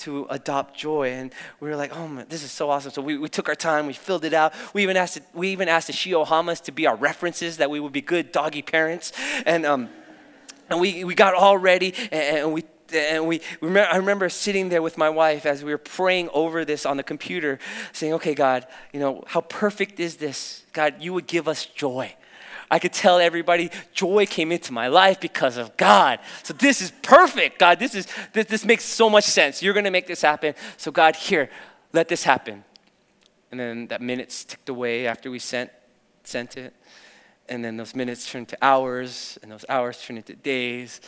to 0.00 0.26
adopt 0.30 0.76
joy. 0.76 1.10
And 1.12 1.32
we 1.60 1.68
were 1.68 1.76
like, 1.76 1.96
oh 1.96 2.08
man, 2.08 2.26
this 2.28 2.42
is 2.42 2.50
so 2.50 2.70
awesome. 2.70 2.90
So 2.90 3.02
we, 3.02 3.18
we 3.18 3.28
took 3.28 3.48
our 3.48 3.54
time, 3.54 3.86
we 3.86 3.92
filled 3.92 4.24
it 4.24 4.34
out. 4.34 4.52
We 4.74 4.82
even 4.82 4.96
asked, 4.96 5.20
we 5.32 5.50
even 5.50 5.68
asked 5.68 5.86
the 5.86 5.92
Shiohamas 5.92 6.62
to 6.64 6.72
be 6.72 6.86
our 6.86 6.96
references, 6.96 7.58
that 7.58 7.70
we 7.70 7.80
would 7.80 7.92
be 7.92 8.00
good 8.00 8.32
doggy 8.32 8.62
parents. 8.62 9.12
And, 9.46 9.64
um, 9.64 9.88
and 10.68 10.80
we, 10.80 11.04
we 11.04 11.14
got 11.14 11.34
all 11.34 11.58
ready 11.58 11.94
and, 12.12 12.38
and 12.38 12.52
we 12.52 12.64
and 12.92 13.28
we, 13.28 13.40
I 13.62 13.96
remember 13.96 14.28
sitting 14.28 14.68
there 14.68 14.82
with 14.82 14.98
my 14.98 15.08
wife 15.08 15.46
as 15.46 15.62
we 15.62 15.70
were 15.70 15.78
praying 15.78 16.28
over 16.32 16.64
this 16.64 16.84
on 16.84 16.96
the 16.96 17.04
computer, 17.04 17.60
saying, 17.92 18.14
Okay, 18.14 18.34
God, 18.34 18.66
you 18.92 18.98
know, 18.98 19.22
how 19.28 19.42
perfect 19.42 20.00
is 20.00 20.16
this? 20.16 20.64
God, 20.72 20.96
you 21.00 21.12
would 21.12 21.28
give 21.28 21.46
us 21.46 21.66
joy. 21.66 22.14
I 22.70 22.78
could 22.78 22.92
tell 22.92 23.18
everybody 23.18 23.70
joy 23.92 24.26
came 24.26 24.52
into 24.52 24.72
my 24.72 24.86
life 24.86 25.20
because 25.20 25.56
of 25.56 25.76
God. 25.76 26.20
So 26.42 26.54
this 26.54 26.80
is 26.80 26.92
perfect, 27.02 27.58
God. 27.58 27.78
This 27.78 27.94
is 27.94 28.06
this, 28.32 28.46
this 28.46 28.64
makes 28.64 28.84
so 28.84 29.10
much 29.10 29.24
sense. 29.24 29.62
You're 29.62 29.74
gonna 29.74 29.90
make 29.90 30.06
this 30.06 30.22
happen. 30.22 30.54
So 30.76 30.90
God, 30.90 31.16
here, 31.16 31.50
let 31.92 32.08
this 32.08 32.22
happen. 32.22 32.64
And 33.50 33.58
then 33.58 33.86
that 33.88 34.00
minutes 34.00 34.44
ticked 34.44 34.68
away 34.68 35.06
after 35.06 35.30
we 35.30 35.40
sent 35.40 35.70
sent 36.22 36.56
it. 36.56 36.74
And 37.48 37.64
then 37.64 37.76
those 37.76 37.96
minutes 37.96 38.30
turned 38.30 38.48
to 38.50 38.58
hours, 38.62 39.36
and 39.42 39.50
those 39.50 39.64
hours 39.68 40.00
turned 40.00 40.18
into 40.18 40.36
days, 40.36 41.00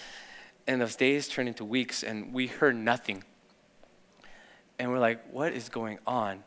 and 0.66 0.80
those 0.80 0.96
days 0.96 1.28
turned 1.28 1.48
into 1.48 1.64
weeks, 1.64 2.02
and 2.02 2.32
we 2.32 2.48
heard 2.48 2.74
nothing. 2.74 3.22
And 4.80 4.90
we're 4.90 4.98
like, 4.98 5.32
what 5.32 5.52
is 5.52 5.68
going 5.68 6.00
on? 6.04 6.42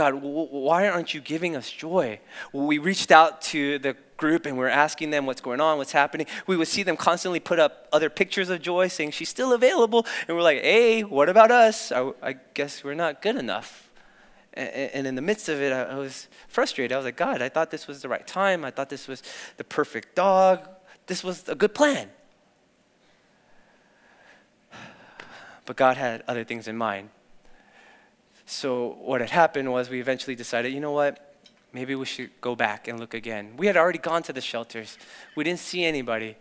God, 0.00 0.14
why 0.22 0.88
aren't 0.88 1.12
you 1.12 1.20
giving 1.20 1.54
us 1.54 1.70
joy? 1.70 2.20
We 2.54 2.78
reached 2.78 3.10
out 3.10 3.42
to 3.42 3.78
the 3.78 3.94
group 4.16 4.46
and 4.46 4.56
we 4.56 4.64
are 4.64 4.68
asking 4.68 5.10
them 5.10 5.26
what's 5.26 5.42
going 5.42 5.60
on, 5.60 5.76
what's 5.76 5.92
happening. 5.92 6.26
We 6.46 6.56
would 6.56 6.68
see 6.68 6.82
them 6.82 6.96
constantly 6.96 7.38
put 7.38 7.58
up 7.58 7.86
other 7.92 8.08
pictures 8.08 8.48
of 8.48 8.62
joy 8.62 8.88
saying 8.88 9.10
she's 9.10 9.28
still 9.28 9.52
available. 9.52 10.06
And 10.26 10.34
we're 10.34 10.42
like, 10.42 10.62
hey, 10.62 11.02
what 11.02 11.28
about 11.28 11.50
us? 11.50 11.92
I, 11.92 12.12
I 12.22 12.36
guess 12.54 12.82
we're 12.82 12.94
not 12.94 13.20
good 13.20 13.36
enough. 13.36 13.90
And, 14.54 14.70
and 14.70 15.06
in 15.06 15.16
the 15.16 15.20
midst 15.20 15.50
of 15.50 15.60
it, 15.60 15.70
I, 15.70 15.82
I 15.82 15.96
was 15.96 16.28
frustrated. 16.48 16.94
I 16.94 16.96
was 16.96 17.04
like, 17.04 17.18
God, 17.18 17.42
I 17.42 17.50
thought 17.50 17.70
this 17.70 17.86
was 17.86 18.00
the 18.00 18.08
right 18.08 18.26
time. 18.26 18.64
I 18.64 18.70
thought 18.70 18.88
this 18.88 19.06
was 19.06 19.22
the 19.58 19.64
perfect 19.64 20.14
dog. 20.14 20.66
This 21.08 21.22
was 21.22 21.46
a 21.46 21.54
good 21.54 21.74
plan. 21.74 22.08
But 25.66 25.76
God 25.76 25.98
had 25.98 26.24
other 26.26 26.44
things 26.44 26.68
in 26.68 26.78
mind. 26.78 27.10
So 28.50 28.96
what 29.00 29.20
had 29.20 29.30
happened 29.30 29.70
was 29.70 29.88
we 29.88 30.00
eventually 30.00 30.34
decided, 30.34 30.72
you 30.72 30.80
know 30.80 30.90
what? 30.90 31.36
Maybe 31.72 31.94
we 31.94 32.04
should 32.04 32.30
go 32.40 32.56
back 32.56 32.88
and 32.88 32.98
look 32.98 33.14
again. 33.14 33.52
We 33.56 33.68
had 33.68 33.76
already 33.76 34.00
gone 34.00 34.24
to 34.24 34.32
the 34.32 34.40
shelters. 34.40 34.98
We 35.36 35.44
didn't 35.44 35.60
see 35.60 35.84
anybody. 35.84 36.36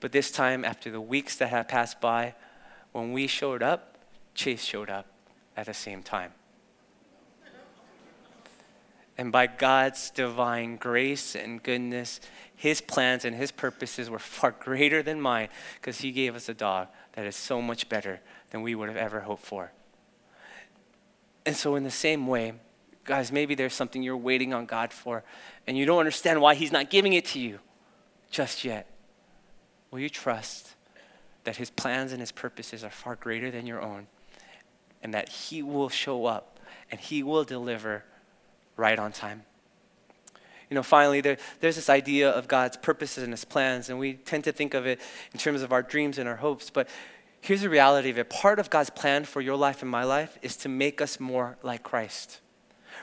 But 0.00 0.10
this 0.10 0.32
time, 0.32 0.64
after 0.64 0.90
the 0.90 1.00
weeks 1.00 1.36
that 1.36 1.50
had 1.50 1.68
passed 1.68 2.00
by, 2.00 2.34
when 2.90 3.12
we 3.12 3.28
showed 3.28 3.62
up, 3.62 3.96
Chase 4.34 4.64
showed 4.64 4.90
up 4.90 5.06
at 5.56 5.66
the 5.66 5.72
same 5.72 6.02
time. 6.02 6.32
And 9.16 9.30
by 9.30 9.46
God's 9.46 10.10
divine 10.10 10.76
grace 10.76 11.36
and 11.36 11.62
goodness, 11.62 12.18
his 12.56 12.80
plans 12.80 13.24
and 13.24 13.36
his 13.36 13.52
purposes 13.52 14.10
were 14.10 14.18
far 14.36 14.50
greater 14.50 15.00
than 15.00 15.20
mine 15.20 15.48
because 15.80 15.98
he 15.98 16.10
gave 16.10 16.34
us 16.34 16.48
a 16.48 16.54
dog 16.54 16.88
that 17.12 17.24
is 17.24 17.36
so 17.36 17.62
much 17.62 17.88
better 17.88 18.18
than 18.50 18.62
we 18.62 18.74
would 18.74 18.88
have 18.88 18.98
ever 18.98 19.20
hoped 19.20 19.44
for. 19.44 19.70
And 21.46 21.56
so, 21.56 21.76
in 21.76 21.84
the 21.84 21.90
same 21.92 22.26
way, 22.26 22.54
guys, 23.04 23.30
maybe 23.30 23.54
there's 23.54 23.72
something 23.72 24.02
you're 24.02 24.16
waiting 24.16 24.52
on 24.52 24.66
God 24.66 24.92
for, 24.92 25.22
and 25.66 25.78
you 25.78 25.86
don't 25.86 26.00
understand 26.00 26.40
why 26.40 26.56
He's 26.56 26.72
not 26.72 26.90
giving 26.90 27.12
it 27.12 27.24
to 27.26 27.38
you 27.38 27.60
just 28.30 28.64
yet. 28.64 28.90
Will 29.92 30.00
you 30.00 30.10
trust 30.10 30.74
that 31.44 31.56
His 31.56 31.70
plans 31.70 32.10
and 32.10 32.20
His 32.20 32.32
purposes 32.32 32.82
are 32.82 32.90
far 32.90 33.14
greater 33.14 33.50
than 33.52 33.64
your 33.64 33.80
own, 33.80 34.08
and 35.04 35.14
that 35.14 35.28
He 35.28 35.62
will 35.62 35.88
show 35.88 36.26
up 36.26 36.58
and 36.90 37.00
He 37.00 37.22
will 37.22 37.44
deliver 37.44 38.04
right 38.76 38.98
on 38.98 39.12
time? 39.12 39.44
You 40.68 40.74
know, 40.74 40.82
finally, 40.82 41.20
there, 41.20 41.36
there's 41.60 41.76
this 41.76 41.88
idea 41.88 42.28
of 42.28 42.48
God's 42.48 42.76
purposes 42.76 43.22
and 43.22 43.32
His 43.32 43.44
plans, 43.44 43.88
and 43.88 44.00
we 44.00 44.14
tend 44.14 44.42
to 44.44 44.52
think 44.52 44.74
of 44.74 44.84
it 44.84 45.00
in 45.32 45.38
terms 45.38 45.62
of 45.62 45.72
our 45.72 45.82
dreams 45.82 46.18
and 46.18 46.28
our 46.28 46.36
hopes, 46.36 46.70
but 46.70 46.88
here's 47.46 47.62
the 47.62 47.70
reality 47.70 48.10
of 48.10 48.18
it 48.18 48.28
part 48.28 48.58
of 48.58 48.70
God's 48.70 48.90
plan 48.90 49.24
for 49.24 49.40
your 49.40 49.56
life 49.56 49.80
and 49.80 49.90
my 49.90 50.02
life 50.04 50.36
is 50.42 50.56
to 50.58 50.68
make 50.68 51.00
us 51.00 51.20
more 51.20 51.56
like 51.62 51.82
Christ. 51.82 52.40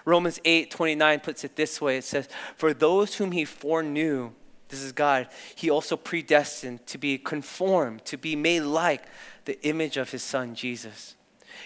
Romans 0.06 0.40
8 0.44 0.70
29 0.70 1.20
puts 1.22 1.44
it 1.44 1.56
this 1.56 1.80
way 1.80 1.98
it 1.98 2.04
says, 2.04 2.28
For 2.58 2.74
those 2.74 3.16
whom 3.16 3.32
he 3.32 3.46
foreknew, 3.46 4.32
this 4.68 4.82
is 4.82 4.92
God, 4.92 5.30
he 5.56 5.70
also 5.70 5.96
predestined 5.96 6.86
to 6.88 6.98
be 6.98 7.18
conformed, 7.18 8.04
to 8.06 8.18
be 8.18 8.36
made 8.36 8.62
like 8.62 9.06
the 9.46 9.62
image 9.66 9.98
of 9.98 10.12
his 10.12 10.24
son 10.24 10.56
Jesus, 10.56 11.16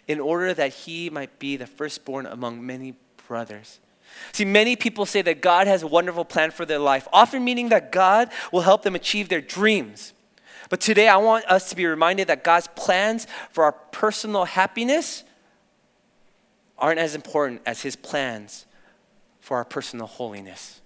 in 0.08 0.20
order 0.20 0.54
that 0.54 0.74
he 0.74 1.10
might 1.10 1.40
be 1.40 1.58
the 1.58 1.68
firstborn 1.68 2.26
among 2.26 2.64
many 2.66 2.96
brothers. 3.28 3.80
See, 4.34 4.46
many 4.46 4.76
people 4.76 5.06
say 5.06 5.22
that 5.24 5.42
God 5.42 5.68
has 5.68 5.84
a 5.84 5.88
wonderful 5.88 6.26
plan 6.26 6.52
for 6.52 6.66
their 6.66 6.80
life, 6.80 7.08
often 7.12 7.44
meaning 7.44 7.70
that 7.70 7.92
God 7.92 8.30
will 8.52 8.62
help 8.62 8.84
them 8.84 8.96
achieve 8.96 9.30
their 9.30 9.42
dreams. 9.42 10.14
But 10.70 10.82
today 10.82 11.08
I 11.08 11.18
want 11.18 11.46
us 11.46 11.70
to 11.70 11.76
be 11.76 11.86
reminded 11.86 12.28
that 12.28 12.44
God's 12.44 12.68
plans 12.76 13.28
for 13.52 13.64
our 13.64 13.72
personal 13.72 14.46
happiness 14.46 15.24
aren't 16.78 17.00
as 17.00 17.16
important 17.16 17.62
as 17.66 17.82
his 17.82 17.96
plans 17.96 18.66
for 19.40 19.58
our 19.58 19.66
personal 19.66 20.08
holiness. 20.08 20.82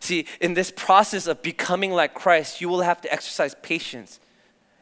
See, 0.00 0.26
in 0.40 0.54
this 0.54 0.70
process 0.70 1.26
of 1.26 1.42
becoming 1.42 1.92
like 1.92 2.14
Christ, 2.14 2.60
you 2.60 2.68
will 2.68 2.80
have 2.80 3.00
to 3.02 3.12
exercise 3.12 3.54
patience 3.62 4.20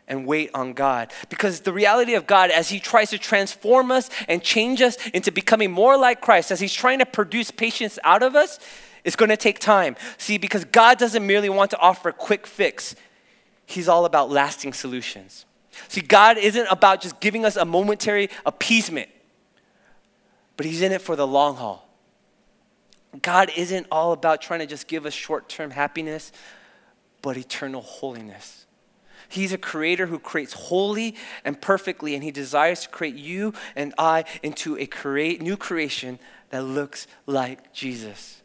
and 0.07 0.27
wait 0.27 0.51
on 0.55 0.75
God. 0.75 1.13
Because 1.29 1.61
the 1.61 1.73
reality 1.73 2.15
of 2.15 2.27
God, 2.27 2.51
as 2.51 2.69
He 2.69 2.79
tries 2.79 3.11
to 3.11 3.19
transform 3.19 3.91
us 3.91 4.11
and 4.29 4.43
change 4.43 4.83
us 4.83 4.97
into 5.09 5.33
becoming 5.33 5.71
more 5.71 5.97
like 5.97 6.21
Christ, 6.21 6.51
as 6.51 6.61
He's 6.61 6.75
trying 6.75 6.99
to 6.99 7.07
produce 7.07 7.51
patience 7.51 7.99
out 8.05 8.23
of 8.23 8.37
us, 8.37 8.59
it's 9.03 9.17
going 9.17 9.31
to 9.31 9.37
take 9.37 9.59
time. 9.59 9.97
See, 10.19 10.39
because 10.39 10.65
God 10.65 10.99
doesn't 10.99 11.27
merely 11.27 11.49
want 11.49 11.71
to 11.73 11.79
offer 11.79 12.11
a 12.11 12.13
quick 12.13 12.47
fix, 12.47 12.95
He's 13.67 13.89
all 13.89 14.05
about 14.05 14.31
lasting 14.31 14.73
solutions. 14.73 15.47
See, 15.89 16.01
God 16.01 16.39
isn't 16.39 16.67
about 16.71 17.01
just 17.01 17.21
giving 17.21 17.45
us 17.45 17.57
a 17.57 17.65
momentary 17.65 18.31
appeasement, 18.47 19.09
but 20.57 20.67
He's 20.67 20.83
in 20.83 20.93
it 20.93 21.01
for 21.01 21.17
the 21.17 21.27
long 21.27 21.57
haul. 21.57 21.89
God 23.23 23.51
isn't 23.57 23.87
all 23.91 24.13
about 24.13 24.41
trying 24.41 24.61
to 24.61 24.67
just 24.67 24.89
give 24.89 25.07
us 25.07 25.13
short 25.13 25.49
term 25.49 25.71
happiness, 25.71 26.33
but 27.23 27.37
eternal 27.37 27.81
holiness. 27.81 28.67
He's 29.29 29.53
a 29.53 29.59
creator 29.59 30.07
who 30.07 30.19
creates 30.19 30.53
wholly 30.53 31.17
and 31.45 31.61
perfectly, 31.61 32.15
and 32.15 32.23
He 32.23 32.31
desires 32.31 32.83
to 32.83 32.89
create 32.89 33.17
you 33.17 33.55
and 33.75 33.95
I 33.99 34.25
into 34.43 34.77
a 34.79 34.87
create, 34.87 35.41
new 35.41 35.57
creation 35.57 36.19
that 36.51 36.63
looks 36.63 37.07
like 37.27 37.73
Jesus. 37.73 38.43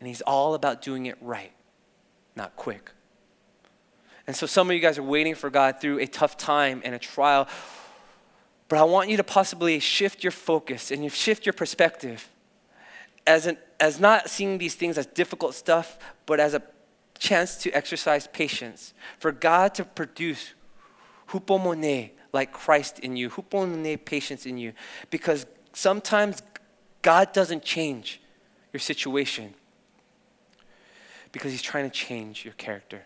And 0.00 0.08
He's 0.08 0.20
all 0.22 0.54
about 0.54 0.82
doing 0.82 1.06
it 1.06 1.16
right, 1.20 1.52
not 2.36 2.56
quick. 2.56 2.90
And 4.26 4.34
so 4.34 4.46
some 4.46 4.68
of 4.68 4.74
you 4.74 4.80
guys 4.80 4.98
are 4.98 5.02
waiting 5.02 5.34
for 5.34 5.50
God 5.50 5.80
through 5.80 5.98
a 5.98 6.06
tough 6.06 6.36
time 6.36 6.80
and 6.84 6.94
a 6.94 6.98
trial. 6.98 7.46
But 8.68 8.78
I 8.78 8.84
want 8.84 9.10
you 9.10 9.16
to 9.18 9.24
possibly 9.24 9.78
shift 9.80 10.24
your 10.24 10.30
focus 10.30 10.90
and 10.90 11.04
you 11.04 11.10
shift 11.10 11.44
your 11.44 11.52
perspective 11.52 12.28
as, 13.26 13.46
an, 13.46 13.58
as 13.78 14.00
not 14.00 14.30
seeing 14.30 14.58
these 14.58 14.74
things 14.74 14.96
as 14.96 15.06
difficult 15.06 15.54
stuff, 15.54 15.98
but 16.26 16.40
as 16.40 16.54
a 16.54 16.62
chance 17.18 17.56
to 17.58 17.70
exercise 17.72 18.26
patience. 18.28 18.94
For 19.18 19.32
God 19.32 19.74
to 19.74 19.84
produce 19.84 20.54
hupomone, 21.28 22.10
like 22.32 22.52
Christ 22.52 22.98
in 22.98 23.16
you, 23.16 23.30
hupomone, 23.30 24.02
patience 24.04 24.46
in 24.46 24.58
you. 24.58 24.72
Because 25.10 25.46
sometimes 25.72 26.42
God 27.02 27.32
doesn't 27.32 27.62
change 27.62 28.20
your 28.72 28.80
situation 28.80 29.54
because 31.32 31.52
he's 31.52 31.62
trying 31.62 31.84
to 31.84 31.94
change 31.94 32.44
your 32.44 32.54
character. 32.54 33.02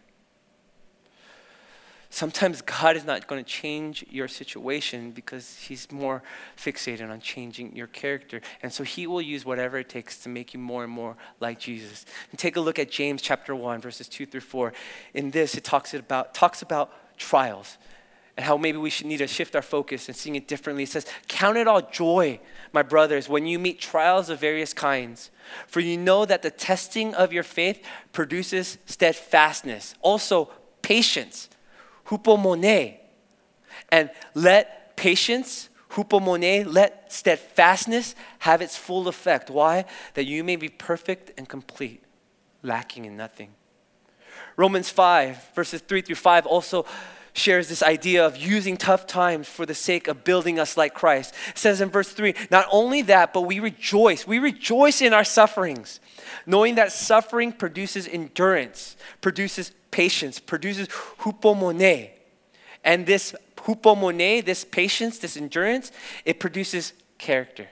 Sometimes 2.11 2.63
God 2.63 2.97
is 2.97 3.05
not 3.05 3.27
going 3.27 3.45
to 3.45 3.49
change 3.49 4.05
your 4.09 4.29
situation 4.29 5.11
because 5.11 5.59
He's 5.59 5.93
more 5.93 6.23
fixated 6.57 7.11
on 7.11 7.21
changing 7.21 7.77
your 7.77 7.87
character. 7.87 8.41
And 8.63 8.73
so 8.73 8.83
He 8.83 9.07
will 9.07 9.21
use 9.21 9.45
whatever 9.45 9.79
it 9.79 9.91
takes 9.91 10.17
to 10.23 10.31
make 10.31 10.55
you 10.55 10.61
more 10.61 10.85
and 10.85 10.93
more 10.93 11.17
like 11.39 11.59
Jesus. 11.59 12.07
And 12.31 12.39
take 12.39 12.57
a 12.57 12.61
look 12.61 12.79
at 12.79 12.91
James 12.91 13.21
chapter 13.21 13.55
1, 13.55 13.83
verses 13.83 14.09
2 14.09 14.25
through 14.25 14.41
4. 14.41 14.73
In 15.13 15.31
this, 15.33 15.55
it 15.55 15.65
talks 15.65 15.93
about, 15.93 16.33
talks 16.33 16.63
about 16.63 16.93
trials 17.19 17.77
and 18.39 18.45
how 18.47 18.57
maybe 18.57 18.79
we 18.79 18.89
should 18.89 19.07
need 19.07 19.17
to 19.19 19.27
shift 19.27 19.55
our 19.55 19.63
focus 19.63 20.09
and 20.09 20.17
seeing 20.17 20.37
it 20.37 20.47
differently. 20.49 20.85
It 20.85 20.89
says, 20.89 21.07
Count 21.27 21.59
it 21.59 21.67
all 21.67 21.83
joy, 21.83 22.41
my 22.73 22.83
brothers, 22.83 23.29
when 23.29 23.47
you 23.47 23.59
meet 23.59 23.81
trials 23.81 24.31
of 24.31 24.39
various 24.39 24.73
kinds. 24.73 25.31
For 25.67 25.81
you 25.81 25.99
know 25.99 26.25
that 26.25 26.43
the 26.43 26.51
testing 26.51 27.15
of 27.15 27.33
your 27.33 27.43
faith 27.43 27.85
produces 28.13 28.79
steadfastness, 28.87 29.97
also 30.01 30.51
patience 30.81 31.49
hupomone. 32.09 32.97
And 33.91 34.11
let 34.35 34.97
patience, 34.97 35.69
hupomone, 35.91 36.73
let 36.73 37.13
steadfastness 37.13 38.15
have 38.41 38.61
its 38.61 38.77
full 38.77 39.09
effect. 39.09 39.51
Why? 39.51 39.85
That 40.15 40.25
you 40.25 40.43
may 40.45 40.57
be 40.57 40.69
perfect 40.69 41.33
and 41.39 41.49
complete, 41.49 42.03
lacking 42.63 43.05
in 43.05 43.17
nothing. 43.17 43.51
Romans 44.57 44.91
5, 44.91 45.55
verses 45.55 45.81
3 45.83 46.03
through 46.03 46.17
5 46.17 46.47
also 46.47 46.85
shares 47.39 47.69
this 47.69 47.83
idea 47.83 48.25
of 48.25 48.37
using 48.37 48.77
tough 48.77 49.07
times 49.07 49.49
for 49.49 49.65
the 49.65 49.75
sake 49.75 50.09
of 50.09 50.25
building 50.25 50.59
us 50.59 50.77
like 50.77 50.95
Christ. 50.95 51.35
It 51.51 51.59
says 51.59 51.81
in 51.81 51.91
verse 51.91 52.11
3 52.11 52.35
not 52.51 52.67
only 52.71 53.03
that, 53.03 53.33
but 53.33 53.43
we 53.43 53.61
rejoice. 53.61 54.27
We 54.27 54.39
rejoice 54.39 55.01
in 55.01 55.13
our 55.13 55.25
sufferings, 55.25 56.01
knowing 56.47 56.75
that 56.77 56.93
suffering 56.93 57.53
produces 57.53 58.07
endurance, 58.09 58.97
produces 59.21 59.73
patience, 59.91 60.39
produces 60.39 60.89
hupomone. 60.89 62.11
And 62.85 63.07
this 63.07 63.35
hupomone, 63.57 64.45
this 64.45 64.65
patience, 64.65 65.19
this 65.19 65.37
endurance, 65.37 65.93
it 66.25 66.41
produces 66.41 66.93
character. 67.19 67.69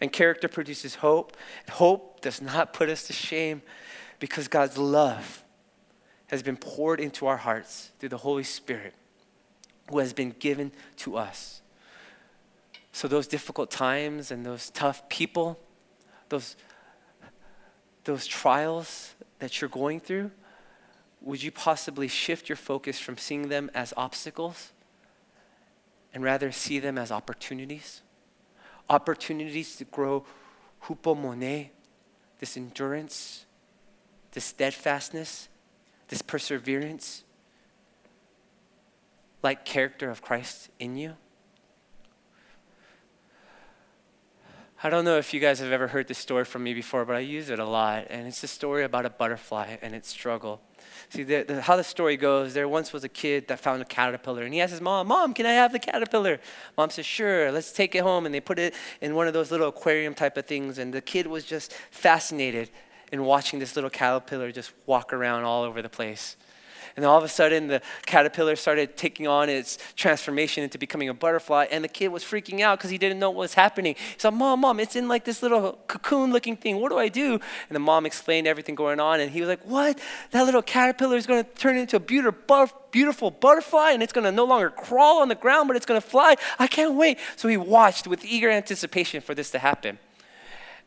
And 0.00 0.12
character 0.12 0.48
produces 0.48 0.96
hope. 0.96 1.36
Hope 1.70 2.20
does 2.20 2.42
not 2.42 2.72
put 2.72 2.88
us 2.88 3.06
to 3.06 3.12
shame 3.12 3.62
because 4.18 4.48
God's 4.48 4.76
love 4.76 5.43
has 6.34 6.42
been 6.42 6.56
poured 6.56 6.98
into 6.98 7.28
our 7.28 7.36
hearts 7.36 7.92
through 8.00 8.08
the 8.08 8.18
Holy 8.18 8.42
Spirit 8.42 8.92
who 9.88 10.00
has 10.00 10.12
been 10.12 10.34
given 10.40 10.72
to 10.96 11.16
us. 11.16 11.62
So, 12.90 13.06
those 13.06 13.28
difficult 13.28 13.70
times 13.70 14.32
and 14.32 14.44
those 14.44 14.68
tough 14.70 15.08
people, 15.08 15.60
those, 16.30 16.56
those 18.02 18.26
trials 18.26 19.14
that 19.38 19.60
you're 19.60 19.70
going 19.70 20.00
through, 20.00 20.32
would 21.20 21.40
you 21.40 21.52
possibly 21.52 22.08
shift 22.08 22.48
your 22.48 22.56
focus 22.56 22.98
from 22.98 23.16
seeing 23.16 23.48
them 23.48 23.70
as 23.72 23.94
obstacles 23.96 24.72
and 26.12 26.24
rather 26.24 26.50
see 26.50 26.80
them 26.80 26.98
as 26.98 27.12
opportunities? 27.12 28.02
Opportunities 28.90 29.76
to 29.76 29.84
grow 29.84 30.24
hupomone, 30.82 31.68
this 32.40 32.56
endurance, 32.56 33.46
this 34.32 34.46
steadfastness, 34.46 35.48
this 36.14 36.22
perseverance, 36.22 37.24
like 39.42 39.64
character 39.64 40.10
of 40.10 40.22
Christ 40.22 40.70
in 40.78 40.96
you? 40.96 41.14
I 44.84 44.90
don't 44.90 45.04
know 45.04 45.18
if 45.18 45.34
you 45.34 45.40
guys 45.40 45.58
have 45.58 45.72
ever 45.72 45.88
heard 45.88 46.06
this 46.06 46.18
story 46.18 46.44
from 46.44 46.62
me 46.62 46.72
before, 46.72 47.04
but 47.04 47.16
I 47.16 47.18
use 47.18 47.50
it 47.50 47.58
a 47.58 47.64
lot. 47.64 48.06
And 48.10 48.28
it's 48.28 48.44
a 48.44 48.46
story 48.46 48.84
about 48.84 49.06
a 49.06 49.10
butterfly 49.10 49.78
and 49.82 49.92
its 49.92 50.08
struggle. 50.08 50.60
See, 51.08 51.24
the, 51.24 51.42
the, 51.42 51.62
how 51.62 51.74
the 51.74 51.82
story 51.82 52.16
goes, 52.16 52.54
there 52.54 52.68
once 52.68 52.92
was 52.92 53.02
a 53.02 53.08
kid 53.08 53.48
that 53.48 53.58
found 53.58 53.82
a 53.82 53.84
caterpillar, 53.84 54.44
and 54.44 54.54
he 54.54 54.60
asked 54.60 54.70
his 54.70 54.80
mom, 54.80 55.08
Mom, 55.08 55.34
can 55.34 55.46
I 55.46 55.54
have 55.54 55.72
the 55.72 55.80
caterpillar? 55.80 56.38
Mom 56.78 56.90
says, 56.90 57.06
Sure, 57.06 57.50
let's 57.50 57.72
take 57.72 57.96
it 57.96 58.04
home. 58.04 58.24
And 58.24 58.32
they 58.32 58.40
put 58.40 58.60
it 58.60 58.72
in 59.00 59.16
one 59.16 59.26
of 59.26 59.32
those 59.32 59.50
little 59.50 59.68
aquarium 59.68 60.14
type 60.14 60.36
of 60.36 60.46
things, 60.46 60.78
and 60.78 60.94
the 60.94 61.00
kid 61.00 61.26
was 61.26 61.44
just 61.44 61.72
fascinated 61.90 62.70
in 63.14 63.24
watching 63.24 63.60
this 63.60 63.76
little 63.76 63.90
caterpillar 63.90 64.50
just 64.50 64.72
walk 64.86 65.12
around 65.12 65.44
all 65.44 65.62
over 65.62 65.80
the 65.80 65.88
place. 65.88 66.36
And 66.96 67.04
all 67.04 67.18
of 67.18 67.24
a 67.24 67.28
sudden, 67.28 67.66
the 67.68 67.80
caterpillar 68.06 68.54
started 68.54 68.96
taking 68.96 69.26
on 69.26 69.48
its 69.48 69.78
transformation 69.96 70.62
into 70.62 70.78
becoming 70.78 71.08
a 71.08 71.14
butterfly. 71.14 71.66
And 71.70 71.82
the 71.82 71.88
kid 71.88 72.08
was 72.08 72.22
freaking 72.22 72.60
out 72.60 72.78
because 72.78 72.90
he 72.90 72.98
didn't 72.98 73.18
know 73.18 73.30
what 73.30 73.38
was 73.38 73.54
happening. 73.54 73.94
He 73.96 74.18
said, 74.18 74.30
Mom, 74.30 74.60
Mom, 74.60 74.78
it's 74.78 74.94
in 74.94 75.08
like 75.08 75.24
this 75.24 75.42
little 75.42 75.78
cocoon 75.88 76.32
looking 76.32 76.56
thing. 76.56 76.80
What 76.80 76.90
do 76.90 76.98
I 76.98 77.08
do? 77.08 77.32
And 77.32 77.74
the 77.74 77.80
mom 77.80 78.06
explained 78.06 78.46
everything 78.46 78.76
going 78.76 79.00
on. 79.00 79.18
And 79.20 79.30
he 79.30 79.40
was 79.40 79.48
like, 79.48 79.64
What? 79.64 79.98
That 80.30 80.42
little 80.42 80.62
caterpillar 80.62 81.16
is 81.16 81.26
going 81.26 81.44
to 81.44 81.50
turn 81.50 81.76
into 81.76 81.96
a 81.96 82.00
beautiful 82.00 83.30
butterfly 83.30 83.90
and 83.90 84.02
it's 84.02 84.12
going 84.12 84.24
to 84.24 84.32
no 84.32 84.44
longer 84.44 84.70
crawl 84.70 85.20
on 85.20 85.28
the 85.28 85.34
ground, 85.34 85.66
but 85.66 85.76
it's 85.76 85.86
going 85.86 86.00
to 86.00 86.06
fly. 86.06 86.36
I 86.58 86.68
can't 86.68 86.94
wait. 86.94 87.18
So 87.36 87.48
he 87.48 87.56
watched 87.56 88.06
with 88.06 88.24
eager 88.24 88.50
anticipation 88.50 89.20
for 89.20 89.34
this 89.34 89.50
to 89.52 89.58
happen. 89.58 89.98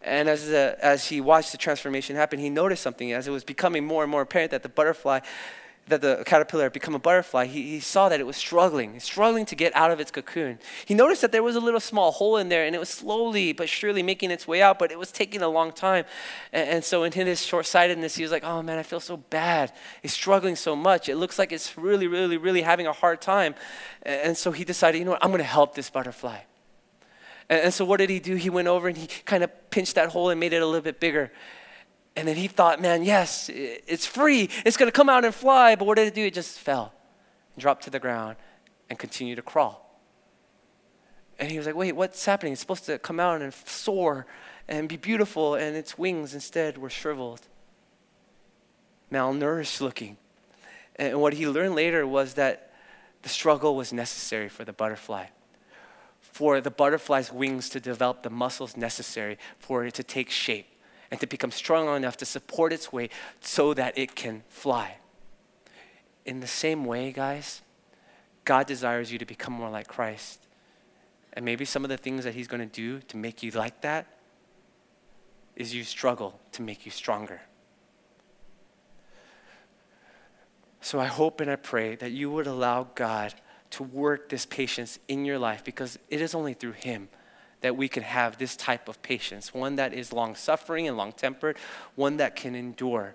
And 0.01 0.29
as, 0.29 0.47
the, 0.47 0.77
as 0.81 1.07
he 1.07 1.21
watched 1.21 1.51
the 1.51 1.57
transformation 1.57 2.15
happen, 2.15 2.39
he 2.39 2.49
noticed 2.49 2.83
something 2.83 3.11
as 3.11 3.27
it 3.27 3.31
was 3.31 3.43
becoming 3.43 3.85
more 3.85 4.03
and 4.03 4.11
more 4.11 4.21
apparent 4.21 4.51
that 4.51 4.63
the 4.63 4.69
butterfly 4.69 5.19
that 5.87 6.01
the 6.01 6.23
caterpillar 6.25 6.63
had 6.63 6.73
become 6.73 6.95
a 6.95 6.99
butterfly, 6.99 7.45
he, 7.45 7.63
he 7.63 7.79
saw 7.79 8.09
that 8.09 8.19
it 8.19 8.25
was 8.25 8.35
struggling, 8.35 8.99
struggling 8.99 9.45
to 9.45 9.55
get 9.55 9.73
out 9.75 9.91
of 9.91 9.99
its 9.99 10.11
cocoon. 10.11 10.59
He 10.85 10.93
noticed 10.93 11.21
that 11.21 11.31
there 11.31 11.43
was 11.43 11.55
a 11.55 11.59
little 11.59 11.79
small 11.79 12.11
hole 12.11 12.37
in 12.37 12.49
there 12.49 12.65
and 12.65 12.75
it 12.75 12.79
was 12.79 12.89
slowly 12.89 13.53
but 13.53 13.69
surely 13.69 14.03
making 14.03 14.31
its 14.31 14.47
way 14.47 14.61
out, 14.61 14.79
but 14.79 14.91
it 14.91 14.99
was 14.99 15.11
taking 15.11 15.41
a 15.41 15.47
long 15.47 15.71
time. 15.71 16.05
And, 16.51 16.69
and 16.69 16.83
so, 16.83 17.03
in 17.03 17.11
his 17.13 17.45
short 17.45 17.65
sightedness, 17.65 18.15
he 18.15 18.23
was 18.23 18.31
like, 18.31 18.43
Oh 18.43 18.61
man, 18.61 18.77
I 18.77 18.83
feel 18.83 18.99
so 18.99 19.17
bad. 19.17 19.71
It's 20.03 20.13
struggling 20.13 20.55
so 20.55 20.75
much. 20.75 21.09
It 21.09 21.15
looks 21.15 21.39
like 21.39 21.51
it's 21.51 21.77
really, 21.77 22.07
really, 22.07 22.37
really 22.37 22.61
having 22.61 22.87
a 22.87 22.93
hard 22.93 23.21
time. 23.21 23.55
And, 24.03 24.21
and 24.21 24.37
so, 24.37 24.51
he 24.51 24.63
decided, 24.63 24.97
You 24.97 25.05
know 25.05 25.11
what? 25.11 25.23
I'm 25.23 25.31
going 25.31 25.39
to 25.39 25.45
help 25.45 25.75
this 25.75 25.89
butterfly. 25.89 26.39
And, 27.49 27.61
and 27.61 27.73
so, 27.73 27.85
what 27.85 27.97
did 27.97 28.09
he 28.09 28.19
do? 28.19 28.35
He 28.35 28.49
went 28.49 28.67
over 28.67 28.87
and 28.87 28.97
he 28.97 29.07
kind 29.25 29.43
of 29.43 29.51
pinched 29.69 29.95
that 29.95 30.09
hole 30.09 30.29
and 30.29 30.39
made 30.39 30.53
it 30.53 30.61
a 30.61 30.65
little 30.65 30.81
bit 30.81 30.99
bigger. 30.99 31.31
And 32.15 32.27
then 32.27 32.35
he 32.35 32.47
thought, 32.47 32.81
man, 32.81 33.03
yes, 33.03 33.49
it's 33.53 34.05
free. 34.05 34.49
It's 34.65 34.75
going 34.75 34.87
to 34.87 34.95
come 34.95 35.09
out 35.09 35.23
and 35.23 35.33
fly. 35.33 35.75
But 35.75 35.85
what 35.85 35.97
did 35.97 36.07
it 36.07 36.15
do? 36.15 36.25
It 36.25 36.33
just 36.33 36.59
fell, 36.59 36.93
and 37.55 37.61
dropped 37.61 37.83
to 37.83 37.89
the 37.89 37.99
ground, 37.99 38.37
and 38.89 38.97
continued 38.97 39.35
to 39.35 39.43
crawl. 39.43 39.83
And 41.39 41.51
he 41.51 41.57
was 41.57 41.67
like, 41.67 41.75
wait, 41.75 41.91
what's 41.91 42.25
happening? 42.25 42.53
It's 42.53 42.61
supposed 42.61 42.85
to 42.87 42.97
come 42.97 43.19
out 43.19 43.41
and 43.41 43.53
soar 43.53 44.25
and 44.67 44.89
be 44.89 44.97
beautiful, 44.97 45.55
and 45.55 45.75
its 45.75 45.97
wings 45.97 46.33
instead 46.33 46.77
were 46.77 46.89
shriveled, 46.89 47.41
malnourished 49.11 49.79
looking. 49.79 50.17
And 50.95 51.21
what 51.21 51.33
he 51.33 51.47
learned 51.47 51.75
later 51.75 52.05
was 52.05 52.33
that 52.33 52.73
the 53.21 53.29
struggle 53.29 53.75
was 53.75 53.93
necessary 53.93 54.49
for 54.49 54.65
the 54.65 54.73
butterfly, 54.73 55.27
for 56.37 56.61
the 56.61 56.69
butterfly's 56.69 57.33
wings 57.33 57.67
to 57.67 57.79
develop 57.79 58.21
the 58.21 58.29
muscles 58.29 58.77
necessary 58.77 59.39
for 59.57 59.83
it 59.83 59.95
to 59.95 60.03
take 60.03 60.29
shape 60.29 60.67
and 61.09 61.19
to 61.19 61.25
become 61.25 61.49
strong 61.49 61.87
enough 61.95 62.15
to 62.15 62.25
support 62.25 62.71
its 62.71 62.93
weight 62.93 63.11
so 63.41 63.73
that 63.73 63.97
it 63.97 64.13
can 64.13 64.43
fly. 64.47 64.97
In 66.27 66.39
the 66.39 66.45
same 66.45 66.85
way, 66.85 67.11
guys, 67.11 67.63
God 68.45 68.67
desires 68.67 69.11
you 69.11 69.17
to 69.17 69.25
become 69.25 69.51
more 69.51 69.71
like 69.71 69.87
Christ. 69.87 70.45
And 71.33 71.43
maybe 71.43 71.65
some 71.65 71.83
of 71.83 71.89
the 71.89 71.97
things 71.97 72.23
that 72.23 72.35
He's 72.35 72.47
going 72.47 72.61
to 72.61 72.67
do 72.67 72.99
to 72.99 73.17
make 73.17 73.41
you 73.41 73.49
like 73.49 73.81
that 73.81 74.05
is 75.55 75.73
you 75.73 75.83
struggle 75.83 76.39
to 76.51 76.61
make 76.61 76.85
you 76.85 76.91
stronger. 76.91 77.41
So 80.81 80.99
I 80.99 81.07
hope 81.07 81.41
and 81.41 81.49
I 81.49 81.55
pray 81.55 81.95
that 81.95 82.11
you 82.11 82.29
would 82.29 82.45
allow 82.45 82.89
God 82.93 83.33
to 83.77 83.83
work 83.83 84.29
this 84.29 84.45
patience 84.45 84.97
in 85.07 85.23
your 85.23 85.37
life 85.37 85.63
because 85.63 85.99
it 86.09 86.19
is 86.19 86.33
only 86.33 86.55
through 86.55 86.71
Him 86.71 87.09
that 87.61 87.77
we 87.77 87.87
can 87.87 88.01
have 88.01 88.39
this 88.39 88.55
type 88.55 88.89
of 88.89 88.99
patience 89.03 89.53
one 89.53 89.75
that 89.75 89.93
is 89.93 90.11
long 90.11 90.33
suffering 90.33 90.87
and 90.87 90.97
long 90.97 91.11
tempered, 91.11 91.57
one 91.95 92.17
that 92.17 92.35
can 92.35 92.55
endure 92.55 93.13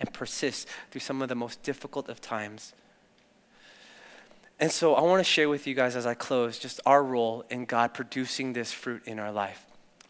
and 0.00 0.12
persist 0.12 0.68
through 0.90 1.00
some 1.00 1.22
of 1.22 1.28
the 1.28 1.36
most 1.36 1.62
difficult 1.62 2.08
of 2.08 2.20
times. 2.20 2.74
And 4.58 4.72
so 4.72 4.96
I 4.96 5.02
want 5.02 5.20
to 5.20 5.24
share 5.24 5.48
with 5.48 5.68
you 5.68 5.74
guys 5.74 5.94
as 5.94 6.04
I 6.04 6.14
close 6.14 6.58
just 6.58 6.80
our 6.84 7.04
role 7.04 7.44
in 7.48 7.64
God 7.64 7.94
producing 7.94 8.54
this 8.54 8.72
fruit 8.72 9.02
in 9.06 9.20
our 9.20 9.30
life. 9.30 9.66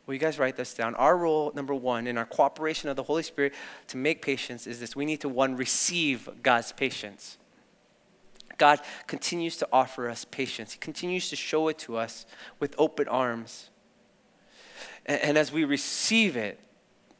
Will 0.07 0.15
you 0.15 0.21
guys 0.21 0.39
write 0.39 0.57
this 0.57 0.73
down? 0.73 0.95
Our 0.95 1.19
role, 1.19 1.53
number 1.55 1.75
one, 1.75 2.07
in 2.07 2.17
our 2.17 2.25
cooperation 2.25 2.89
of 2.89 2.97
the 2.97 3.03
Holy 3.03 3.23
Spirit 3.23 3.53
to 3.89 3.99
make 3.99 4.23
patience 4.23 4.67
is 4.67 4.81
this 4.81 4.97
we 4.97 5.05
need 5.05 5.21
to, 5.21 5.29
one, 5.29 5.55
receive 5.55 6.31
God's 6.43 6.73
patience. 6.73 7.37
God 8.59 8.81
continues 9.07 9.57
to 9.59 9.69
offer 9.73 10.11
us 10.11 10.25
patience. 10.25 10.73
He 10.73 10.79
continues 10.79 11.31
to 11.31 11.37
show 11.37 11.69
it 11.69 11.79
to 11.81 11.97
us 11.97 12.27
with 12.61 12.75
open 12.77 13.09
arms. 13.09 13.71
And, 15.07 15.21
and, 15.23 15.39
as 15.39 15.51
we 15.51 15.65
receive 15.65 16.37
it, 16.37 16.61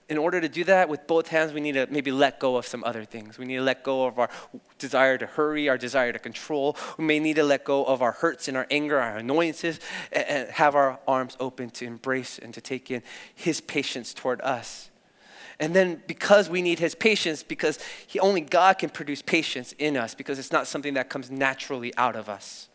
in 0.09 0.17
order 0.17 0.41
to 0.41 0.49
do 0.49 0.65
that 0.65 0.89
with 0.89 1.07
both 1.07 1.29
hands, 1.29 1.53
we 1.53 1.61
need 1.61 1.73
to 1.73 1.87
maybe 1.91 2.11
let 2.11 2.41
go 2.41 2.57
of 2.57 2.67
some 2.67 2.83
other 2.85 3.05
things. 3.05 3.39
We 3.39 3.45
need 3.45 3.57
to 3.57 3.63
let 3.63 3.85
go 3.85 4.07
of 4.07 4.19
our 4.19 4.31
desire 4.79 5.19
to 5.19 5.27
hurry, 5.27 5.69
our 5.69 5.77
desire 5.77 6.13
to 6.13 6.19
control. 6.19 6.77
We 6.97 7.05
may 7.05 7.19
need 7.19 7.37
to 7.37 7.45
let 7.45 7.65
go 7.65 7.85
of 7.85 8.01
our 8.01 8.13
hurts 8.13 8.49
and 8.49 8.57
our 8.57 8.67
anger, 8.71 8.99
our 8.99 9.19
annoyances, 9.19 9.81
and, 10.11 10.25
and 10.27 10.51
have 10.51 10.75
our 10.75 10.99
arms 11.07 11.37
open 11.39 11.71
to 11.71 11.85
embrace 11.85 12.39
and 12.39 12.55
to 12.55 12.61
take 12.61 12.91
in 12.91 13.03
His 13.35 13.61
patience 13.61 14.15
toward 14.15 14.41
us. 14.41 14.88
And 15.61 15.75
then 15.75 16.03
because 16.07 16.49
we 16.49 16.63
need 16.63 16.79
his 16.79 16.95
patience, 16.95 17.43
because 17.43 17.79
he, 18.07 18.21
only 18.21 18.41
God 18.41 18.79
can 18.79 18.91
produce 18.91 19.23
patience 19.23 19.73
in 19.79 19.97
us, 19.97 20.15
because 20.15 20.39
it's 20.39 20.53
not 20.53 20.67
something 20.67 20.95
that 20.95 21.09
comes 21.09 21.31
naturally 21.31 21.93
out 21.97 22.15
of 22.15 22.29
us. 22.29 22.69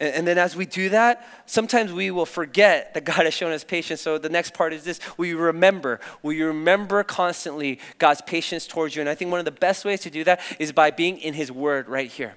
And, 0.00 0.14
and 0.14 0.26
then 0.26 0.36
as 0.36 0.56
we 0.56 0.66
do 0.66 0.88
that, 0.88 1.24
sometimes 1.46 1.92
we 1.92 2.10
will 2.10 2.26
forget 2.26 2.92
that 2.94 3.04
God 3.04 3.24
has 3.24 3.34
shown 3.34 3.52
us 3.52 3.62
patience. 3.62 4.00
So 4.00 4.18
the 4.18 4.28
next 4.28 4.52
part 4.52 4.72
is 4.72 4.82
this 4.82 4.98
you 5.18 5.38
remember? 5.38 6.00
You 6.24 6.48
remember 6.48 7.04
constantly 7.04 7.78
God's 7.98 8.22
patience 8.22 8.66
towards 8.66 8.96
you? 8.96 9.00
And 9.00 9.08
I 9.08 9.14
think 9.14 9.30
one 9.30 9.38
of 9.38 9.44
the 9.44 9.52
best 9.52 9.84
ways 9.84 10.00
to 10.00 10.10
do 10.10 10.24
that 10.24 10.40
is 10.58 10.72
by 10.72 10.90
being 10.90 11.18
in 11.18 11.34
his 11.34 11.52
word 11.52 11.88
right 11.88 12.10
here 12.10 12.34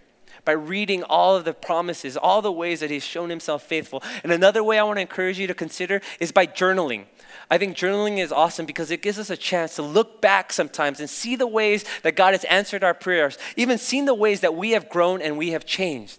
by 0.47 0.53
reading 0.53 1.03
all 1.03 1.35
of 1.35 1.43
the 1.43 1.53
promises, 1.53 2.15
all 2.15 2.41
the 2.41 2.53
ways 2.53 2.79
that 2.79 2.89
He's 2.89 3.03
shown 3.03 3.29
Himself 3.29 3.63
faithful. 3.63 4.01
And 4.23 4.31
another 4.31 4.63
way 4.63 4.79
I 4.79 4.83
want 4.83 4.95
to 4.95 5.01
encourage 5.01 5.37
you 5.37 5.45
to 5.45 5.53
consider 5.53 5.99
is 6.21 6.31
by 6.31 6.47
journaling. 6.47 7.03
I 7.51 7.57
think 7.57 7.75
journaling 7.75 8.19
is 8.19 8.31
awesome 8.31 8.65
because 8.65 8.89
it 8.89 9.01
gives 9.01 9.19
us 9.19 9.29
a 9.29 9.35
chance 9.35 9.75
to 9.75 9.81
look 9.81 10.21
back 10.21 10.53
sometimes 10.53 11.01
and 11.01 11.09
see 11.09 11.35
the 11.35 11.45
ways 11.45 11.83
that 12.03 12.15
God 12.15 12.33
has 12.33 12.45
answered 12.45 12.81
our 12.81 12.93
prayers, 12.93 13.37
even 13.57 13.77
seen 13.77 14.05
the 14.05 14.13
ways 14.13 14.39
that 14.39 14.55
we 14.55 14.71
have 14.71 14.87
grown 14.87 15.21
and 15.21 15.37
we 15.37 15.51
have 15.51 15.65
changed. 15.65 16.17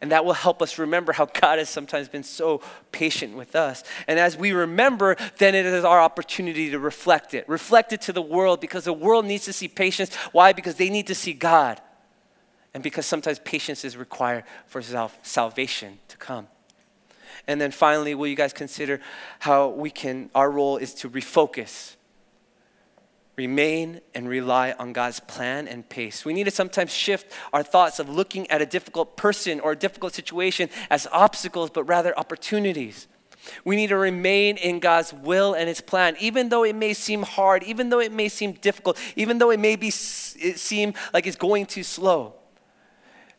And 0.00 0.10
that 0.12 0.24
will 0.24 0.32
help 0.32 0.62
us 0.62 0.78
remember 0.78 1.12
how 1.12 1.26
God 1.26 1.58
has 1.58 1.68
sometimes 1.68 2.08
been 2.08 2.22
so 2.22 2.62
patient 2.90 3.36
with 3.36 3.54
us. 3.54 3.84
And 4.08 4.18
as 4.18 4.34
we 4.34 4.52
remember, 4.52 5.14
then 5.36 5.54
it 5.54 5.66
is 5.66 5.84
our 5.84 6.00
opportunity 6.00 6.70
to 6.70 6.78
reflect 6.78 7.34
it. 7.34 7.46
Reflect 7.50 7.92
it 7.92 8.00
to 8.02 8.14
the 8.14 8.22
world 8.22 8.62
because 8.62 8.84
the 8.84 8.94
world 8.94 9.26
needs 9.26 9.44
to 9.44 9.52
see 9.52 9.68
patience. 9.68 10.14
Why? 10.32 10.54
Because 10.54 10.76
they 10.76 10.88
need 10.88 11.06
to 11.08 11.14
see 11.14 11.34
God 11.34 11.82
and 12.76 12.82
because 12.82 13.06
sometimes 13.06 13.38
patience 13.38 13.86
is 13.86 13.96
required 13.96 14.44
for 14.66 14.82
salvation 15.22 15.98
to 16.08 16.18
come. 16.18 16.46
And 17.46 17.58
then 17.58 17.70
finally, 17.70 18.14
will 18.14 18.26
you 18.26 18.36
guys 18.36 18.52
consider 18.52 19.00
how 19.38 19.68
we 19.68 19.88
can, 19.88 20.28
our 20.34 20.50
role 20.50 20.76
is 20.76 20.92
to 20.96 21.08
refocus, 21.08 21.96
remain, 23.34 24.02
and 24.14 24.28
rely 24.28 24.72
on 24.72 24.92
God's 24.92 25.20
plan 25.20 25.66
and 25.66 25.88
pace. 25.88 26.26
We 26.26 26.34
need 26.34 26.44
to 26.44 26.50
sometimes 26.50 26.92
shift 26.92 27.32
our 27.50 27.62
thoughts 27.62 27.98
of 27.98 28.10
looking 28.10 28.46
at 28.50 28.60
a 28.60 28.66
difficult 28.66 29.16
person 29.16 29.58
or 29.58 29.72
a 29.72 29.76
difficult 29.76 30.12
situation 30.12 30.68
as 30.90 31.08
obstacles, 31.10 31.70
but 31.70 31.84
rather 31.84 32.12
opportunities. 32.18 33.08
We 33.64 33.76
need 33.76 33.86
to 33.86 33.96
remain 33.96 34.58
in 34.58 34.80
God's 34.80 35.14
will 35.14 35.54
and 35.54 35.66
His 35.66 35.80
plan, 35.80 36.14
even 36.20 36.50
though 36.50 36.64
it 36.64 36.76
may 36.76 36.92
seem 36.92 37.22
hard, 37.22 37.62
even 37.62 37.88
though 37.88 38.00
it 38.00 38.12
may 38.12 38.28
seem 38.28 38.52
difficult, 38.52 38.98
even 39.16 39.38
though 39.38 39.50
it 39.50 39.60
may 39.60 39.76
be, 39.76 39.88
it 39.88 40.58
seem 40.58 40.92
like 41.14 41.26
it's 41.26 41.36
going 41.36 41.64
too 41.64 41.82
slow. 41.82 42.34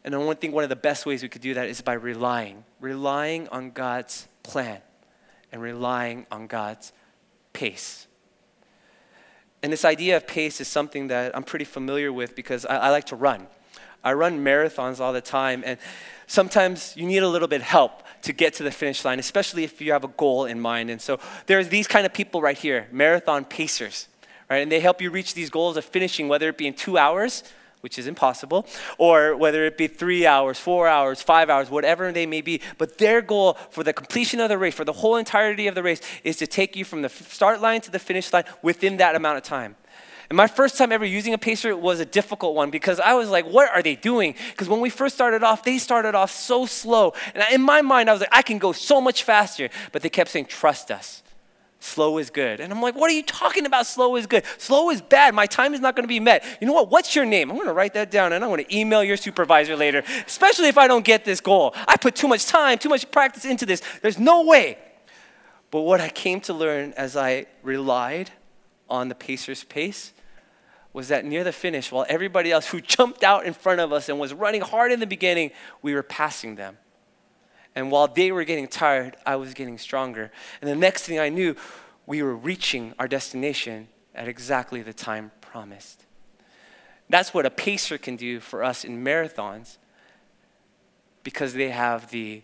And 0.08 0.16
I 0.16 0.34
think 0.36 0.53
one 0.53 0.64
of 0.64 0.70
the 0.70 0.78
best 0.78 1.05
ways 1.05 1.22
we 1.22 1.28
could 1.28 1.41
do 1.41 1.53
that 1.55 1.68
is 1.68 1.82
by 1.82 1.91
relying, 1.91 2.64
relying 2.80 3.49
on 3.49 3.72
God's 3.72 4.30
plan 4.41 4.80
and 5.51 5.62
relying 5.62 6.26
on 6.32 6.47
God's 6.47 6.93
pace. 7.51 8.08
And 9.62 9.74
this 9.74 9.84
idea 9.84 10.16
of 10.16 10.26
pace 10.26 10.62
is 10.62 10.70
something 10.70 11.08
that 11.08 11.36
I'm 11.36 11.43
pretty 11.43 11.66
familiar 11.66 12.14
with 12.14 12.38
because 12.38 12.66
I, 12.66 12.78
I 12.78 12.89
like 12.89 13.08
to 13.08 13.18
run. 13.18 13.47
I 14.01 14.14
run 14.14 14.39
marathons 14.45 15.01
all 15.01 15.12
the 15.12 15.20
time, 15.20 15.62
and 15.66 15.78
sometimes 16.26 16.95
you 16.95 17.05
need 17.05 17.22
a 17.22 17.28
little 17.28 17.49
bit 17.49 17.60
of 17.60 17.68
help 17.68 18.03
to 18.22 18.32
get 18.32 18.53
to 18.53 18.64
the 18.64 18.72
finish 18.72 19.03
line, 19.03 19.20
especially 19.20 19.66
if 19.66 19.82
you 19.82 19.91
have 19.91 20.05
a 20.05 20.14
goal 20.16 20.45
in 20.45 20.58
mind. 20.58 20.89
And 20.89 21.01
so 21.01 21.20
there's 21.47 21.68
these 21.68 21.86
kind 21.86 22.05
of 22.05 22.14
people 22.14 22.41
right 22.41 22.58
here, 22.58 22.88
marathon 22.93 23.43
pacers, 23.43 24.08
right? 24.49 24.60
And 24.60 24.72
they 24.72 24.80
help 24.80 25.01
you 25.01 25.12
reach 25.12 25.34
these 25.34 25.49
goals 25.49 25.76
of 25.76 25.84
finishing, 25.84 26.30
whether 26.30 26.47
it 26.47 26.58
be 26.58 26.66
in 26.66 26.76
two 26.76 26.97
hours 26.97 27.43
which 27.82 28.00
is 28.00 28.08
impossible, 28.08 28.66
or 28.98 29.36
whether 29.36 29.66
it 29.66 29.78
be 29.78 29.88
three 29.88 30.26
hours, 30.26 30.60
four 30.60 30.88
hours, 30.88 31.22
five 31.22 31.50
hours, 31.50 31.70
whatever 31.70 32.12
they 32.12 32.26
may 32.26 32.42
be. 32.42 32.62
But 32.78 32.98
their 32.98 33.22
goal 33.22 33.58
for 33.70 33.84
the 33.84 33.94
completion 33.94 34.40
of 34.40 34.50
the 34.50 34.58
race, 34.58 34.74
for 34.74 34.86
the 34.86 34.94
whole 34.94 35.16
entirety 35.16 35.68
of 35.68 35.76
the 35.76 35.84
race, 35.84 36.02
is 36.24 36.38
to 36.38 36.48
take 36.48 36.76
you 36.76 36.84
from 36.84 37.02
the 37.02 37.10
start 37.10 37.62
line 37.62 37.82
to 37.82 37.92
the 37.92 38.00
finish 38.00 38.32
line 38.34 38.46
within 38.62 38.98
that 38.98 39.16
amount 39.16 39.38
of 39.38 39.44
time. 39.44 39.76
And 40.30 40.36
my 40.36 40.48
first 40.48 40.78
time 40.78 40.92
ever 40.92 41.06
using 41.06 41.34
a 41.34 41.38
pacer 41.38 41.76
was 41.76 42.02
a 42.02 42.06
difficult 42.06 42.54
one 42.54 42.70
because 42.70 43.00
I 43.00 43.14
was 43.14 43.30
like, 43.30 43.46
what 43.46 43.70
are 43.74 43.82
they 43.82 43.96
doing? 43.96 44.36
Because 44.52 44.68
when 44.68 44.82
we 44.82 44.90
first 44.90 45.16
started 45.16 45.42
off, 45.42 45.64
they 45.64 45.78
started 45.78 46.16
off 46.16 46.32
so 46.32 46.66
slow. 46.66 47.14
And 47.34 47.46
in 47.54 47.62
my 47.62 47.82
mind, 47.82 48.10
I 48.10 48.14
was 48.14 48.20
like, 48.20 48.30
I 48.34 48.42
can 48.42 48.58
go 48.58 48.74
so 48.74 49.00
much 49.00 49.24
faster. 49.24 49.70
But 49.94 50.02
they 50.02 50.10
kept 50.10 50.30
saying, 50.30 50.46
trust 50.48 50.92
us. 50.92 51.24
Slow 51.80 52.18
is 52.18 52.32
good. 52.32 52.60
And 52.60 52.74
I'm 52.74 52.82
like, 52.82 52.96
what 52.96 53.12
are 53.12 53.14
you 53.14 53.24
talking 53.24 53.66
about? 53.66 53.86
Slow 53.86 54.16
is 54.16 54.26
good. 54.26 54.44
Slow 54.58 54.90
is 54.90 55.02
bad. 55.02 55.36
My 55.36 55.46
time 55.46 55.76
is 55.76 55.80
not 55.80 55.96
going 55.96 56.06
to 56.06 56.08
be 56.08 56.20
met. 56.20 56.44
You 56.60 56.66
know 56.66 56.74
what? 56.74 56.90
What's 56.90 57.16
your 57.16 57.26
name? 57.26 57.52
I'm 57.52 57.56
going 57.56 57.68
to 57.68 57.74
write 57.74 57.94
that 57.94 58.10
down 58.10 58.34
and 58.34 58.44
I'm 58.44 58.50
going 58.50 58.66
to 58.66 58.76
email 58.76 59.04
your 59.04 59.18
supervisor 59.18 59.76
later, 59.76 60.04
especially 60.26 60.70
if 60.70 60.78
I 60.78 60.88
don't 60.88 61.06
get 61.06 61.24
this 61.24 61.40
goal. 61.40 61.76
I 61.88 61.98
put 61.98 62.16
too 62.16 62.28
much 62.28 62.48
time, 62.48 62.80
too 62.80 62.90
much 62.90 63.10
practice 63.12 63.46
into 63.46 63.66
this. 63.66 63.82
There's 64.02 64.18
no 64.18 64.44
way. 64.44 64.80
But 65.70 65.82
what 65.82 66.02
I 66.02 66.10
came 66.10 66.42
to 66.42 66.54
learn 66.54 66.94
as 66.94 67.16
I 67.16 67.46
relied 67.62 68.32
on 68.90 69.10
the 69.10 69.16
pacer's 69.16 69.64
pace 69.64 70.14
was 70.94 71.10
that 71.10 71.26
near 71.26 71.44
the 71.44 71.52
finish, 71.52 71.92
while 71.92 72.08
everybody 72.10 72.52
else 72.52 72.68
who 72.68 72.82
jumped 72.82 73.24
out 73.24 73.46
in 73.46 73.54
front 73.54 73.80
of 73.80 73.94
us 73.94 74.10
and 74.10 74.20
was 74.20 74.34
running 74.34 74.62
hard 74.62 74.92
in 74.92 75.00
the 75.00 75.06
beginning, 75.06 75.52
we 75.84 75.94
were 75.94 76.02
passing 76.02 76.56
them. 76.56 76.78
And 77.78 77.92
while 77.92 78.08
they 78.08 78.32
were 78.32 78.44
getting 78.44 78.68
tired, 78.68 79.18
I 79.24 79.36
was 79.36 79.54
getting 79.54 79.78
stronger. 79.78 80.32
And 80.62 80.70
the 80.70 80.76
next 80.76 81.04
thing 81.04 81.20
I 81.20 81.30
knew, 81.30 81.56
we 82.08 82.24
were 82.24 82.36
reaching 82.36 82.96
our 82.98 83.08
destination 83.08 83.88
at 84.16 84.28
exactly 84.28 84.82
the 84.82 84.94
time 84.94 85.30
promised. 85.42 86.04
That's 87.08 87.36
what 87.36 87.46
a 87.46 87.52
pacer 87.52 88.00
can 88.00 88.16
do 88.16 88.40
for 88.40 88.64
us 88.64 88.84
in 88.84 89.04
marathons 89.04 89.78
because 91.22 91.54
they 91.54 91.70
have 91.70 92.10
the 92.10 92.42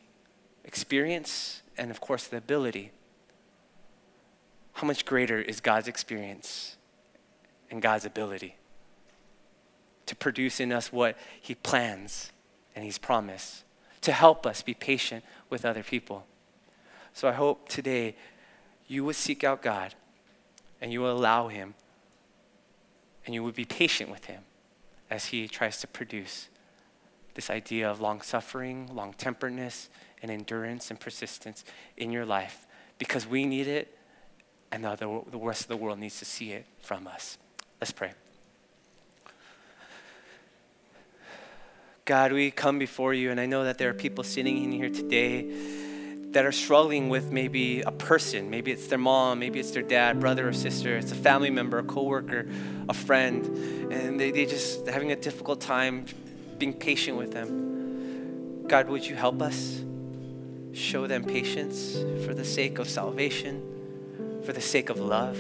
experience 0.66 1.64
and, 1.80 1.90
of 1.90 2.00
course, 2.00 2.28
the 2.28 2.38
ability. 2.38 2.92
How 4.74 4.86
much 4.86 5.04
greater 5.04 5.42
is 5.42 5.62
God's 5.62 5.88
experience 5.88 6.78
and 7.72 7.82
God's 7.82 8.06
ability 8.06 8.56
to 10.06 10.16
produce 10.16 10.60
in 10.60 10.72
us 10.72 10.94
what 10.94 11.18
He 11.42 11.56
plans 11.56 12.32
and 12.76 12.86
He's 12.86 13.00
promised? 13.00 13.64
To 14.04 14.12
help 14.12 14.46
us 14.46 14.62
be 14.62 14.74
patient 14.74 15.24
with 15.50 15.66
other 15.66 15.84
people. 15.84 16.26
So 17.14 17.28
I 17.28 17.32
hope 17.34 17.68
today 17.68 18.16
you 18.88 19.04
would 19.06 19.16
seek 19.16 19.44
out 19.44 19.62
God 19.62 19.96
and 20.82 20.92
you 20.92 21.02
will 21.02 21.18
allow 21.18 21.48
Him 21.48 21.74
and 23.26 23.34
you 23.34 23.44
would 23.44 23.56
be 23.56 23.66
patient 23.66 24.10
with 24.10 24.26
Him 24.26 24.44
as 25.10 25.26
He 25.28 25.48
tries 25.48 25.80
to 25.82 25.88
produce 25.88 26.50
this 27.34 27.50
idea 27.50 27.90
of 27.90 28.00
long 28.00 28.22
suffering, 28.22 28.90
long 28.94 29.14
temperedness, 29.14 29.90
and 30.22 30.30
endurance 30.30 30.90
and 30.90 31.00
persistence 31.00 31.64
in 31.98 32.12
your 32.12 32.26
life 32.26 32.68
because 32.98 33.28
we 33.28 33.46
need 33.46 33.68
it 33.68 33.98
and 34.72 34.84
the 34.84 35.22
rest 35.34 35.62
of 35.62 35.68
the 35.68 35.78
world 35.78 36.00
needs 36.00 36.20
to 36.20 36.26
see 36.26 36.52
it 36.52 36.66
from 36.82 37.08
us. 37.08 37.38
Let's 37.80 37.92
pray. 37.92 38.14
God, 42.06 42.34
we 42.34 42.52
come 42.52 42.80
before 42.80 43.14
you, 43.14 43.32
and 43.32 43.40
I 43.40 43.46
know 43.46 43.64
that 43.64 43.78
there 43.78 43.90
are 43.90 43.94
people 43.94 44.26
sitting 44.26 44.62
in 44.62 44.74
here 44.74 44.90
today 44.90 45.50
that 46.32 46.46
are 46.46 46.52
struggling 46.52 47.08
with 47.08 47.32
maybe 47.32 47.80
a 47.80 47.92
person. 47.92 48.50
Maybe 48.50 48.74
it's 48.74 48.88
their 48.88 48.98
mom, 48.98 49.40
maybe 49.40 49.62
it's 49.62 49.72
their 49.72 49.84
dad, 49.84 50.20
brother 50.20 50.50
or 50.50 50.52
sister, 50.52 50.98
it's 50.98 51.14
a 51.14 51.16
family 51.16 51.50
member, 51.50 51.80
a 51.80 51.84
coworker, 51.84 52.50
a 52.90 52.94
friend, 52.94 53.46
and 53.90 54.20
they, 54.20 54.32
they 54.32 54.46
just 54.46 54.86
having 54.86 55.14
a 55.14 55.16
difficult 55.16 55.62
time 55.62 56.06
being 56.58 56.74
patient 56.74 57.18
with 57.18 57.32
them. 57.32 58.68
God, 58.68 58.90
would 58.90 59.08
you 59.08 59.16
help 59.16 59.42
us? 59.42 59.82
Show 60.74 61.08
them 61.08 61.24
patience 61.24 61.94
for 62.26 62.34
the 62.34 62.44
sake 62.44 62.80
of 62.80 62.90
salvation, 62.90 64.42
for 64.44 64.52
the 64.52 64.60
sake 64.60 64.90
of 64.90 65.00
love. 65.00 65.38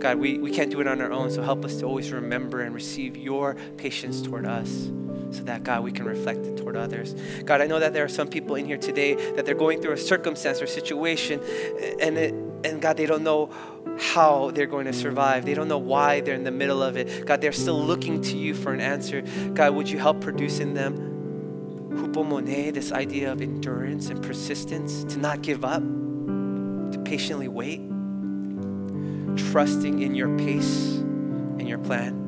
God, 0.00 0.16
we, 0.16 0.36
we 0.38 0.50
can't 0.50 0.72
do 0.72 0.80
it 0.80 0.88
on 0.88 1.00
our 1.00 1.12
own, 1.12 1.30
so 1.30 1.42
help 1.42 1.64
us 1.64 1.76
to 1.76 1.86
always 1.86 2.10
remember 2.10 2.62
and 2.62 2.74
receive 2.74 3.16
your 3.16 3.54
patience 3.76 4.20
toward 4.20 4.46
us 4.46 4.90
so 5.34 5.42
that, 5.44 5.64
God, 5.64 5.82
we 5.82 5.92
can 5.92 6.04
reflect 6.04 6.46
it 6.46 6.56
toward 6.56 6.76
others. 6.76 7.14
God, 7.44 7.60
I 7.60 7.66
know 7.66 7.80
that 7.80 7.92
there 7.92 8.04
are 8.04 8.08
some 8.08 8.28
people 8.28 8.54
in 8.56 8.66
here 8.66 8.78
today 8.78 9.14
that 9.32 9.44
they're 9.44 9.54
going 9.54 9.80
through 9.80 9.92
a 9.92 9.98
circumstance 9.98 10.62
or 10.62 10.66
situation, 10.66 11.40
eh, 11.80 11.94
and, 12.00 12.16
it, 12.16 12.34
and 12.64 12.80
God, 12.80 12.96
they 12.96 13.06
don't 13.06 13.24
know 13.24 13.50
how 13.98 14.50
they're 14.52 14.66
going 14.66 14.86
to 14.86 14.92
survive. 14.92 15.44
They 15.44 15.54
don't 15.54 15.68
know 15.68 15.78
why 15.78 16.20
they're 16.20 16.34
in 16.34 16.44
the 16.44 16.50
middle 16.50 16.82
of 16.82 16.96
it. 16.96 17.26
God, 17.26 17.40
they're 17.40 17.52
still 17.52 17.80
looking 17.80 18.20
to 18.22 18.36
you 18.36 18.54
for 18.54 18.72
an 18.72 18.80
answer. 18.80 19.22
God, 19.52 19.74
would 19.74 19.88
you 19.88 19.98
help 19.98 20.20
produce 20.20 20.60
in 20.60 20.74
them 20.74 21.12
hupomone, 21.94 22.72
this 22.72 22.92
idea 22.92 23.32
of 23.32 23.40
endurance 23.40 24.08
and 24.10 24.22
persistence, 24.22 25.04
to 25.04 25.18
not 25.18 25.42
give 25.42 25.64
up, 25.64 25.82
to 25.82 27.02
patiently 27.04 27.48
wait, 27.48 27.80
trusting 29.50 30.00
in 30.00 30.14
your 30.14 30.36
pace 30.36 30.96
and 31.58 31.68
your 31.68 31.78
plan. 31.78 32.23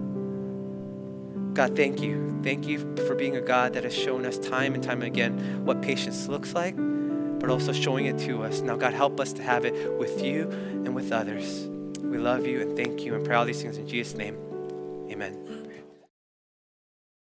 God, 1.57 1.75
thank 1.75 2.03
you. 2.03 2.39
Thank 2.43 2.67
you 2.67 2.79
for 3.07 3.15
being 3.15 3.35
a 3.35 3.41
God 3.41 3.73
that 3.73 3.85
has 3.85 3.95
shown 3.95 4.27
us 4.27 4.37
time 4.37 4.75
and 4.75 4.85
time 4.85 5.01
again 5.01 5.65
what 5.65 5.81
patience 5.81 6.29
looks 6.29 6.53
like, 6.53 6.77
but 6.77 7.49
also 7.49 7.73
showing 7.73 8.05
it 8.05 8.19
to 8.27 8.43
us. 8.43 8.61
Now, 8.61 8.77
God, 8.77 8.93
help 8.93 9.19
us 9.19 9.33
to 9.33 9.43
have 9.43 9.65
it 9.65 9.99
with 9.99 10.23
you 10.23 10.51
and 10.51 10.95
with 10.95 11.13
others. 11.13 11.67
We 12.03 12.19
love 12.19 12.47
you 12.47 12.61
and 12.61 12.77
thank 12.77 13.01
you 13.01 13.15
and 13.15 13.25
pray 13.25 13.37
all 13.37 13.47
these 13.47 13.63
things 13.63 13.79
in 13.79 13.89
Jesus' 13.89 14.15
name. 14.15 14.37
Amen. 15.11 15.66